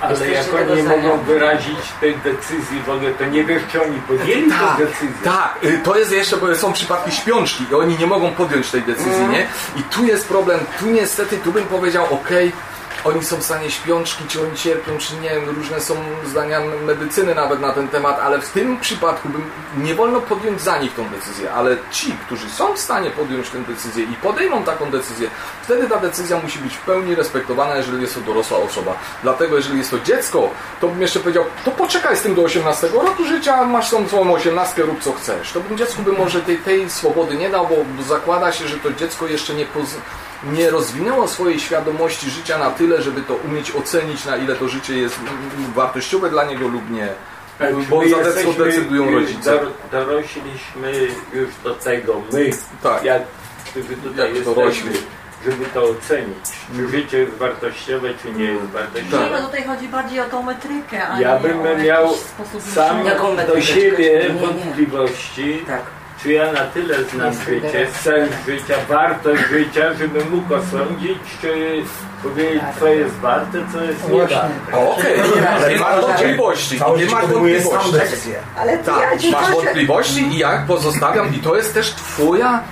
[0.00, 4.00] Ale jak oni nie mogą wyrazić tej decyzji w ogóle, to nie wiesz, czy oni
[4.00, 5.08] podjęli Tak, tę decyzję.
[5.24, 8.82] Tak, y, to jest jeszcze, bo są przypadki śpiączki i oni nie mogą podjąć tej
[8.82, 9.32] decyzji, Mhm.
[9.32, 9.46] nie?
[9.76, 12.28] I tu jest problem, tu niestety, tu bym powiedział, ok,
[13.04, 15.94] oni są w stanie śpiączki, czy oni cierpią, czy nie, różne są
[16.26, 20.78] zdania medycyny nawet na ten temat, ale w tym przypadku bym, nie wolno podjąć za
[20.78, 24.90] nich tą decyzję, ale ci, którzy są w stanie podjąć tę decyzję i podejmą taką
[24.90, 25.30] decyzję,
[25.62, 28.96] wtedy ta decyzja musi być w pełni respektowana, jeżeli jest to dorosła osoba.
[29.22, 30.50] Dlatego, jeżeli jest to dziecko,
[30.80, 34.32] to bym jeszcze powiedział, to poczekaj z tym do 18 roku życia, masz tą swoją
[34.32, 35.52] 18, rób co chcesz.
[35.52, 38.92] To bym dziecku by może tej, tej swobody nie dał, bo zakłada się, że to
[38.92, 39.96] dziecko jeszcze nie, poz,
[40.52, 44.98] nie rozwinęło swojej świadomości życia na tyle, żeby to umieć ocenić, na ile to życie
[44.98, 45.16] jest
[45.74, 47.08] wartościowe dla niego lub nie.
[47.90, 49.50] Bo My za jesteśmy decydują rodzice.
[49.50, 50.92] dor- Dorośliśmy
[51.34, 52.50] już do tego, my,
[53.04, 53.22] jak
[53.70, 54.90] którzy tutaj Jak jesteśmy,
[55.44, 56.44] żeby to ocenić,
[56.76, 59.24] czy życie jest wartościowe, czy nie jest wartościowe.
[59.24, 62.62] Nie, no tutaj chodzi bardziej o tą metrykę, a Ja nie bym o miał sposób
[62.74, 62.96] sam
[63.48, 64.40] do siebie Nie, nie.
[64.40, 65.82] wątpliwości, Tak.
[66.24, 71.82] Czy ja na tyle znam życie, sens życia, wartość życia, żebym mógł osądzić, czy
[72.22, 74.36] powiedzieć, co jest warte, co jest nie Właśnie.
[74.36, 74.90] warte.
[74.90, 75.20] Okej,
[75.70, 76.80] nie masz wątpliwości.
[76.96, 78.30] Nie życie masz wątpliwości.
[78.58, 82.62] Ale Tak, masz wątpliwości i ja pozostawiam, i to jest też twoja,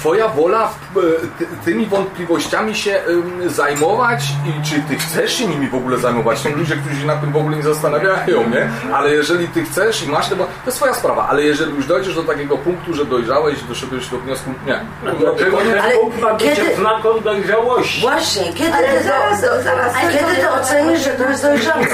[0.00, 0.64] twoja wola
[0.96, 1.00] e,
[1.38, 3.00] ty, tymi wątpliwościami się
[3.46, 6.38] zajmować i czy ty chcesz się nimi w ogóle zajmować.
[6.38, 8.70] Są ludzie, którzy się nad tym w ogóle nie zastanawiają, nie?
[8.94, 10.34] Ale jeżeli ty chcesz i masz to
[10.66, 14.18] jest twoja sprawa, ale jeżeli już dojdziesz do takiego punktu, że dojrzałeś i doszedłeś do
[14.18, 14.80] wniosku, nie.
[15.18, 18.00] Dlaczego nie Ale Bóg ma być kiedy- znaką dojrzałości?
[18.00, 19.94] Właśnie, kiedy Ale ty zaraz, to, zaraz.
[19.96, 21.86] a kiedy ty ocenisz, że to jest dojrzałe?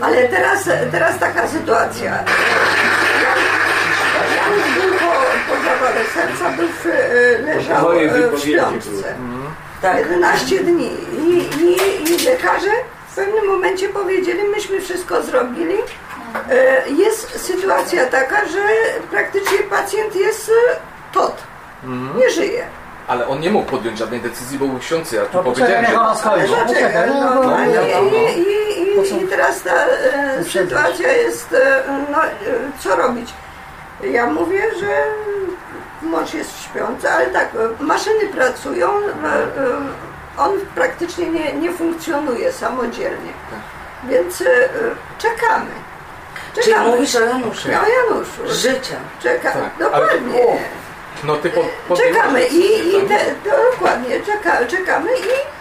[0.00, 2.18] Ale teraz, teraz taka sytuacja.
[5.88, 8.90] Zawale serca, był w, e, leżał e, w śpiączce.
[8.90, 9.02] były.
[9.82, 9.98] Tak.
[9.98, 10.90] 11 dni.
[11.18, 12.70] I, i, I lekarze
[13.10, 15.74] w pewnym momencie powiedzieli, myśmy wszystko zrobili.
[16.50, 18.60] E, Jest sytuacja taka, że
[19.10, 20.76] praktycznie pacjent jest e,
[21.12, 21.36] tot.
[22.16, 22.64] Nie żyje.
[23.08, 25.92] Ale on nie mógł podjąć żadnej decyzji, bo był ksiądz, ja tu No powiedziałem, że...
[26.66, 31.82] Poczekaj, No, no, no, i, i, I teraz ta e, sytuacja jest, e,
[32.12, 32.30] no e,
[32.78, 33.30] co robić?
[34.02, 35.04] Ja mówię, że
[36.02, 37.48] mąż jest śpiący, ale tak,
[37.80, 39.42] e, maszyny pracują, e, e,
[40.38, 43.32] on praktycznie nie, nie funkcjonuje samodzielnie,
[44.08, 44.68] więc e, e,
[45.18, 45.70] czekamy.
[46.54, 46.88] Czyli Czekamy.
[46.90, 47.70] mówisz o Januszu.
[47.70, 48.42] Ja o Januszu.
[48.46, 48.96] Życia.
[49.22, 50.58] Czekamy, Tak, ale- dokładnie.
[51.24, 51.50] No ty
[51.88, 53.08] pod, Czekamy i, i tak?
[53.18, 55.58] te, dokładnie, czeka, czekamy i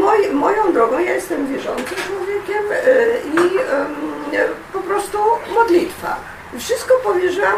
[0.00, 2.62] moj, moją drogą, ja jestem wierzącym człowiekiem
[3.34, 3.58] i
[4.72, 5.18] po prostu
[5.54, 6.16] modlitwa.
[6.58, 7.54] Wszystko powierzyłam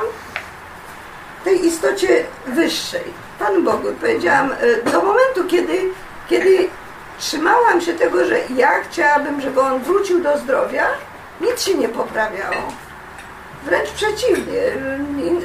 [1.44, 3.04] tej istocie wyższej,
[3.38, 3.88] Panu Bogu.
[4.00, 5.78] Powiedziałam, e, do momentu, kiedy,
[6.28, 6.68] kiedy
[7.18, 10.86] trzymałam się tego, że ja chciałabym, żeby on wrócił do zdrowia,
[11.40, 12.72] nic się nie poprawiało.
[13.64, 14.58] Wręcz przeciwnie,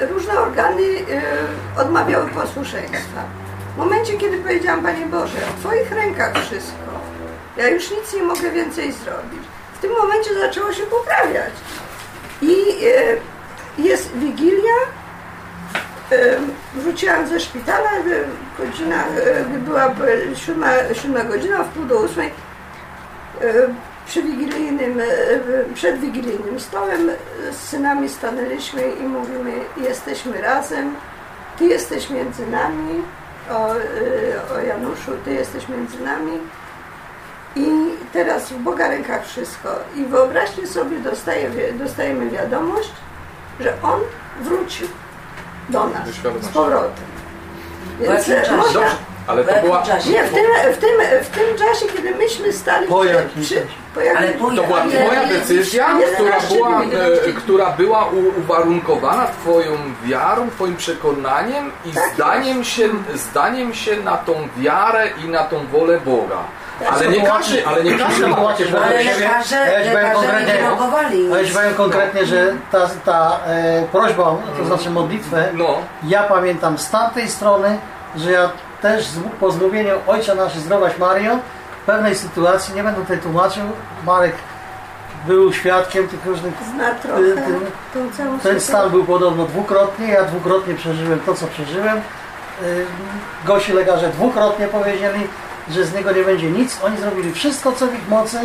[0.01, 3.23] y, różne organy y, odmawiały posłuszeństwa.
[3.75, 6.91] W momencie, kiedy powiedziałam, Panie Boże, w Twoich rękach wszystko,
[7.57, 9.41] ja już nic nie mogę więcej zrobić.
[9.73, 11.53] W tym momencie zaczęło się poprawiać.
[12.41, 12.53] I
[12.83, 13.19] y,
[13.77, 14.73] jest Wigilia,
[16.73, 17.89] wróciłam ze szpitala,
[18.59, 19.03] godzina,
[19.65, 19.95] była
[20.35, 22.31] siódma, siódma godzina, w pół do ósmej,
[23.41, 23.69] y,
[24.05, 25.05] przy wigilijnym, e,
[25.73, 27.11] przed wigilijnym stołem
[27.51, 30.95] z synami stanęliśmy i mówimy, jesteśmy razem,
[31.57, 33.03] Ty jesteś między nami,
[33.51, 33.79] o, e,
[34.55, 36.31] o Januszu, Ty jesteś między nami.
[37.55, 37.69] I
[38.13, 39.69] teraz w Boga rękach wszystko.
[39.95, 42.91] I wyobraźcie sobie, dostaje, dostajemy wiadomość,
[43.59, 43.99] że On
[44.41, 44.87] wrócił
[45.69, 46.07] do nas
[46.41, 47.05] z powrotem.
[47.99, 48.51] Po jakim czasie?
[48.57, 48.95] można- Dobrze,
[49.27, 49.83] ale to była...
[49.83, 50.09] czasie?
[50.09, 50.89] nie, w tym, w, tym,
[51.23, 53.67] w tym czasie, kiedy myśmy stali Po przy, jakim przy, czasie?
[53.95, 55.85] po jakim, Ale po To była Ale- twoja decyzja,
[56.15, 59.71] która 11 była, e, która była uwarunkowana twoją
[60.03, 65.67] wiarą, twoim przekonaniem i Tak zdaniem się, zdaniem się na tą wiarę i na tą
[65.67, 66.37] wolę Boga.
[66.91, 68.37] Ale nie każdy, ale nie każdy ma.
[68.37, 69.27] Ale według siebie.
[69.27, 75.49] lekarze, ja lekarze nie konkretnie, powiem konkretnie, że ta, ta e, prośba, to znaczy modlitwę,
[75.53, 77.77] No, ja pamiętam z tamtej strony,
[78.15, 78.49] że ja
[78.81, 81.39] też z, po zmówieniu Ojcze Nasz Zdrowaś Mario
[81.83, 83.63] w pewnej sytuacji, nie będę tutaj tłumaczył,
[84.05, 84.35] Marek
[85.27, 86.53] był świadkiem tych różnych...
[86.75, 91.47] zna trochę y, y, całą Ten stan był podobno dwukrotnie, ja dwukrotnie przeżyłem to, co
[91.47, 91.97] przeżyłem.
[91.97, 92.85] Y,
[93.45, 95.27] Gosi lekarze dwukrotnie powiedzieli,
[95.71, 96.77] że z niego nie będzie nic.
[96.83, 98.39] Oni zrobili wszystko, co w ich mocy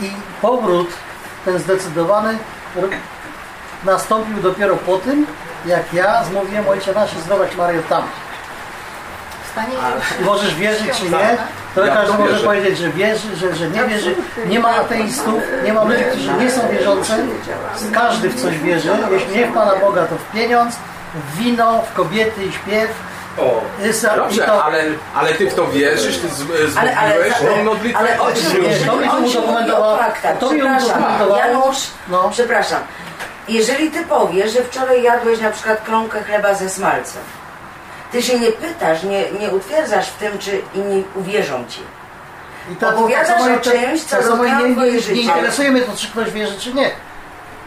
[0.00, 0.10] i
[0.42, 0.88] powrót,
[1.44, 2.38] ten zdecydowany,
[3.84, 5.26] nastąpił dopiero po tym,
[5.66, 8.02] jak ja zmówiłem Ojcze Nasze zdrować Mario tam.
[10.20, 11.36] I możesz wierzyć czy nie,
[11.74, 12.44] to Ja każdy może wierzę.
[12.44, 14.14] powiedzieć, że wierzy, że, że nie wierzy.
[14.46, 17.12] Nie ma ateistów, nie ma ludzi, którzy nie są wierzący.
[17.92, 18.90] Każdy w coś wierzy.
[19.10, 20.76] Jeśli nie w Pana Boga, to w pieniądz,
[21.14, 22.90] w wino, w kobiety i śpiew,
[23.40, 24.84] O, i Dobrze, to- ale,
[25.14, 27.98] ale ty w to wierzysz, ty z- Ale, ale, tą modlitwę?
[27.98, 29.08] ale o czym Nie, jeżeli to mi
[29.98, 31.36] faktach, To mi przepraszam, udokumentowało.
[31.36, 31.78] Janusz,
[32.08, 32.30] No.
[32.32, 32.80] przepraszam,
[33.48, 37.22] jeżeli ty powiesz, że wczoraj jadłeś na przykład kromkę chleba ze smalcem,
[38.12, 41.80] ty się nie pytasz, nie, nie utwierdzasz w tym, czy inni uwierzą ci.
[42.72, 45.14] I tak, Opowiadasz tak samo o czymś, co dotknęło nie, twoje życie.
[45.14, 46.90] nie interesuje mnie to, czy ktoś wierzy, czy nie.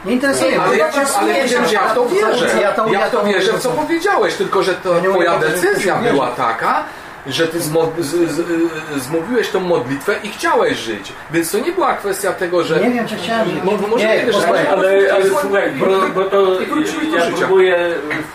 [0.05, 0.61] Nie interesuje mnie.
[0.61, 2.47] Ale ja, ci, ale ja, wiem, że ja w to wierzę.
[2.61, 6.27] Ja to- Ja w to wierzę, w co powiedziałeś, tylko że to twoja decyzja była
[6.27, 6.83] taka,
[7.27, 11.13] że ty zmo, z, z, z, zmówiłeś tą modlitwę i chciałeś żyć.
[11.31, 12.79] Więc to nie była kwestia tego, że...
[12.79, 13.63] Nie wiem, czy chciałem żyć.
[13.63, 14.67] Mo, może nie, wiesz, posłuchaj.
[14.67, 17.37] ale, ale słuchaj, bo, bo to I wrócimy do ja życia.
[17.37, 17.77] próbuję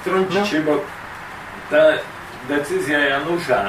[0.01, 0.72] wtrącić się, bo
[1.70, 1.76] ta
[2.48, 3.64] decyzja Janusza,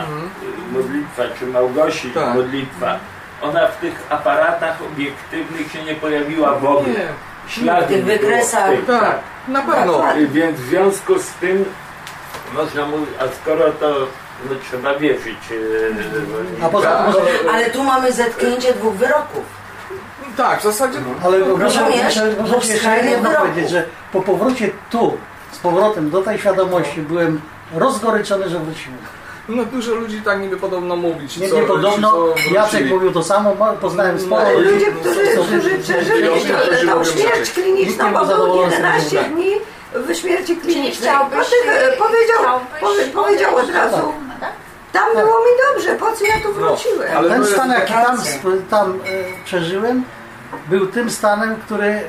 [0.71, 2.35] modlitwa, czy Małgosi, Tak.
[2.35, 2.99] modlitwa,
[3.41, 6.89] ona w tych aparatach obiektywnych się nie pojawiła w ogóle.
[6.89, 7.07] Nie.
[7.47, 8.69] Śladu W tych wykresach.
[8.69, 10.03] tych, Tak, na pewno.
[10.19, 11.65] I Więc w związku z tym
[12.53, 13.89] można mówić, a skoro to
[14.49, 15.37] no, trzeba wierzyć.
[16.61, 19.43] e, A poza tym, że- Ale tu mamy zetknięcie dwóch wyroków.
[20.37, 20.99] Tak, w zasadzie...
[21.23, 22.19] Ale muszę, Rozumiesz?
[22.51, 23.83] muszę, jeszcze jedno powiedzieć, że
[24.13, 25.17] po powrocie tu,
[25.51, 27.41] z powrotem do tej świadomości byłem
[27.75, 28.97] rozgoryczony, że wróciłem.
[29.49, 31.27] No dużo ludzi tak niby podobno mówi.
[31.29, 34.69] Ci, Nie, co, nie podobno, Jacek mówił to samo, poznałem sporo No, ludzi.
[34.73, 38.87] Ludzie, którzy, co- którzy przeżyli tą mówią śmierć kliniczną, bo był był zadowolony z tego,
[38.87, 39.33] 11 tak.
[39.33, 39.51] dni
[39.93, 41.11] w śmierci klinicznej.
[41.29, 42.59] Potem e, powiedział,
[43.13, 44.51] powiedział od razu, Tak?
[44.93, 47.09] tam było mi dobrze, po co ja tu wróciłem?
[47.13, 48.17] No, ale Ten stan, jaki tam,
[48.69, 50.03] tam e, przeżyłem,
[50.69, 52.01] był tym stanem, który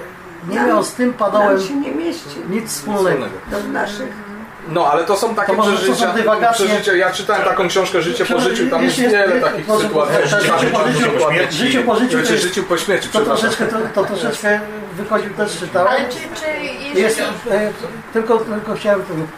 [0.49, 3.25] nie miał z tym padołem się nie mieści nic wspólnego.
[3.51, 4.28] do naszych.
[4.69, 6.67] No, ale to są takie To może to są przeżycia, dywagacje.
[6.67, 6.93] przeżycia.
[6.97, 10.15] Ja czytałem taką książkę Życie po życiu, tam jest Jest- wiele takich może- sytuacji.
[10.29, 11.05] Życie po życiu,
[11.51, 14.61] życiu po życiu, to Znaczy, jest- życiu po śmierci, To troszeczkę, to, to troszeczkę
[14.93, 15.89] wychodził też czytałem.
[15.89, 16.99] Ale czy, czy.
[17.01, 17.21] Jest,
[17.51, 17.71] e,
[18.13, 19.31] tylko, tylko chciałem powiedzieć,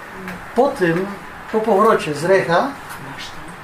[0.57, 1.07] po tym,
[1.53, 2.69] po powrocie z Recha,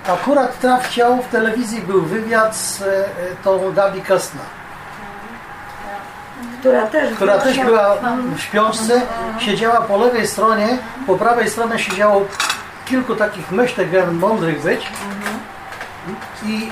[0.09, 3.05] akurat trafciał w telewizji był wywiad z e, e,
[3.45, 4.45] tą Gabi Kastner,
[6.67, 7.97] Która też która też była
[8.37, 9.03] w śpiączce,
[9.39, 12.25] siedziała po lewej stronie, po prawej stronie siedziało
[12.87, 14.87] kilku takich myślek mądrych być.
[16.45, 16.71] I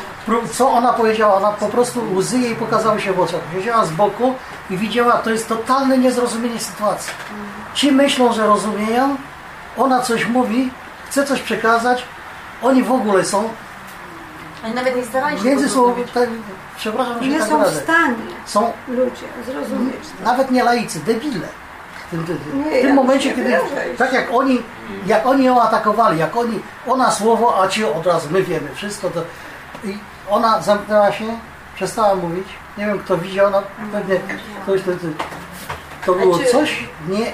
[0.52, 1.34] co ona powiedziała?
[1.34, 3.40] Ona po prostu łzy jej pokazały się w oczach.
[3.54, 4.34] Siedziała z boku
[4.70, 7.12] i widziała, to jest totalne niezrozumienie sytuacji.
[7.74, 9.16] Ci myślą, że rozumieją,
[9.76, 10.70] ona coś mówi,
[11.06, 12.04] chce coś przekazać,
[12.62, 13.48] oni w ogóle są
[14.64, 16.28] Oni nawet nie starali się między sobą, tak,
[16.76, 18.14] przepraszam, że nie tak są w wyrażę, stanie
[18.46, 19.96] są ludzie zrozumieć.
[20.24, 21.46] nawet nie laicy, debile.
[22.06, 23.58] W tym, Nie, w tym ja momencie, nie kiedy,
[23.98, 24.62] tak jak oni,
[25.06, 29.10] jak oni ją atakowali, jak oni, ona słowo, a ci od razu, my wiemy wszystko,
[29.10, 29.20] to
[29.84, 29.98] i
[30.30, 31.24] ona zamknęła się,
[31.74, 32.46] przestała mówić,
[32.78, 34.20] nie wiem kto widział, no pewnie
[34.62, 34.98] ktoś, to, to,
[36.06, 37.32] to było czy- coś nie,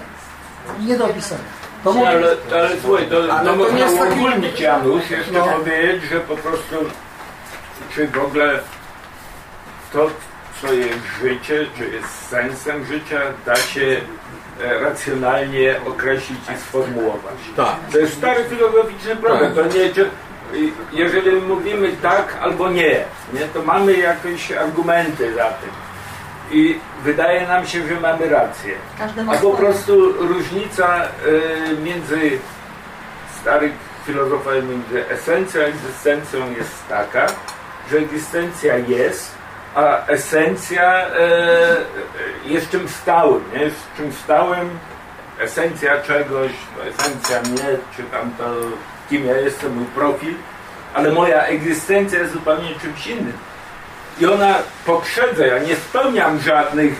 [0.86, 1.40] nie do opisania.
[1.84, 5.44] To mówi, Ale, ale słuchaj, to, Ale no to można nie uogólnić Janusz, jeszcze No.
[5.44, 6.76] powiedzieć, że po prostu
[7.94, 8.58] czy w ogóle
[9.92, 10.10] to,
[10.62, 14.00] co jest życie, czy jest sensem życia, da się
[14.62, 17.34] e, racjonalnie określić i sformułować.
[17.56, 17.76] Tak.
[17.92, 19.54] To jest stary filozoficzny problem.
[19.54, 19.90] To nie,
[20.92, 25.70] jeżeli mówimy tak albo nie, nie, to mamy jakieś argumenty za tym.
[26.52, 28.74] I wydaje nam się, że mamy rację.
[29.28, 32.38] A po prostu różnica y, między
[33.40, 33.72] starych
[34.06, 37.26] filozofami, między esencją a egzystencją jest taka,
[37.90, 39.39] że egzystencja jest,
[39.74, 41.10] a esencja y,
[42.46, 43.60] y, jest czymś stałym, nie?
[43.60, 44.78] Jest czymś stałym,
[45.38, 46.50] esencja czegoś,
[46.88, 48.44] esencja mnie, czy tam to,
[49.10, 50.34] kim ja jestem, mój profil,
[50.94, 53.32] ale moja egzystencja jest zupełnie czymś innym.
[54.20, 54.54] I ona
[54.86, 56.92] poprzedza, ja nie spełniam żadnych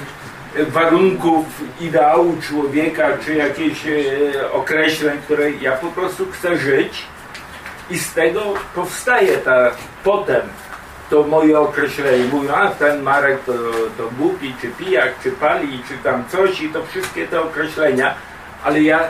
[0.57, 1.47] e, warunków
[1.81, 7.03] ideału człowieka, czy jakichś e, określeń, które ja po prostu chcę żyć
[7.91, 9.71] i z tego powstaje ta
[10.05, 10.41] potem
[11.11, 12.25] to moje określenie.
[12.25, 13.53] Mówią, a ten Marek to,
[13.99, 18.15] to głupi, czy pijak, czy pali, czy tam coś i to wszystkie te określenia,
[18.65, 19.01] ale ja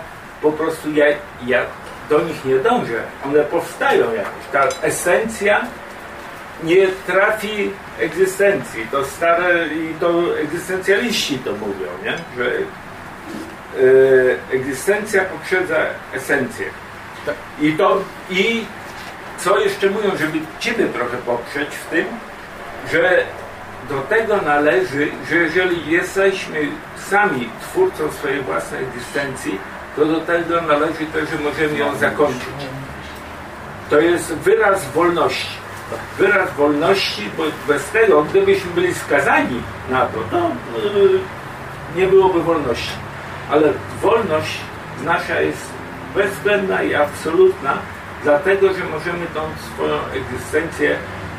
[0.43, 1.07] po prostu ja,
[1.47, 1.63] ja
[2.09, 3.03] do nich nie dążę.
[3.25, 4.45] One powstają jakoś.
[4.53, 5.67] Ta esencja
[6.63, 8.87] nie trafi egzystencji.
[8.91, 12.17] To stare i to egzystencjaliści to mówią, nie?
[12.37, 12.53] że
[13.81, 15.77] y, egzystencja poprzedza
[16.13, 16.67] esencję.
[17.61, 18.65] I to i
[19.41, 22.07] co jeszcze mówią, żeby Ciebie trochę poprzeć w tym,
[22.93, 23.25] że
[23.89, 26.69] do tego należy, że jeżeli jesteśmy
[27.11, 29.59] sami twórcą swojej własnej egzystencji,
[29.97, 32.69] to do tego należy też, że możemy ją zakończyć.
[33.91, 35.61] To jest wyraz wolności.
[36.19, 40.51] Wyraz wolności, bo bez tego, gdybyśmy byli skazani na to, to
[40.99, 41.21] yy,
[41.97, 42.93] nie byłoby wolności.
[43.51, 43.73] Ale
[44.03, 44.61] wolność
[45.05, 45.71] nasza jest
[46.15, 47.79] bezwzględna i absolutna
[48.23, 49.41] dlatego że możemy tą
[49.75, 50.97] swoją egzystencję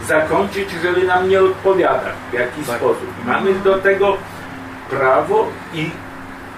[0.07, 3.07] zakończyć, jeżeli nam nie odpowiada w jakiś sposób.
[3.25, 4.17] Mamy do tego
[4.89, 5.89] prawo i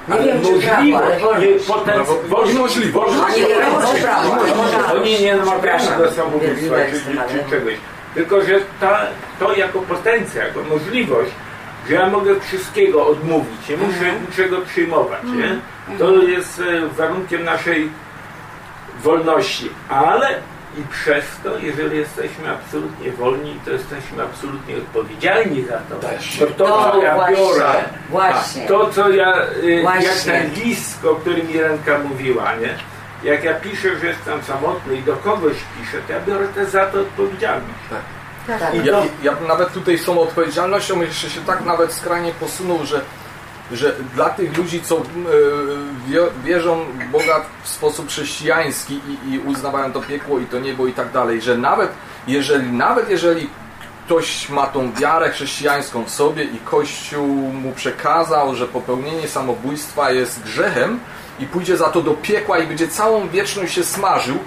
[0.08, 1.66] Nie wiem, czy prawo, ale wolność.
[1.68, 3.14] poten- Prawo wolność, możliwość.
[3.18, 3.38] możliwość.
[3.38, 4.92] Nie wiem, czy prawo, ale możliwość.
[4.96, 7.74] Oni nie namawiają do samobójstwa czy, czy czegoś.
[8.14, 9.00] Tylko, że ta,
[9.40, 11.32] to jako potencja, jako możliwość,
[11.90, 14.22] że ja mogę wszystkiego odmówić, nie muszę Mhm.
[14.30, 15.44] niczego przyjmować, nie?
[15.44, 15.62] Mhm.
[16.00, 17.90] To jest e, warunkiem naszej
[19.04, 20.28] wolności, ale
[20.78, 25.96] i przez to, jeżeli jesteśmy absolutnie wolni, to jesteśmy absolutnie odpowiedzialni za to.
[26.40, 27.74] To, to co ja właśnie, biorę,
[28.10, 28.62] właśnie.
[28.62, 30.08] tak, to co ja, y, Właśnie.
[30.08, 32.76] jak ten list, o którym Irenka mówiła, nie?
[33.32, 36.86] Jak ja piszę, że jestem samotny i do kogoś piszę, to ja biorę też za
[36.86, 37.80] to odpowiedzialność.
[37.90, 38.02] Tak.
[38.76, 43.02] I Ja, ja nawet tutaj z tą odpowiedzialnością jeszcze się tak nawet skrajnie posunął, że,
[43.72, 45.02] że dla tych ludzi, co e,
[46.08, 50.88] wie, wierzą w Boga w sposób chrześcijański i, i uznawają to piekło i to niebo
[50.88, 51.92] i tak dalej, że nawet
[52.28, 53.50] jeżeli, nawet jeżeli
[54.06, 60.44] ktoś ma tą wiarę chrześcijańską w sobie i Kościół mu przekazał, że popełnienie samobójstwa jest
[60.44, 61.00] grzechem
[61.40, 64.38] i pójdzie za to do piekła i będzie całą wieczność się smażył,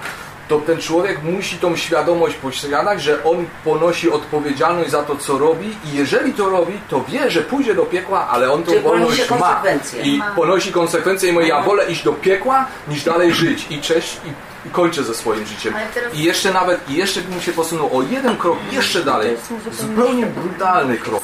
[0.48, 5.68] to ten człowiek musi tą świadomość posiadać, że on ponosi odpowiedzialność za to, co robi
[5.84, 9.30] i jeżeli to robi, to wie, że pójdzie do piekła, ale on tą Czyli wolność
[9.30, 9.62] ma.
[10.02, 13.66] i ponosi konsekwencje i mówi, ja wolę iść do piekła, niż dalej żyć.
[13.70, 15.74] I cześć i, i kończę ze swoim życiem.
[15.94, 19.36] Teraz- I jeszcze nawet, i jeszcze bym się posunął o jeden krok jeszcze dalej,
[19.72, 21.22] zupełnie brutalny krok,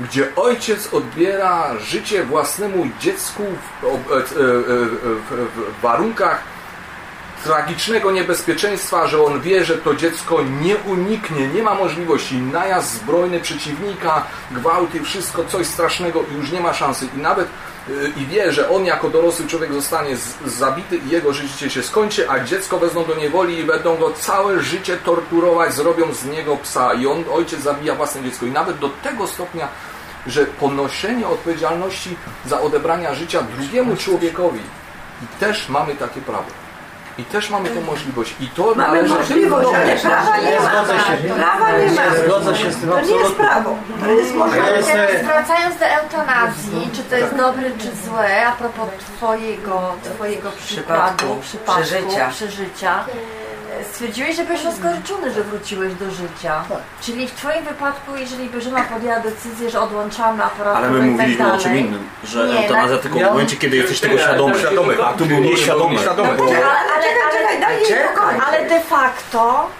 [0.00, 3.42] gdzie ojciec odbiera życie własnemu dziecku
[3.82, 6.57] w, e, e, e, w, w, w warunkach
[7.44, 12.36] tragicznego niebezpieczeństwa, że on wie, że to dziecko nie uniknie, nie ma możliwości.
[12.36, 17.08] Najazd zbrojny przeciwnika, gwałty, wszystko, coś strasznego i już nie ma szansy.
[17.16, 17.48] I nawet
[17.88, 20.16] y, i wie, że on jako dorosły człowiek zostanie
[20.46, 24.60] zabity i jego życie się skończy, a dziecko wezmą do niewoli i będą go całe
[24.60, 28.46] życie torturować, zrobią z niego psa i on, ojciec zabija własne dziecko.
[28.46, 29.68] I nawet do tego stopnia,
[30.26, 32.16] że ponoszenie odpowiedzialności
[32.46, 34.60] za odebrania życia drugiemu człowiekowi
[35.40, 36.67] też mamy takie prawo.
[37.18, 38.34] I też mamy tą możliwość.
[38.40, 39.14] I to Mamy należy...
[39.14, 40.70] możliwość, ale prawa nie ma.
[40.70, 41.34] Zgodzę się.
[41.34, 42.02] Prawa nie ma.
[42.26, 44.88] Zgodzę się z tym To nie jest prawo, to jest możliwość.
[45.24, 51.40] Wracając do eutanazji, czy to jest dobre, czy złe, a propos twojego, twojego przykładu, Przypadku,
[51.42, 52.28] przypadku, przeżycia.
[52.30, 53.04] przeżycia,
[53.92, 56.64] stwierdziłeś, że byłeś rozgoryczony, że wróciłeś do życia.
[57.00, 61.08] Czyli w twoim wypadku, jeżeli by żona podjęła decyzję, że odłączamy aparat Ale my tak
[61.08, 64.18] mówiliśmy dalej, o czym innym, że Nie, eutanazja na- tylko w momencie, kiedy jesteś tego
[64.18, 64.58] świadomy.
[64.58, 65.04] Świadomy.
[65.04, 65.98] A tu był nieświadomy.
[66.36, 69.70] Bo- ale, ale de facto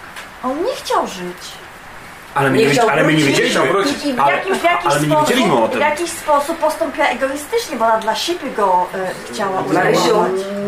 [0.43, 1.58] on nie chciał żyć.
[2.39, 3.61] Ale my Nie nie, chciał ale my nie wiedzieliśmy.
[4.05, 7.85] I, i w, Ale- jakimś, w, jakiś ale sposób, w jakiś sposób postąpiła egoistycznie, bo
[7.85, 10.25] ona dla siebie go e, chciała Marysiu.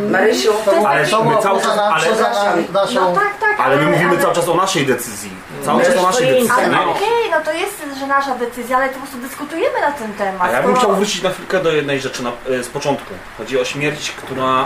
[0.09, 0.51] Marysiu,
[0.87, 2.05] Ale To my cały czas- ale-
[2.71, 2.93] naszą...
[3.01, 5.31] No tak, tak, Ale my mówimy ale, cały czas o naszej decyzji.
[5.65, 6.51] Cały No czas o naszej decyzji.
[6.57, 10.13] Ale okej, no to jest, że nasza decyzja, ale to po prostu dyskutujemy na ten
[10.13, 10.41] temat.
[10.41, 13.13] A ja bym chciał wrócić na chwilkę do jednej rzeczy na, e, z początku.
[13.37, 14.65] Chodzi o śmierć, która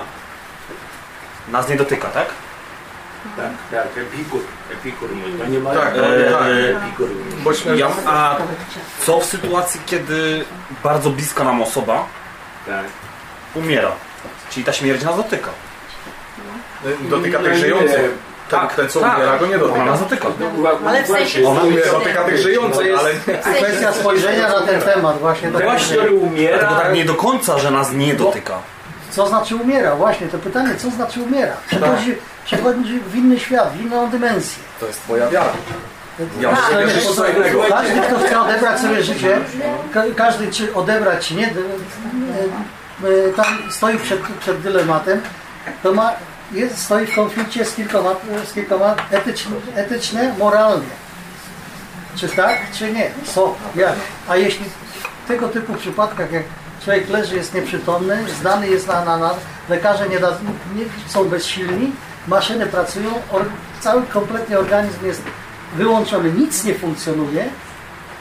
[1.48, 2.26] nas nie dotyka, tak?
[3.38, 4.40] Tak, tak, epikur,
[4.74, 5.74] epikur to nie ma...
[5.74, 6.42] Tak, E, tak.
[6.84, 7.10] Epikur
[7.76, 8.38] Ja, a
[9.06, 10.46] co w sytuacji, kiedy
[10.84, 12.06] bardzo bliska nam osoba
[12.66, 12.86] Tak.
[13.56, 13.92] umiera?
[14.50, 15.50] Czyli ta śmierć nas dotyka.
[17.10, 18.12] dotyka tych żyjących.
[18.50, 19.86] Ten, ten co umiera, go nie Ona dotyka.
[19.86, 20.28] nas dotyka.
[20.88, 25.52] Ale w sensie Ona Umiera, dotyka tych żyjących, ale Kwestia spojrzenia na ten temat właśnie.
[25.52, 28.60] tak Ten, który umiera, To tak nie do końca, że nas nie dotyka.
[29.10, 29.96] Co znaczy umiera?
[29.96, 31.54] Właśnie to pytanie, co znaczy umiera?
[31.68, 32.16] Przechodzi,
[32.46, 34.64] przechodzi w inny świat, w inną dymensję.
[34.80, 35.54] to jest twoja wiara.
[36.40, 37.64] Ja Tak, muszę wierzyć w co innego.
[37.70, 39.38] Każdy, kto chce odebrać sobie życie,
[39.94, 45.22] ka każdy czy odebrać, czy nie, e, e, tam stoi przed, przed dylematem,
[45.84, 46.12] to ma,
[46.52, 48.16] jest, stoi w konflikcie z kilkoma,
[48.46, 50.88] z kilkoma etyczne, etyczne, moralnie.
[52.16, 53.12] Czy tak, czy nie?
[53.34, 53.56] Co?
[53.76, 53.96] Jak?
[54.28, 54.66] A jeśli
[55.24, 56.44] w tego typu przypadkach, jak
[56.84, 59.34] człowiek leży, jest nieprzytomny, zdany jest na, na, na
[59.70, 60.38] lekarze nie, da,
[60.76, 61.92] nie są bezsilni,
[62.28, 63.46] maszyny pracują, or,
[63.82, 65.22] cały kompletnie organizm jest
[65.76, 67.46] wyłączony, nic nie funkcjonuje,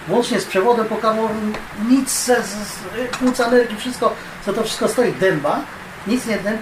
[0.09, 1.53] łącznie z przewodem pokarmowym,
[1.89, 4.13] nic, z, z, z płuc energii, wszystko,
[4.47, 5.61] co to wszystko stoi, dęba,
[6.07, 6.61] nic nie dęb.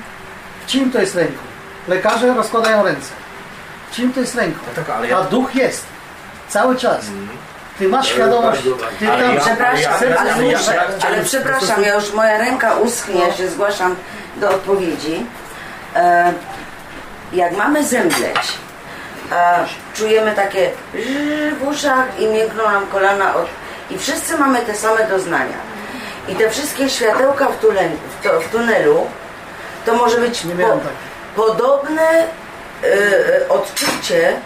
[0.62, 1.38] W czym to jest ręką?
[1.88, 3.10] Lekarze rozkładają ręce.
[3.90, 4.60] W czym to jest ręką?
[4.76, 5.84] tak, ale ja- A duch jest.
[6.48, 7.06] Cały czas.
[7.78, 8.62] Ty masz świadomość,
[8.98, 13.32] ty Ale tam ja- Przepraszam, ale, muszę, ale przepraszam, ja już moja ręka uschnie, ja
[13.32, 13.96] się zgłaszam
[14.36, 15.26] do odpowiedzi.
[15.94, 16.32] E,
[17.32, 18.58] jak mamy zemdleć,
[19.32, 19.64] e,
[19.94, 20.70] czujemy takie
[21.60, 23.46] w uszach i miękną nam kolana od,
[23.90, 25.72] i wszyscy mamy te same doznania.
[26.28, 29.06] I te wszystkie światełka w, tunelu, w, to, w tunelu
[29.86, 32.26] to może być po, podobne
[32.84, 34.36] y, odczucie,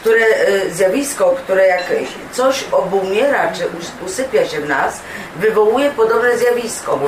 [0.00, 1.82] które, y, zjawisko, które jak
[2.32, 5.00] coś obumiera, czy us- usypia się w nas,
[5.36, 6.98] wywołuje podobne zjawisko.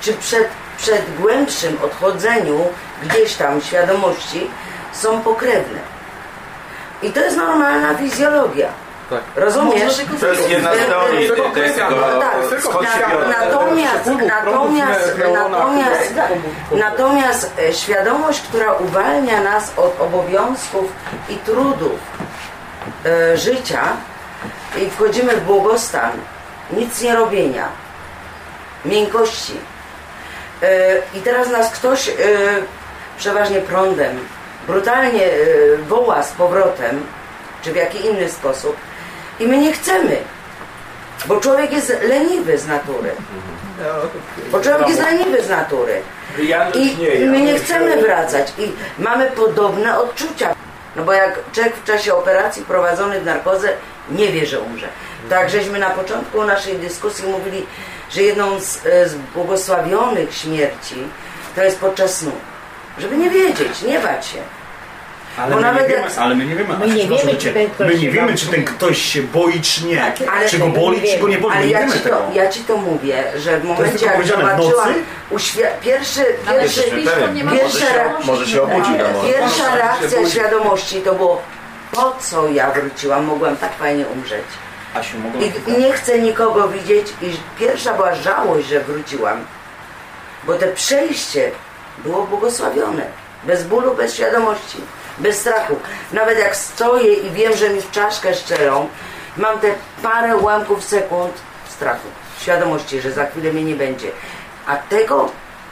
[0.00, 0.48] Czy przed,
[0.78, 2.60] przed głębszym odchodzeniu
[3.02, 4.50] gdzieś tam świadomości
[4.92, 5.78] są pokrewne.
[7.02, 8.68] I to jest normalna fizjologia.
[9.10, 9.20] Tak.
[9.36, 10.00] Rozumiesz?
[10.20, 11.42] To jest jedna z teorii tego
[12.22, 16.14] Tak, natomiast, natomiast, natomiast,
[16.72, 20.92] natomiast e, świadomość, która uwalnia nas od obowiązków
[21.28, 21.98] i trudów
[23.04, 23.82] e, życia
[24.82, 26.10] i wchodzimy w błogostan,
[26.72, 27.68] nic nie robienia,
[28.84, 29.54] miękkości.
[30.62, 32.12] E, I teraz nas ktoś e,
[33.18, 34.18] przeważnie prądem
[34.66, 35.28] brutalnie
[35.88, 37.06] woła z powrotem,
[37.62, 38.76] czy w jaki inny sposób
[39.40, 40.16] i my nie chcemy,
[41.26, 43.10] bo człowiek jest leniwy z natury.
[44.52, 46.02] Bo człowiek jest leniwy z natury.
[46.74, 50.54] I nie, my nie chcemy wracać i mamy podobne odczucia.
[50.96, 53.68] No bo jak człowiek w czasie operacji prowadzony w narkozę
[54.10, 54.88] nie wie, że umrze.
[55.28, 57.66] Tak żeśmy na początku naszej dyskusji mówili,
[58.10, 60.96] że jedną z, e, z błogosławionych śmierci
[61.54, 62.32] to jest podczas snu.
[62.98, 64.38] Żeby nie wiedzieć, nie bać się.
[65.38, 67.70] Ale Bo my, nawet nie wiemy, ale my nie wiemy, My nie wiemy, czy ten
[67.70, 70.02] ktoś my nie się wiemy, czy ten ktoś się boi, czy nie.
[70.32, 71.56] Ale czy go boli, czy go nie boli.
[71.56, 72.16] Ale ja wiemy ci, tego.
[72.16, 74.94] to, ja ci to mówię, że w momencie jak zobaczyłam
[75.30, 76.82] uświ- pierwszy, pierwszy,
[77.52, 77.86] pierwsza,
[78.24, 79.26] może się- obudzi na morzu.
[79.32, 81.42] pierwsza reakcja świadomości to było
[81.92, 84.44] po co ja wróciłam, mogłam tak fajnie umrzeć.
[84.94, 85.16] Asiu.
[85.68, 87.26] I nie chcę nikogo widzieć i
[87.58, 89.44] pierwsza była żałość, że wróciłam,
[90.44, 91.50] bo te przejście
[91.98, 93.06] było błogosławione.
[93.44, 94.78] Bez bólu, bez świadomości,
[95.18, 95.76] bez strachu.
[96.12, 98.88] Nawet jak stoję i wiem, że mi w czaszkę szczerą,
[99.36, 99.68] mam te
[100.02, 101.32] parę ułamków sekund
[101.68, 102.08] strachu,
[102.40, 104.10] świadomości, że za chwilę mnie nie będzie.
[104.66, 105.30] A tego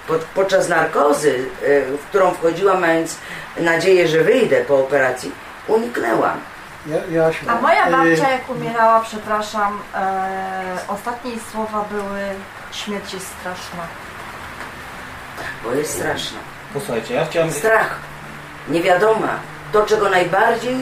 [0.09, 3.17] pod, podczas narkozy, y, w którą wchodziłam, mając
[3.57, 5.33] nadzieję, że wyjdę po operacji,
[5.69, 6.41] uniknęłam.
[6.87, 12.21] Ja, Jasiu, A moja y, babcia jak umierała, przepraszam, e, ostatnie jej słowa były
[12.73, 13.83] śmierć jest straszna.
[15.65, 16.39] Bo jest straszna.
[16.75, 17.53] Posłuchajcie, ja chciałem...
[17.53, 17.99] Strach,
[18.69, 19.39] niewiadoma,
[19.73, 20.77] to czego najbardziej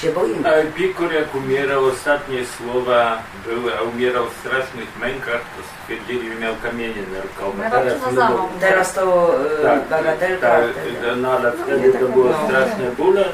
[0.00, 0.48] się boimy.
[0.48, 6.34] A Epikur jak umierał, ostatnie słowa były, a umierał w strasznych mękach, to stwierdzili, że
[6.40, 7.70] miał kamienie nerkowe.
[7.70, 8.48] Babciu no.
[8.60, 9.34] Teraz to,
[9.64, 11.16] e, bagatelka, Tak, wtedy.
[11.16, 12.46] no ale wtedy to było No.
[12.48, 13.24] straszne bóle.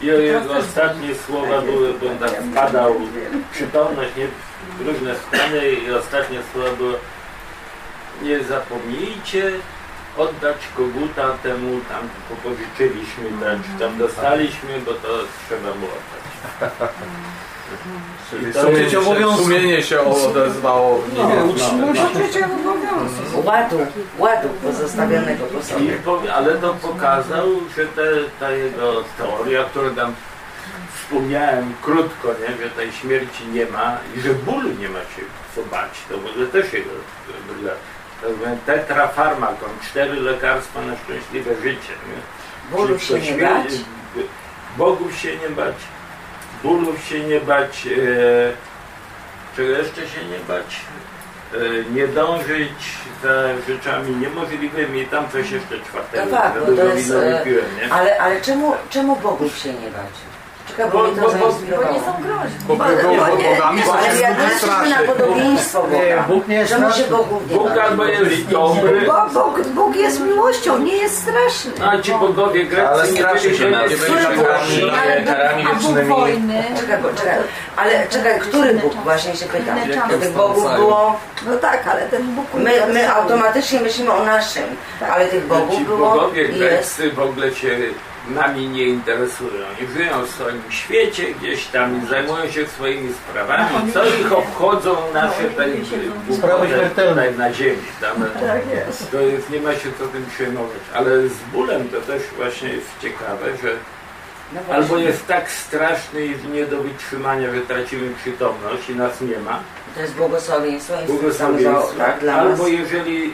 [0.00, 4.26] I jego ostatnie słowa były, bo on tak wpadał w przytomność, nie,
[4.78, 6.94] w różne stany i ostatnie słowa były
[8.22, 9.50] nie zapomnijcie
[10.16, 13.24] oddać koguta temu tam popożyczyliśmy,
[13.62, 15.08] czy tam dostaliśmy, bo to
[15.48, 16.22] trzeba mu oddać.
[18.30, 19.02] Czyli sumienie, się,
[19.36, 21.26] sumienie się odezwało w nim.
[23.44, 23.76] Ładu,
[24.18, 25.92] ładu pozostawionego po sobie.
[26.04, 28.02] powie- ale to pokazał, że te,
[28.40, 30.14] ta jego teoria, którą tam
[30.96, 35.22] wspomniałem krótko, nie, że tej śmierci nie ma i że bólu nie ma się
[35.54, 36.90] co bać, to w ogóle też jego
[38.66, 41.92] tetrafarmakon, cztery lekarstwa na szczęśliwe życie.
[42.08, 42.76] Nie?
[42.76, 43.72] Bólu się nie bać?
[44.76, 45.74] Bogów się nie bać,
[46.62, 48.52] bólów się nie bać, e,
[49.56, 50.80] czego jeszcze się nie bać,
[51.54, 51.58] e,
[51.94, 52.72] nie dążyć
[53.22, 57.10] za rzeczami niemożliwymi, tam coś jeszcze czwartego, No tak, dużo to jest...
[57.10, 57.44] e,
[57.86, 57.92] nie?
[57.92, 60.31] Ale, ale czemu, czemu Bogów się nie bać?
[60.78, 61.88] Bo, Bo- mnie to bo- bo- zainspirowało.
[61.88, 62.56] Bo nie są groźni.
[62.68, 67.04] Bo bogami, bo Ale jak zgubi patrzymy na podobieństwo Boga, Nie, Bóg nie jest się.
[67.10, 71.72] Bogów nie Bóg albo jest dobry, Bo, Bóg, Bóg jest miłością, nie jest straszny.
[71.88, 74.46] a ci bogowie Ale nie straszy byli się nie byli Który Bóg?
[75.02, 76.08] Ale- karami A Bóg wiecznymi.
[76.08, 76.64] wojny.
[76.80, 77.36] Czekaj, bo, czekaj,
[77.76, 78.94] ale czekaj, który Bóg?
[78.94, 79.78] Właśnie się pytam.
[79.84, 80.18] Inne czasy.
[80.18, 81.20] Tych Bogów było...
[81.46, 84.64] No tak, ale ten Bóg My, my automatycznie myślimy o naszym,
[85.12, 86.58] ale tych Bogów Ci było bogowie i jest.
[86.58, 87.68] greccy w ogóle się
[88.30, 89.50] nami nie interesują.
[89.78, 93.92] Oni żyją w swoim świecie gdzieś tam i zajmują się swoimi sprawami.
[93.92, 95.80] Co ich obchodzą nasze tutaj
[96.38, 97.82] Sprawy tutaj na ziemi.
[98.00, 99.10] Tam, Tak jest.
[99.10, 100.78] to jest, nie ma się co tym przejmować.
[100.94, 103.72] Ale z bólem to też właśnie jest ciekawe, że
[104.68, 109.38] No albo jest tak straszny i nie do wytrzymania, że tracimy przytomność i nas nie
[109.38, 109.60] ma,
[109.94, 112.72] To jest błogosławieństwo, jest błogosławieństwo, za- tak, dla albo nas.
[112.72, 113.32] jeżeli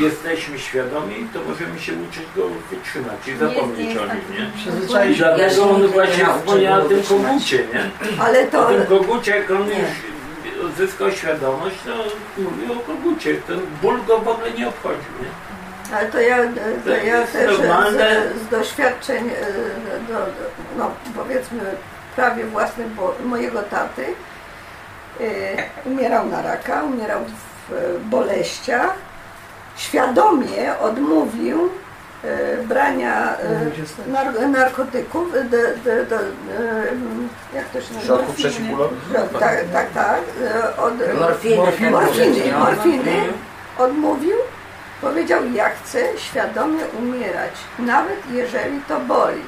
[0.00, 4.50] jesteśmy świadomi, to możemy się uczyć go wytrzymać i zapomnieć o nim, nie?
[4.56, 7.90] Przyzwyczaić I dlatego on właśnie wspomniał o tym kogucie, nie?
[8.20, 12.04] Ale to, O tym kogucie, jak on już odzyskał świadomość, to
[12.42, 13.34] mówił o kogucie.
[13.34, 15.52] Ten ból go w ogóle nie obchodził, nie?
[15.96, 16.36] ale to ja,
[16.84, 20.26] to ja też z, z doświadczeń, e, do,
[20.78, 21.60] no, powiedzmy
[22.16, 24.06] prawie własnych bo, mojego taty,
[25.20, 25.24] e,
[25.84, 27.20] umierał na raka, umierał
[27.68, 28.94] w boleściach,
[29.76, 31.68] świadomie odmówił
[32.24, 35.44] e, brania e, nar narkotyków, de,
[35.84, 36.22] de, de, e,
[37.54, 38.00] jak to się nazywa?
[38.16, 38.98] Środków przeciwbólowych?
[39.12, 40.20] No, Tak, tak, tak.
[40.44, 41.56] e, Od, Morfiny.
[41.56, 42.52] morfiny, Morfiny.
[42.58, 43.32] morfiny Mhm.
[43.78, 44.36] odmówił.
[45.00, 49.42] Powiedział, ja chcę świadomie umierać, nawet jeżeli to boli.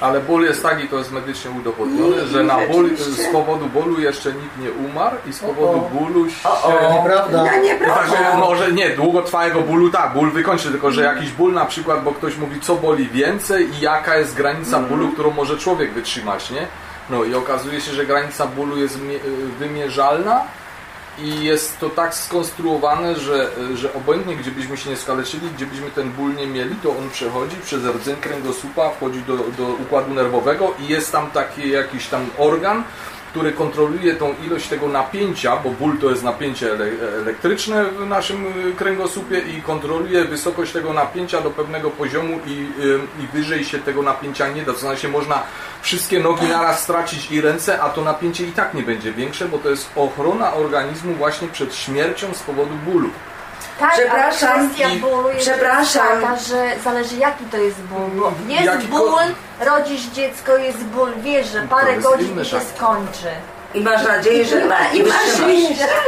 [0.00, 4.32] Ale ból jest taki, to jest medycznie udowodnione, że na ból, z powodu bólu jeszcze
[4.32, 6.48] nikt nie umarł i z powodu bólu się...
[6.94, 7.44] Nieprawda.
[7.44, 8.06] No, nieprawda.
[8.06, 12.12] Znaczy, może nie, długotrwałego bólu tak, ból wykończy, tylko że jakiś ból na przykład, bo
[12.12, 16.66] ktoś mówi co boli więcej i jaka jest granica bólu, którą może człowiek wytrzymać, nie?
[17.10, 19.18] No i okazuje się, że granica bólu jest mie-
[19.58, 20.40] wymierzalna
[21.18, 25.90] i jest to tak skonstruowane, że, że obojętnie gdzie byśmy się nie skaleczyli, gdzie byśmy
[25.90, 30.74] ten ból nie mieli, to on przechodzi przez rdzeń kręgosłupa, wchodzi do, do układu nerwowego
[30.80, 32.84] i jest tam taki jakiś tam organ,
[33.36, 38.46] który kontroluje tą ilość tego napięcia, bo ból to jest napięcie ele- elektryczne w naszym
[38.46, 43.78] y, kręgosłupie i kontroluje wysokość tego napięcia do pewnego poziomu i, y, i wyżej się
[43.78, 44.72] tego napięcia nie da.
[44.72, 45.42] To znaczy można
[45.82, 49.58] wszystkie nogi naraz stracić i ręce, a to napięcie i tak nie będzie większe, bo
[49.58, 53.10] to jest ochrona organizmu właśnie przed śmiercią z powodu bólu.
[53.80, 54.70] Tak, Przepraszam.
[54.84, 56.20] ale bólu jest przepraszam.
[56.20, 58.10] taka, że zależy jaki to jest ból.
[58.20, 59.22] Bo jest Jaki ból,
[59.60, 62.66] rodzisz dziecko, jest ból, wiesz, że parę godzin się tak.
[62.76, 63.28] skończy.
[63.74, 65.40] I masz nadzieję, że I, ma, i masz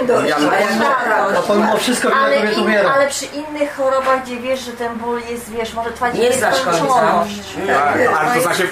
[0.01, 0.29] radość.
[0.29, 5.75] Ja- wszystko wiele Ale, in, przy innych chorobach, gdzie wiesz, że ten ból jest, wiesz,
[5.75, 6.71] może trwać Nie znasz końca.
[6.73, 7.43] nieskończoność.
[7.67, 8.63] Tak, ale to znaczy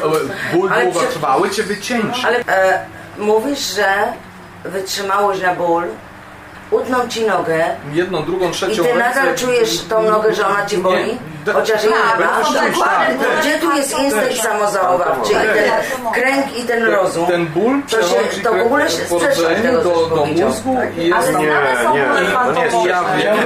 [0.53, 2.27] e, ból przy- długotrwały cię wycieńczy.
[2.27, 2.87] Ale e,
[3.19, 3.95] mówisz, że
[4.65, 5.85] wytrzymałość na ból,
[6.71, 10.67] utną ci nogę Jedną, drugą, i trzecią ty ręce- nadal czujesz tą nogę, że ona
[10.67, 11.05] ci boli?
[11.47, 11.53] Nie.
[11.53, 12.35] Chociaż jej Tak, nie ma?
[12.35, 13.09] będziesz czuć, tak.
[13.41, 17.27] Gdzie tu jest instynkt samozachowawczy i ten kręg i ten rozum?
[17.27, 20.99] Ten ból To się- przechodzi to w ogóle się rdzeniu tego, do, mózgu Tak.
[20.99, 23.37] i jest Ale I- to nie jest- ja wiem.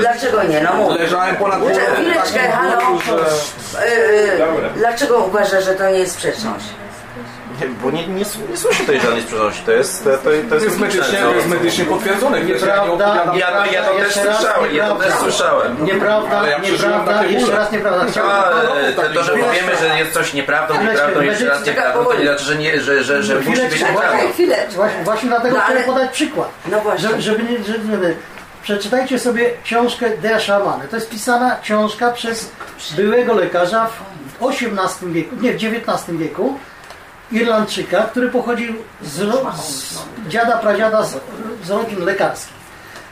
[0.00, 0.60] Dlaczego nie?
[0.60, 0.94] No mów.
[0.98, 1.60] Leżałem ponad
[1.94, 2.98] Chwileczkę, halo.
[3.06, 3.12] że...
[3.86, 6.64] Yy, dlaczego uważasz, że to nie jest sprzeczność?
[7.82, 8.14] Bo nie, nie,
[8.50, 9.62] nie słyszę tej żadnej sprzeczności.
[9.66, 12.38] To jest, to, to, to jest, jest medycznie, to jest medycznie potwierdzone.
[12.40, 15.24] ja Nieprawda, Ja, to- ja to też Jeszcze raz słyszałem, ja to też nieprawda.
[15.30, 15.84] słyszałem.
[15.84, 18.04] Nieprawda, ja nieprawda, jeszcze raz nieprawda.
[18.80, 22.44] E, to, że powiemy, że jest coś nieprawdą, nieprawdą, jeszcze raz nieprawdą, to nie znaczy,
[22.44, 24.16] że, nie, że, że, że musi być Chwileczkę, nieprawdą.
[24.16, 24.74] właśnie- Chwileczkę.
[24.74, 26.48] Właśnie, właśnie dlatego No, ale- chciałem podać przykład.
[26.70, 27.20] No właśnie.
[27.22, 28.16] Żeby, nie, żeby,
[28.62, 30.88] przeczytajcie sobie książkę Der Szamany.
[30.88, 32.50] To jest pisana książka przez
[32.96, 36.58] byłego lekarza w XVIII wieku, nie w XIX wieku,
[37.32, 39.14] Irlandczyka, który pochodził z,
[39.60, 39.98] z
[40.28, 41.16] dziada, pradziada z,
[41.64, 42.60] z rodzin lekarskich.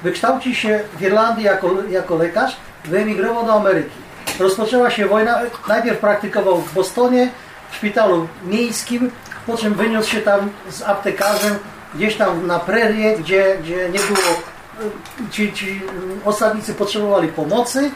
[0.03, 3.97] Wykształcił się w Irlandii jako, jako lekarz, wyemigrował do Ameryki.
[4.39, 7.31] Rozpoczęła się wojna, najpierw praktykował w Bostonie,
[7.71, 9.11] w szpitalu miejskim,
[9.47, 11.59] po czym wyniósł się tam z aptekarzem
[11.95, 14.35] gdzieś tam na prerię, gdzie, gdzie nie było,
[15.29, 15.83] y, ci, ci
[16.25, 17.91] osadnicy potrzebowali pomocy,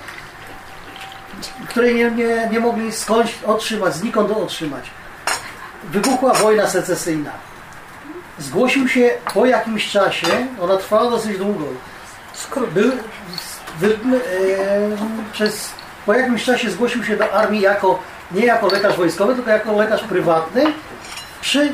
[1.69, 4.85] której nie, nie, nie mogli skądś otrzymać, znikąd otrzymać.
[5.85, 7.31] Wybuchła wojna secesyjna.
[8.39, 10.27] Zgłosił się po jakimś czasie,
[10.61, 11.65] ona trwała dosyć długo.
[12.75, 12.93] Był,
[13.81, 13.99] wy, e,
[15.33, 15.71] przez,
[16.07, 17.99] po jakimś czasie zgłosił się do armii jako,
[18.33, 20.65] nie jako lekarz wojskowy, tylko jako lekarz prywatny,
[21.41, 21.73] przy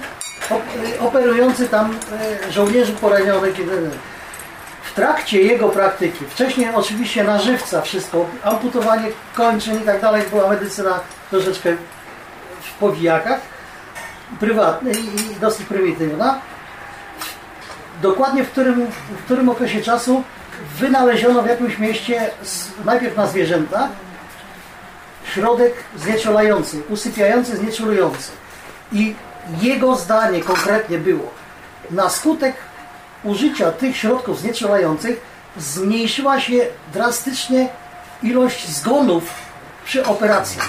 [0.50, 0.62] op,
[1.00, 1.98] operujący tam
[2.46, 3.54] e, żołnierzy poranionych.
[4.82, 10.48] W trakcie jego praktyki, wcześniej oczywiście na żywca wszystko, amputowanie kończyn i tak dalej, była
[10.48, 11.76] medycyna troszeczkę
[12.62, 13.40] w powijakach,
[14.40, 16.40] prywatna i dosyć prymitywna.
[18.02, 20.22] Dokładnie w którym, w którym okresie czasu
[20.78, 22.30] wynaleziono w jakimś mieście
[22.84, 23.88] najpierw na zwierzęta
[25.34, 28.30] środek znieczulający, usypiający, znieczulujący.
[28.92, 29.14] I
[29.62, 31.30] jego zdanie konkretnie było,
[31.90, 32.54] na skutek
[33.24, 35.20] użycia tych środków znieczulających
[35.56, 37.68] zmniejszyła się drastycznie
[38.22, 39.24] ilość zgonów
[39.84, 40.60] przy operacji.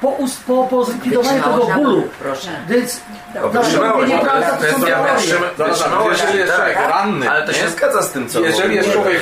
[0.00, 0.16] Po,
[0.46, 2.00] po, po zlikwidowaniu tego bólu.
[2.00, 2.48] ból, proszę.
[2.68, 3.00] Więc
[3.34, 5.12] No, wytrzymałość, nie to jest to są kwestia teorie.
[5.14, 6.60] wytrzyma- Zaraz, wytrzymałości, jeżeli jest tak.
[6.72, 7.68] człowiek ranny, Ale to się nie?
[7.70, 9.20] zgadza z tym, co Jeżeli jest człowiek,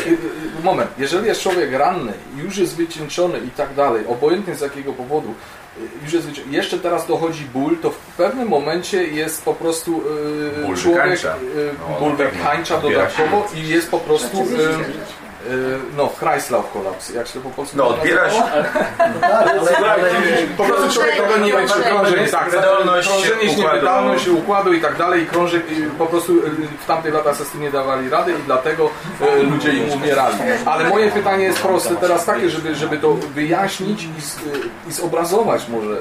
[0.65, 5.35] moment, jeżeli jest człowiek ranny, już jest wycieńczony i tak dalej, obojętnie z jakiego powodu,
[5.79, 10.03] y, już jest jeszcze teraz dochodzi ból, to w pewnym momencie jest po prostu
[10.63, 11.35] y, Ból człowiek, wykańcza.
[11.57, 14.47] y, No, ból wykańcza dodatkowo i jest po prostu, y,
[15.97, 18.43] no, Kreislauf kolaps, jak się po polsku No, odbiera się.
[20.57, 23.63] Po prostu człowiek tego nie wiem, czy krążenie, tak, krążenie, układu.
[23.63, 26.51] niewydolność układu i tak dalej, i krążek i po prostu y,
[26.83, 28.91] w tamtych latach sobie z tym nie dawali rady i dlatego
[29.39, 30.37] y, ludzie im umierali.
[30.67, 34.41] Ale moje pytanie jest proste teraz takie, żeby, żeby to wyjaśnić i, z, y,
[34.89, 35.97] i zobrazować może, y,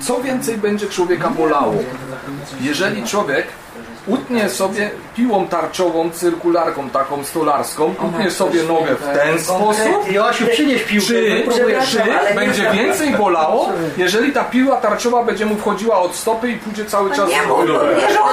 [0.00, 1.74] co więcej będzie człowieka bolało,
[2.60, 3.46] jeżeli człowiek
[4.06, 10.82] utnie sobie piłą tarczową, cyrkularką taką stolarską, utnie sobie nogę w ten sposób, Joasiu, przynieś
[10.82, 11.06] piłkę.
[11.06, 11.44] czy,
[11.90, 16.84] czy będzie więcej bolało, jeżeli ta piła tarczowa będzie mu wchodziła od stopy i pójdzie
[16.84, 17.78] cały czas Nie w górę.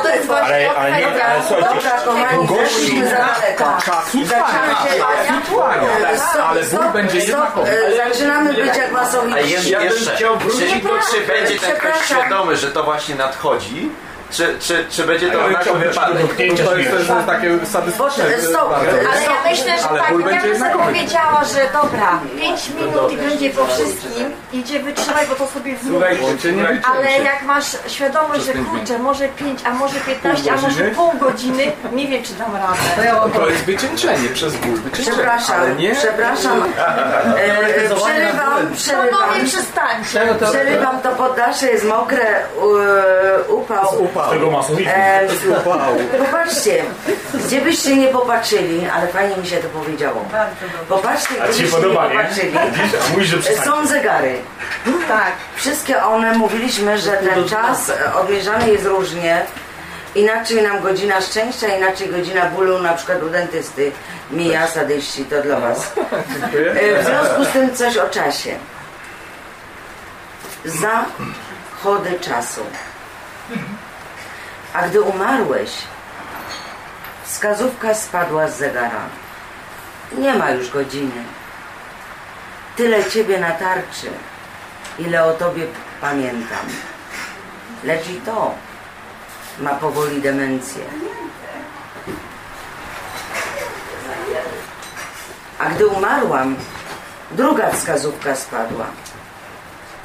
[0.04, 3.02] to jest właśnie Ale- ale nie- ale słuchajcie, Dobra, kochani, gości
[6.44, 7.70] ale ból będzie jednakowy.
[7.70, 9.70] e, Zaczynamy być jak masowiści.
[9.72, 10.74] Ja bym chciał wrócić
[11.12, 13.90] czy będzie ten ktoś świadomy, że to właśnie nadchodzi?
[14.34, 16.36] Czy, czy, czy będzie to do wypadek?
[16.38, 16.44] To
[16.78, 17.26] jest, śmierci.
[17.26, 17.50] takie
[18.70, 18.76] bardzo.
[19.12, 20.84] Ale ja myślę, że Ale tak, ja bym sobie jednakowy.
[20.84, 26.82] powiedziała, że dobra, 5 minut i będzie po wszystkim, idzie wytrzymaj, bo to sobie wycięcie.
[26.94, 31.72] Ale jak masz świadomość, że kurczę, może 5, a może 15, a może pół godziny,
[31.92, 33.30] nie wiem czy dam To radę.
[33.34, 35.62] To jest wycieńczenie przez ból, Przepraszam,
[36.00, 36.64] przepraszam.
[37.44, 39.20] E, przerywam, przerywam.
[39.20, 40.10] Panowie przestańcie.
[40.14, 40.52] Czego to...
[40.52, 43.64] Przerywam to poddasze, jest mokre, u-
[44.24, 44.34] upał.
[44.34, 44.94] Tego masowizmu.
[44.96, 45.28] E,
[46.26, 46.84] popatrzcie,
[47.46, 50.26] gdzie byście nie popatrzyli, ale fajnie mi się to powiedziało.
[50.90, 52.16] Popatrzcie, gdzie byście nie podoba, nie?
[52.16, 52.54] popatrzyli.
[53.42, 53.66] Przestań.
[53.66, 54.36] Są zegary.
[55.08, 55.32] Tak.
[55.56, 59.42] Wszystkie one mówiliśmy, że ten czas e, odmierzany jest różnie.
[60.16, 63.92] Inaczej nam godzina szczęścia, inaczej godzina bólu, na przykład u dentysty.
[64.32, 65.94] Mija, sadyści, to dla Was.
[66.76, 68.56] E, W związku z tym coś o czasie.
[70.66, 71.06] Za
[71.84, 72.62] chody czasu.
[74.74, 75.72] A gdy umarłeś,
[77.24, 79.02] wskazówka spadła z zegara.
[80.18, 81.24] Nie ma już godziny.
[82.76, 84.12] Tyle ciebie na tarczy,
[85.00, 85.68] ile o tobie
[86.02, 86.66] pamiętam.
[87.84, 88.56] Lecz i to
[89.60, 90.84] ma powoli demencję.
[95.60, 96.56] A gdy umarłam,
[97.32, 98.86] druga wskazówka spadła.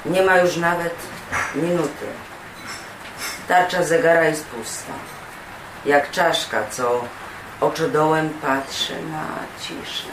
[0.06, 0.94] Nie ma już nawet
[1.54, 2.06] minuty.
[3.48, 4.92] Tarcza zegara jest pusta.
[5.84, 7.04] Jak czaszka, co
[7.60, 9.26] oczodołem patrzy na
[9.60, 10.08] ciszę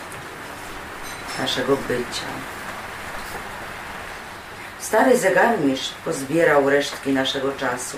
[1.39, 2.27] naszego bycia.
[4.79, 7.97] Stary zegarmistrz pozbierał resztki naszego czasu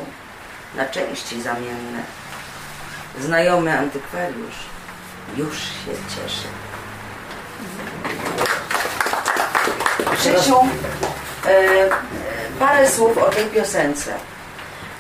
[0.76, 2.04] na części zamienne.
[3.20, 4.56] Znajomy antykwariusz
[5.38, 6.48] już się cieszy.
[10.18, 10.60] Krzysiu,
[11.46, 11.90] e,
[12.60, 14.14] parę słów o tej piosence.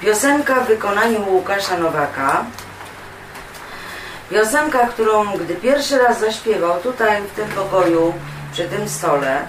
[0.02, 2.46] Piosenka w wykonaniu Łukasza Nowaka.
[4.30, 8.14] Piosenka, którą gdy pierwszy raz zaśpiewał tutaj w tym pokoju,
[8.54, 9.42] przy tym stole,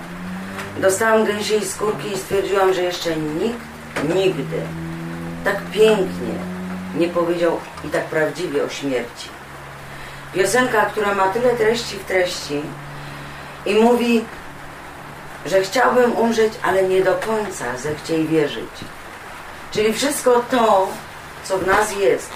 [0.80, 3.60] dostałam gęsiej skórki i stwierdziłam, że jeszcze nikt
[4.14, 4.60] nigdy
[5.44, 6.34] tak pięknie
[6.96, 9.28] nie powiedział i tak prawdziwie o śmierci.
[10.34, 12.62] Piosenka, która ma tyle treści w treści
[13.66, 14.24] i mówi,
[15.46, 18.97] że chciałbym umrzeć, ale nie do końca zechciej wierzyć.
[19.70, 20.89] Czyli wszystko to,
[21.45, 22.31] co w nas jest,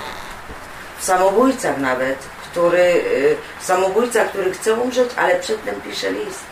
[0.99, 2.19] w samobójcach nawet,
[2.51, 6.45] który, y, samobójca, który chce umrzeć, ale przedtem pisze list.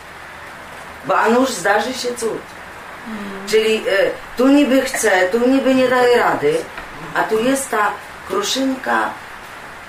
[1.05, 2.41] Bo a nuż zdarzy się cud.
[3.47, 6.57] Czyli y, tu niby chce, tu niby nie daje rady,
[7.15, 7.91] a tu jest ta
[8.27, 9.09] kruszynka,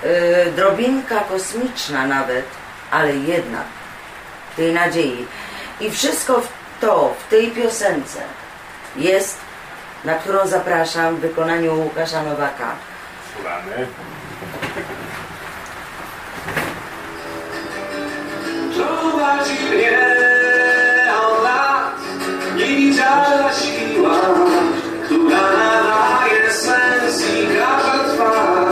[0.05, 2.45] y, drobinka kosmiczna nawet,
[2.91, 3.67] ale jednak
[4.57, 5.27] tej nadziei.
[5.81, 6.49] I wszystko w
[6.81, 8.21] to, w tej piosence
[8.97, 9.39] jest,
[10.05, 12.75] na którą zapraszam w wykonaniu Łukasza Nowaka.
[13.35, 13.87] Słuchamy.
[18.77, 19.99] Prowadzi mnie
[21.23, 22.01] od lat
[22.57, 24.21] niewidzialna siła,
[25.05, 28.72] która nadaje sens i każe trwać.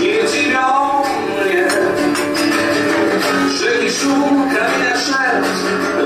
[0.00, 1.02] Dziwią
[1.40, 1.68] mnie.
[4.96, 5.97] Szept,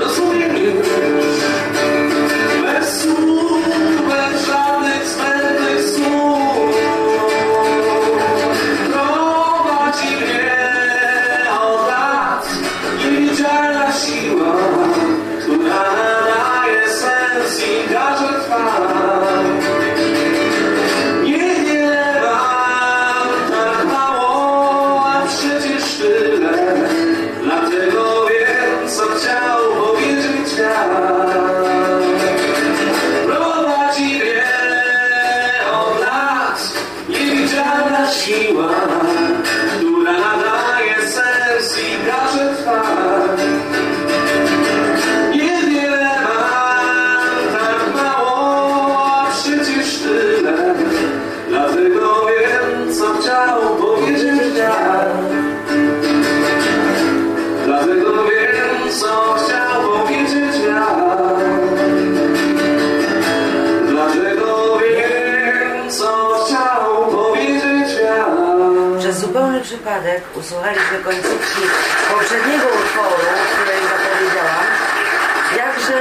[69.93, 71.61] przypadek usłuchaliśmy końcówki
[72.11, 74.65] poprzedniego utworu, której zapowiedziałam,
[75.57, 75.97] jakże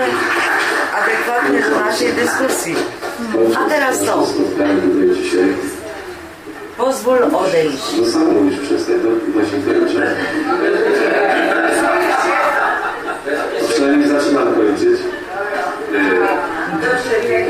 [0.99, 2.77] adekwatnie do naszej dyskusji.
[3.57, 4.27] A teraz to.
[6.77, 7.83] Pozwól odejść.
[8.01, 10.17] No sam mówisz przez tego właśnie kończę.
[13.69, 15.01] Przynajmniej zaczynam kończyć.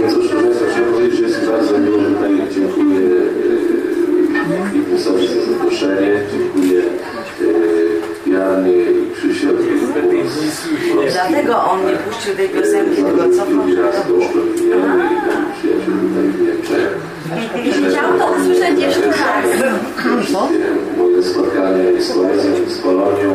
[0.03, 3.22] No cóż, proszę Państwa, chciałem powiedzieć, że jest bardzo miło, że tutaj dziękuję
[4.93, 9.65] e, Impusowi za zaproszenie, dziękuję e, Janie i Krzysiowi.
[11.13, 13.83] Dlatego on nie puścił tej piosenki, tylko cofnął się do.
[17.91, 19.45] Chciałam to usłyszeć jeszcze raz.
[20.99, 23.35] Moje spotkania i z poezją, z Polonią,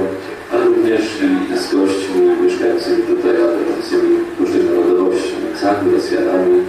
[0.53, 6.61] a również i, z gośćmi mieszkającymi tutaj, a będącymi różnych narodowości, Niemcami, Rosjanami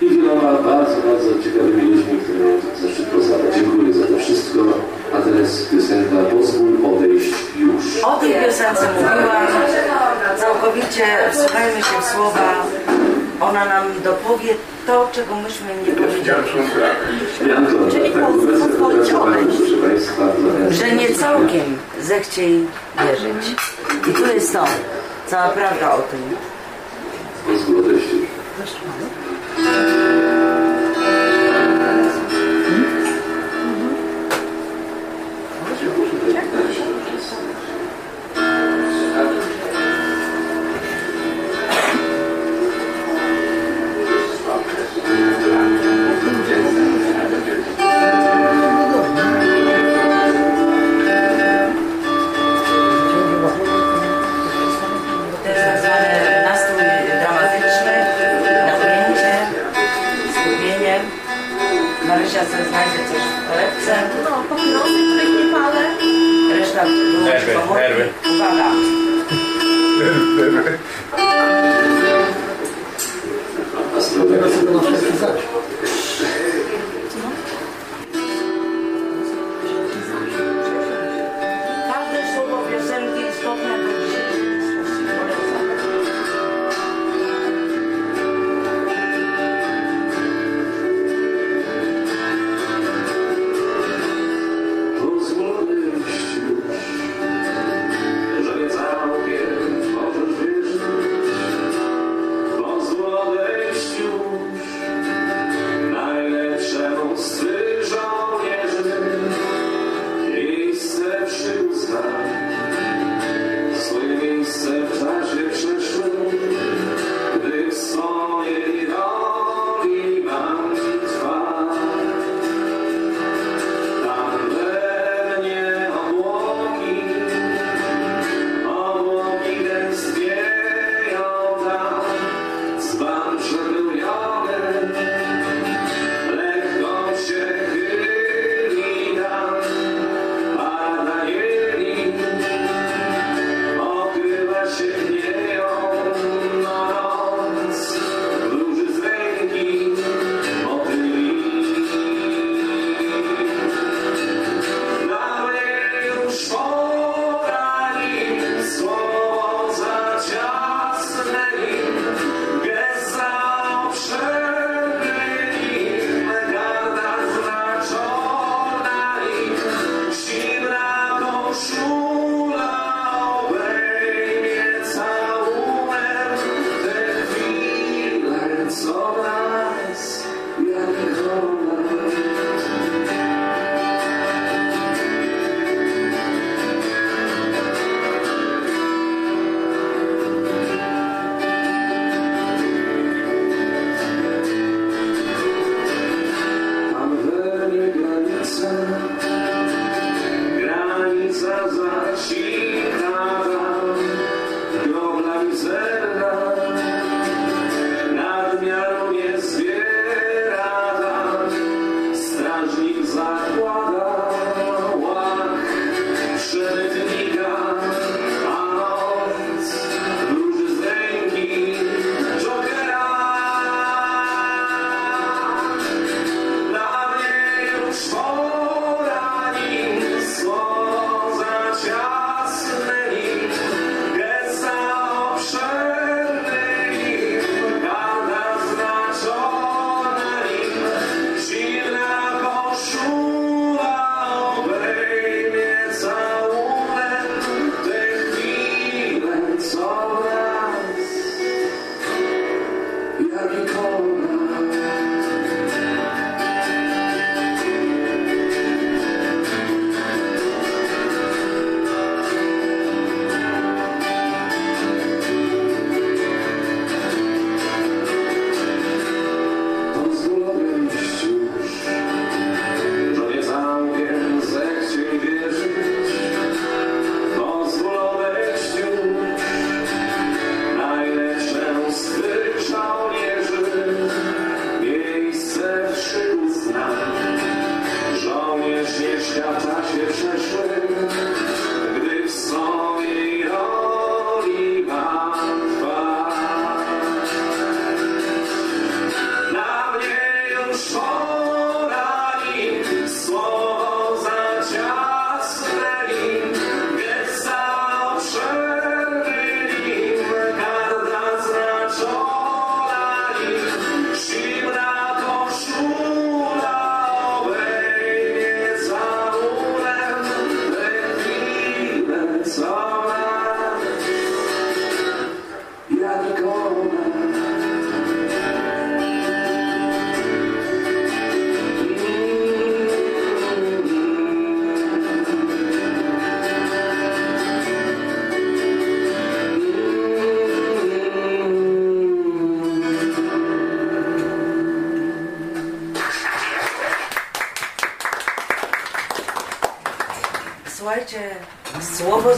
[0.00, 1.89] i wieloma bardzo, bardzo ciekawymi
[11.32, 12.66] wsłuchajmy się w słowa.
[13.40, 14.54] Ona nam dopowie
[14.86, 16.42] to, czego myśmy nie powiedzieli.
[17.90, 18.10] Czyli
[18.60, 19.58] pozwolić odejść.
[20.70, 22.66] Że nie całkiem zechciej
[22.98, 23.56] wierzyć.
[24.10, 24.64] I tu jest to,
[25.26, 26.20] cała prawda o tym.
[27.46, 28.06] Pozwól odejść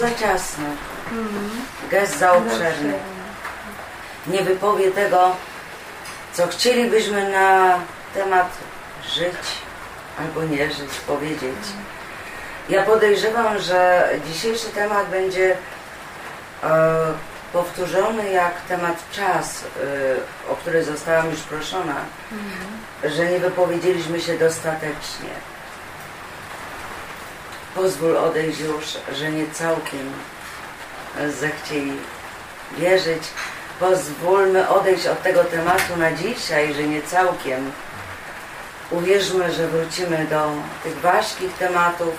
[0.03, 0.65] za ciasno,
[1.91, 2.95] gest za obszerny.
[4.27, 5.37] Nie wypowie tego,
[6.33, 7.79] co chcielibyśmy na
[8.15, 8.49] temat
[9.09, 9.43] żyć
[10.19, 11.63] albo nie żyć powiedzieć.
[12.69, 15.57] Ja podejrzewam, że dzisiejszy temat będzie
[16.65, 17.13] e,
[17.53, 19.65] powtórzony jak temat czas,
[20.49, 21.97] e, o który zostałam już proszona,
[23.05, 25.32] że nie wypowiedzieliśmy się dostatecznie.
[27.83, 28.85] Pozwól odejść już,
[29.19, 30.13] że nie całkiem
[31.41, 31.93] zechcieli
[32.79, 33.23] wierzyć.
[33.81, 37.73] Pozwólmy odejść od tego tematu na dzisiaj, że nie całkiem.
[38.91, 40.51] Uwierzmy, że wrócimy do
[40.83, 42.15] tych ważkich tematów.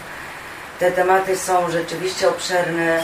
[0.80, 3.04] Te tematy są rzeczywiście obszerne.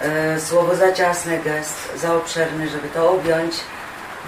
[0.00, 3.54] E, Słowo za ciasne, gest za obszerny, żeby to objąć.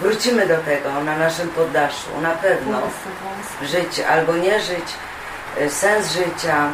[0.01, 2.81] Wrócimy do tego na naszym poddaszu, na pewno.
[3.62, 4.86] Żyć albo nie żyć,
[5.59, 6.69] e, sens życia,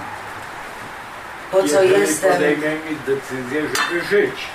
[1.50, 2.32] po co Jeżeli jestem.
[2.32, 4.48] podejmiemy decyzję, żeby żyć.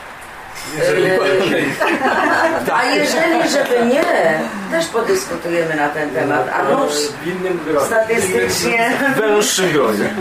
[2.73, 4.39] A jeżeli, żeby nie,
[4.71, 6.47] też podyskutujemy na ten temat.
[6.53, 6.63] A
[7.23, 7.87] w innym gronie.
[7.87, 10.05] statystycznie W węższym gronie.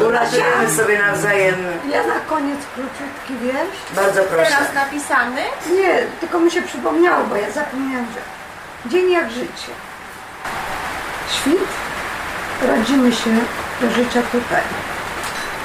[0.00, 1.54] e, uratujemy sobie nawzajem.
[1.92, 3.96] Ja na koniec króciutki wiersz.
[3.96, 4.50] Bardzo proszę.
[4.50, 5.40] Teraz napisany?
[5.76, 8.20] Nie, tylko mi się przypomniało, bo ja zapomniałam, że
[8.90, 9.72] dzień jak życie.
[11.30, 11.68] Świt,
[12.68, 13.30] rodzimy się
[13.80, 14.62] do życia tutaj.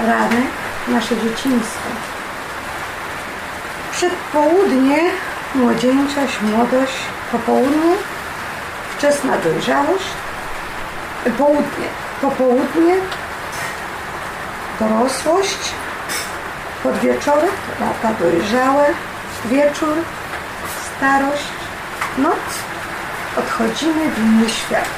[0.08, 0.42] Rany,
[0.88, 1.90] nasze dzieciństwo.
[3.92, 4.98] Przedpołudnie,
[5.56, 6.94] młodzieńczość, młodość,
[7.32, 7.96] popołudnie,
[8.98, 10.06] wczesna dojrzałość,
[11.38, 11.88] południe,
[12.22, 12.96] popołudnie,
[14.80, 15.60] dorosłość,
[16.84, 18.86] podwieczorek, lata dojrzałe,
[19.46, 19.98] wieczór,
[20.98, 21.44] starość,
[22.18, 22.40] noc,
[23.38, 24.90] odchodzimy w inny świat.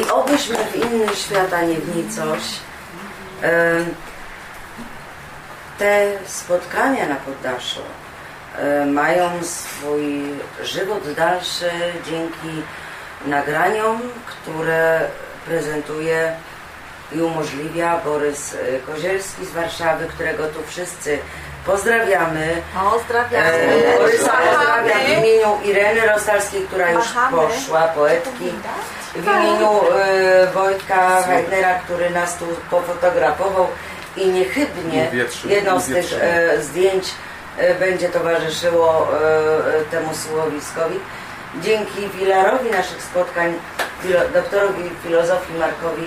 [0.00, 2.42] I obyśmy w inny świat, a nie w nicoś.
[3.42, 3.74] E,
[5.78, 7.80] Te spotkania na poddaszu
[8.58, 10.24] e, mają swój
[10.62, 11.70] żywot dalszy
[12.10, 12.62] dzięki
[13.26, 15.00] nagraniom, które
[15.46, 16.32] prezentuje
[17.12, 21.18] i umożliwia Borys e, Kozielski z Warszawy, którego tu wszyscy
[21.66, 22.62] pozdrawiamy.
[22.90, 23.48] Pozdrawiamy.
[23.48, 27.36] E, Borysa pozdrawiam w imieniu Ireny Rostalskiej, która już Machamy.
[27.36, 28.52] poszła, poetki.
[29.14, 33.66] W imieniu e, Wojtka Heidnera, który nas tu pofotografował
[34.16, 35.10] i niechybnie
[35.48, 37.04] jedno z tych e, zdjęć
[37.58, 39.08] e, będzie towarzyszyło
[39.90, 41.00] temu słuchowiskowi.
[41.62, 43.54] Dzięki filarowi naszych spotkań,
[44.32, 46.06] doktorowi filozofii Markowi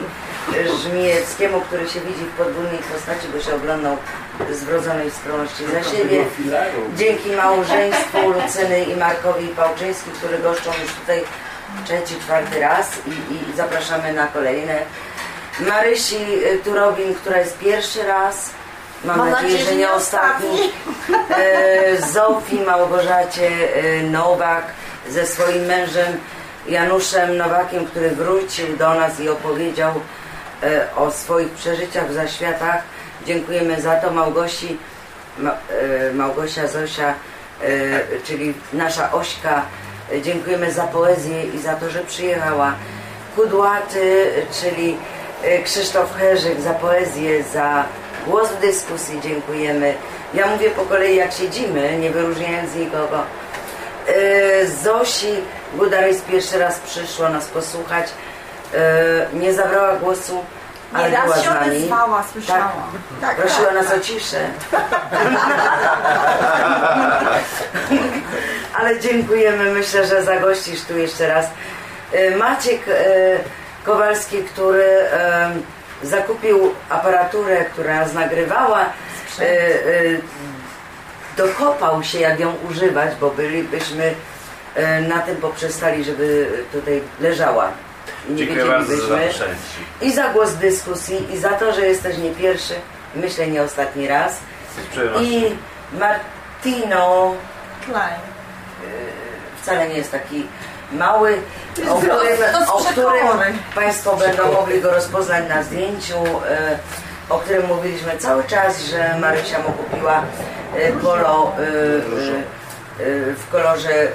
[0.83, 3.97] Żmijeckiemu, który się widzi w podwójnej postaci, bo się oglądał
[4.51, 6.23] z wrodzonej skromności za siebie.
[6.95, 11.23] Dzięki małżeństwu Lucyny i Markowi Pałczyński, który goszczą już tutaj
[11.85, 14.79] trzeci, czwarty raz i, i zapraszamy na kolejne.
[15.59, 18.49] Marysi y, Turobin, która jest pierwszy raz.
[19.05, 20.59] Mam, Mam nadzieję, że nie ostatni.
[21.29, 24.63] E, Zofii Małgorzacie e, Nowak
[25.09, 26.17] ze swoim mężem
[26.67, 29.93] Januszem Nowakiem, który wrócił do nas i opowiedział
[30.95, 32.83] o swoich przeżyciach w zaświatach.
[33.25, 34.77] Dziękujemy za to Małgosi,
[35.37, 35.57] Ma,
[36.13, 37.13] Małgosia Zosia,
[38.23, 39.65] czyli nasza Ośka.
[40.21, 42.73] Dziękujemy za poezję i za to, że przyjechała.
[43.35, 44.31] Kudłaty,
[44.61, 44.97] czyli
[45.43, 47.83] e, Krzysztof Herzyk za poezję, za
[48.27, 49.93] głos w dyskusji dziękujemy.
[50.33, 53.19] Ja mówię po kolei jak siedzimy, nie wyróżniając nikogo.
[54.07, 55.33] E, Zosi
[55.73, 58.07] Gudarejs pierwszy raz przyszła nas posłuchać.
[58.73, 58.79] E,
[59.33, 60.43] Nie zabrała głosu,
[60.93, 61.67] ale Nie raz była się z nami.
[61.77, 62.71] odezwała, słyszałam.
[63.21, 64.39] Tak, Tak, prosiła tak, nas o ciszę.
[68.77, 71.45] Ale dziękujemy, myślę, że zagościsz tu jeszcze raz.
[72.11, 72.93] E, Maciek e,
[73.85, 75.51] Kowalski, który e,
[76.03, 78.85] zakupił aparaturę, która nas nagrywała,
[81.37, 84.13] dokopał się, jak ją używać, bo bylibyśmy
[85.07, 87.71] na tym poprzestali, żeby tutaj leżała.
[88.29, 89.45] Nie Dziękuję bardzo za wiedzielibyśmy.
[90.01, 92.73] I za głos dyskusji, i za to, że jesteś nie pierwszy,
[93.15, 94.39] myślę nie ostatni raz.
[95.21, 95.55] I
[95.99, 97.35] Martino
[97.85, 98.36] Klein.
[99.61, 100.47] Wcale nie jest taki
[100.91, 101.37] mały,
[101.89, 102.37] o którym,
[102.73, 103.27] o którym.
[103.75, 106.15] Państwo będą mogli go rozpoznać na zdjęciu.
[106.49, 106.77] E,
[107.29, 110.21] o którym mówiliśmy cały czas, że Marysia mu kupiła
[111.01, 112.01] polo y,
[113.35, 114.07] w kolorze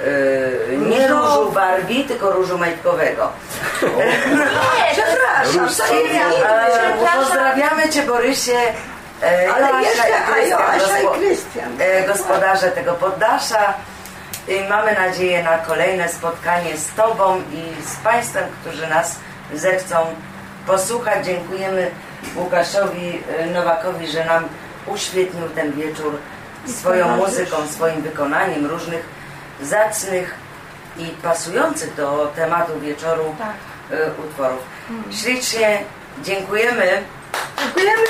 [0.77, 3.29] nie różu Barbie, tylko różu majtkowego.
[4.91, 6.25] Przepraszam, nie.
[6.25, 8.57] E, Pozdrawiamy Cię Borysie.
[9.23, 11.69] E, Ale Joasia jeszcze- i a Krystian, Joasia i gospo- Krystian.
[11.81, 13.73] e, Gospodarze tego poddasza.
[14.69, 19.15] Mamy nadzieję na kolejne spotkanie z Tobą i z Państwem, którzy nas
[19.53, 19.95] zechcą
[20.67, 21.25] posłuchać.
[21.25, 21.91] Dziękujemy
[22.35, 24.43] Łukaszowi y, Nowakowi, że nam
[24.87, 26.17] uświetnił ten wieczór
[26.67, 29.05] swoją muzyką, swoim wykonaniem różnych
[29.61, 30.35] zacnych
[30.97, 33.99] i pasujących do tematu wieczoru tak.
[33.99, 34.63] Y, utworów.
[34.89, 35.13] Mhm.
[35.13, 35.83] Ślicznie
[36.23, 37.03] dziękujemy.
[37.59, 38.03] Dziękujemy.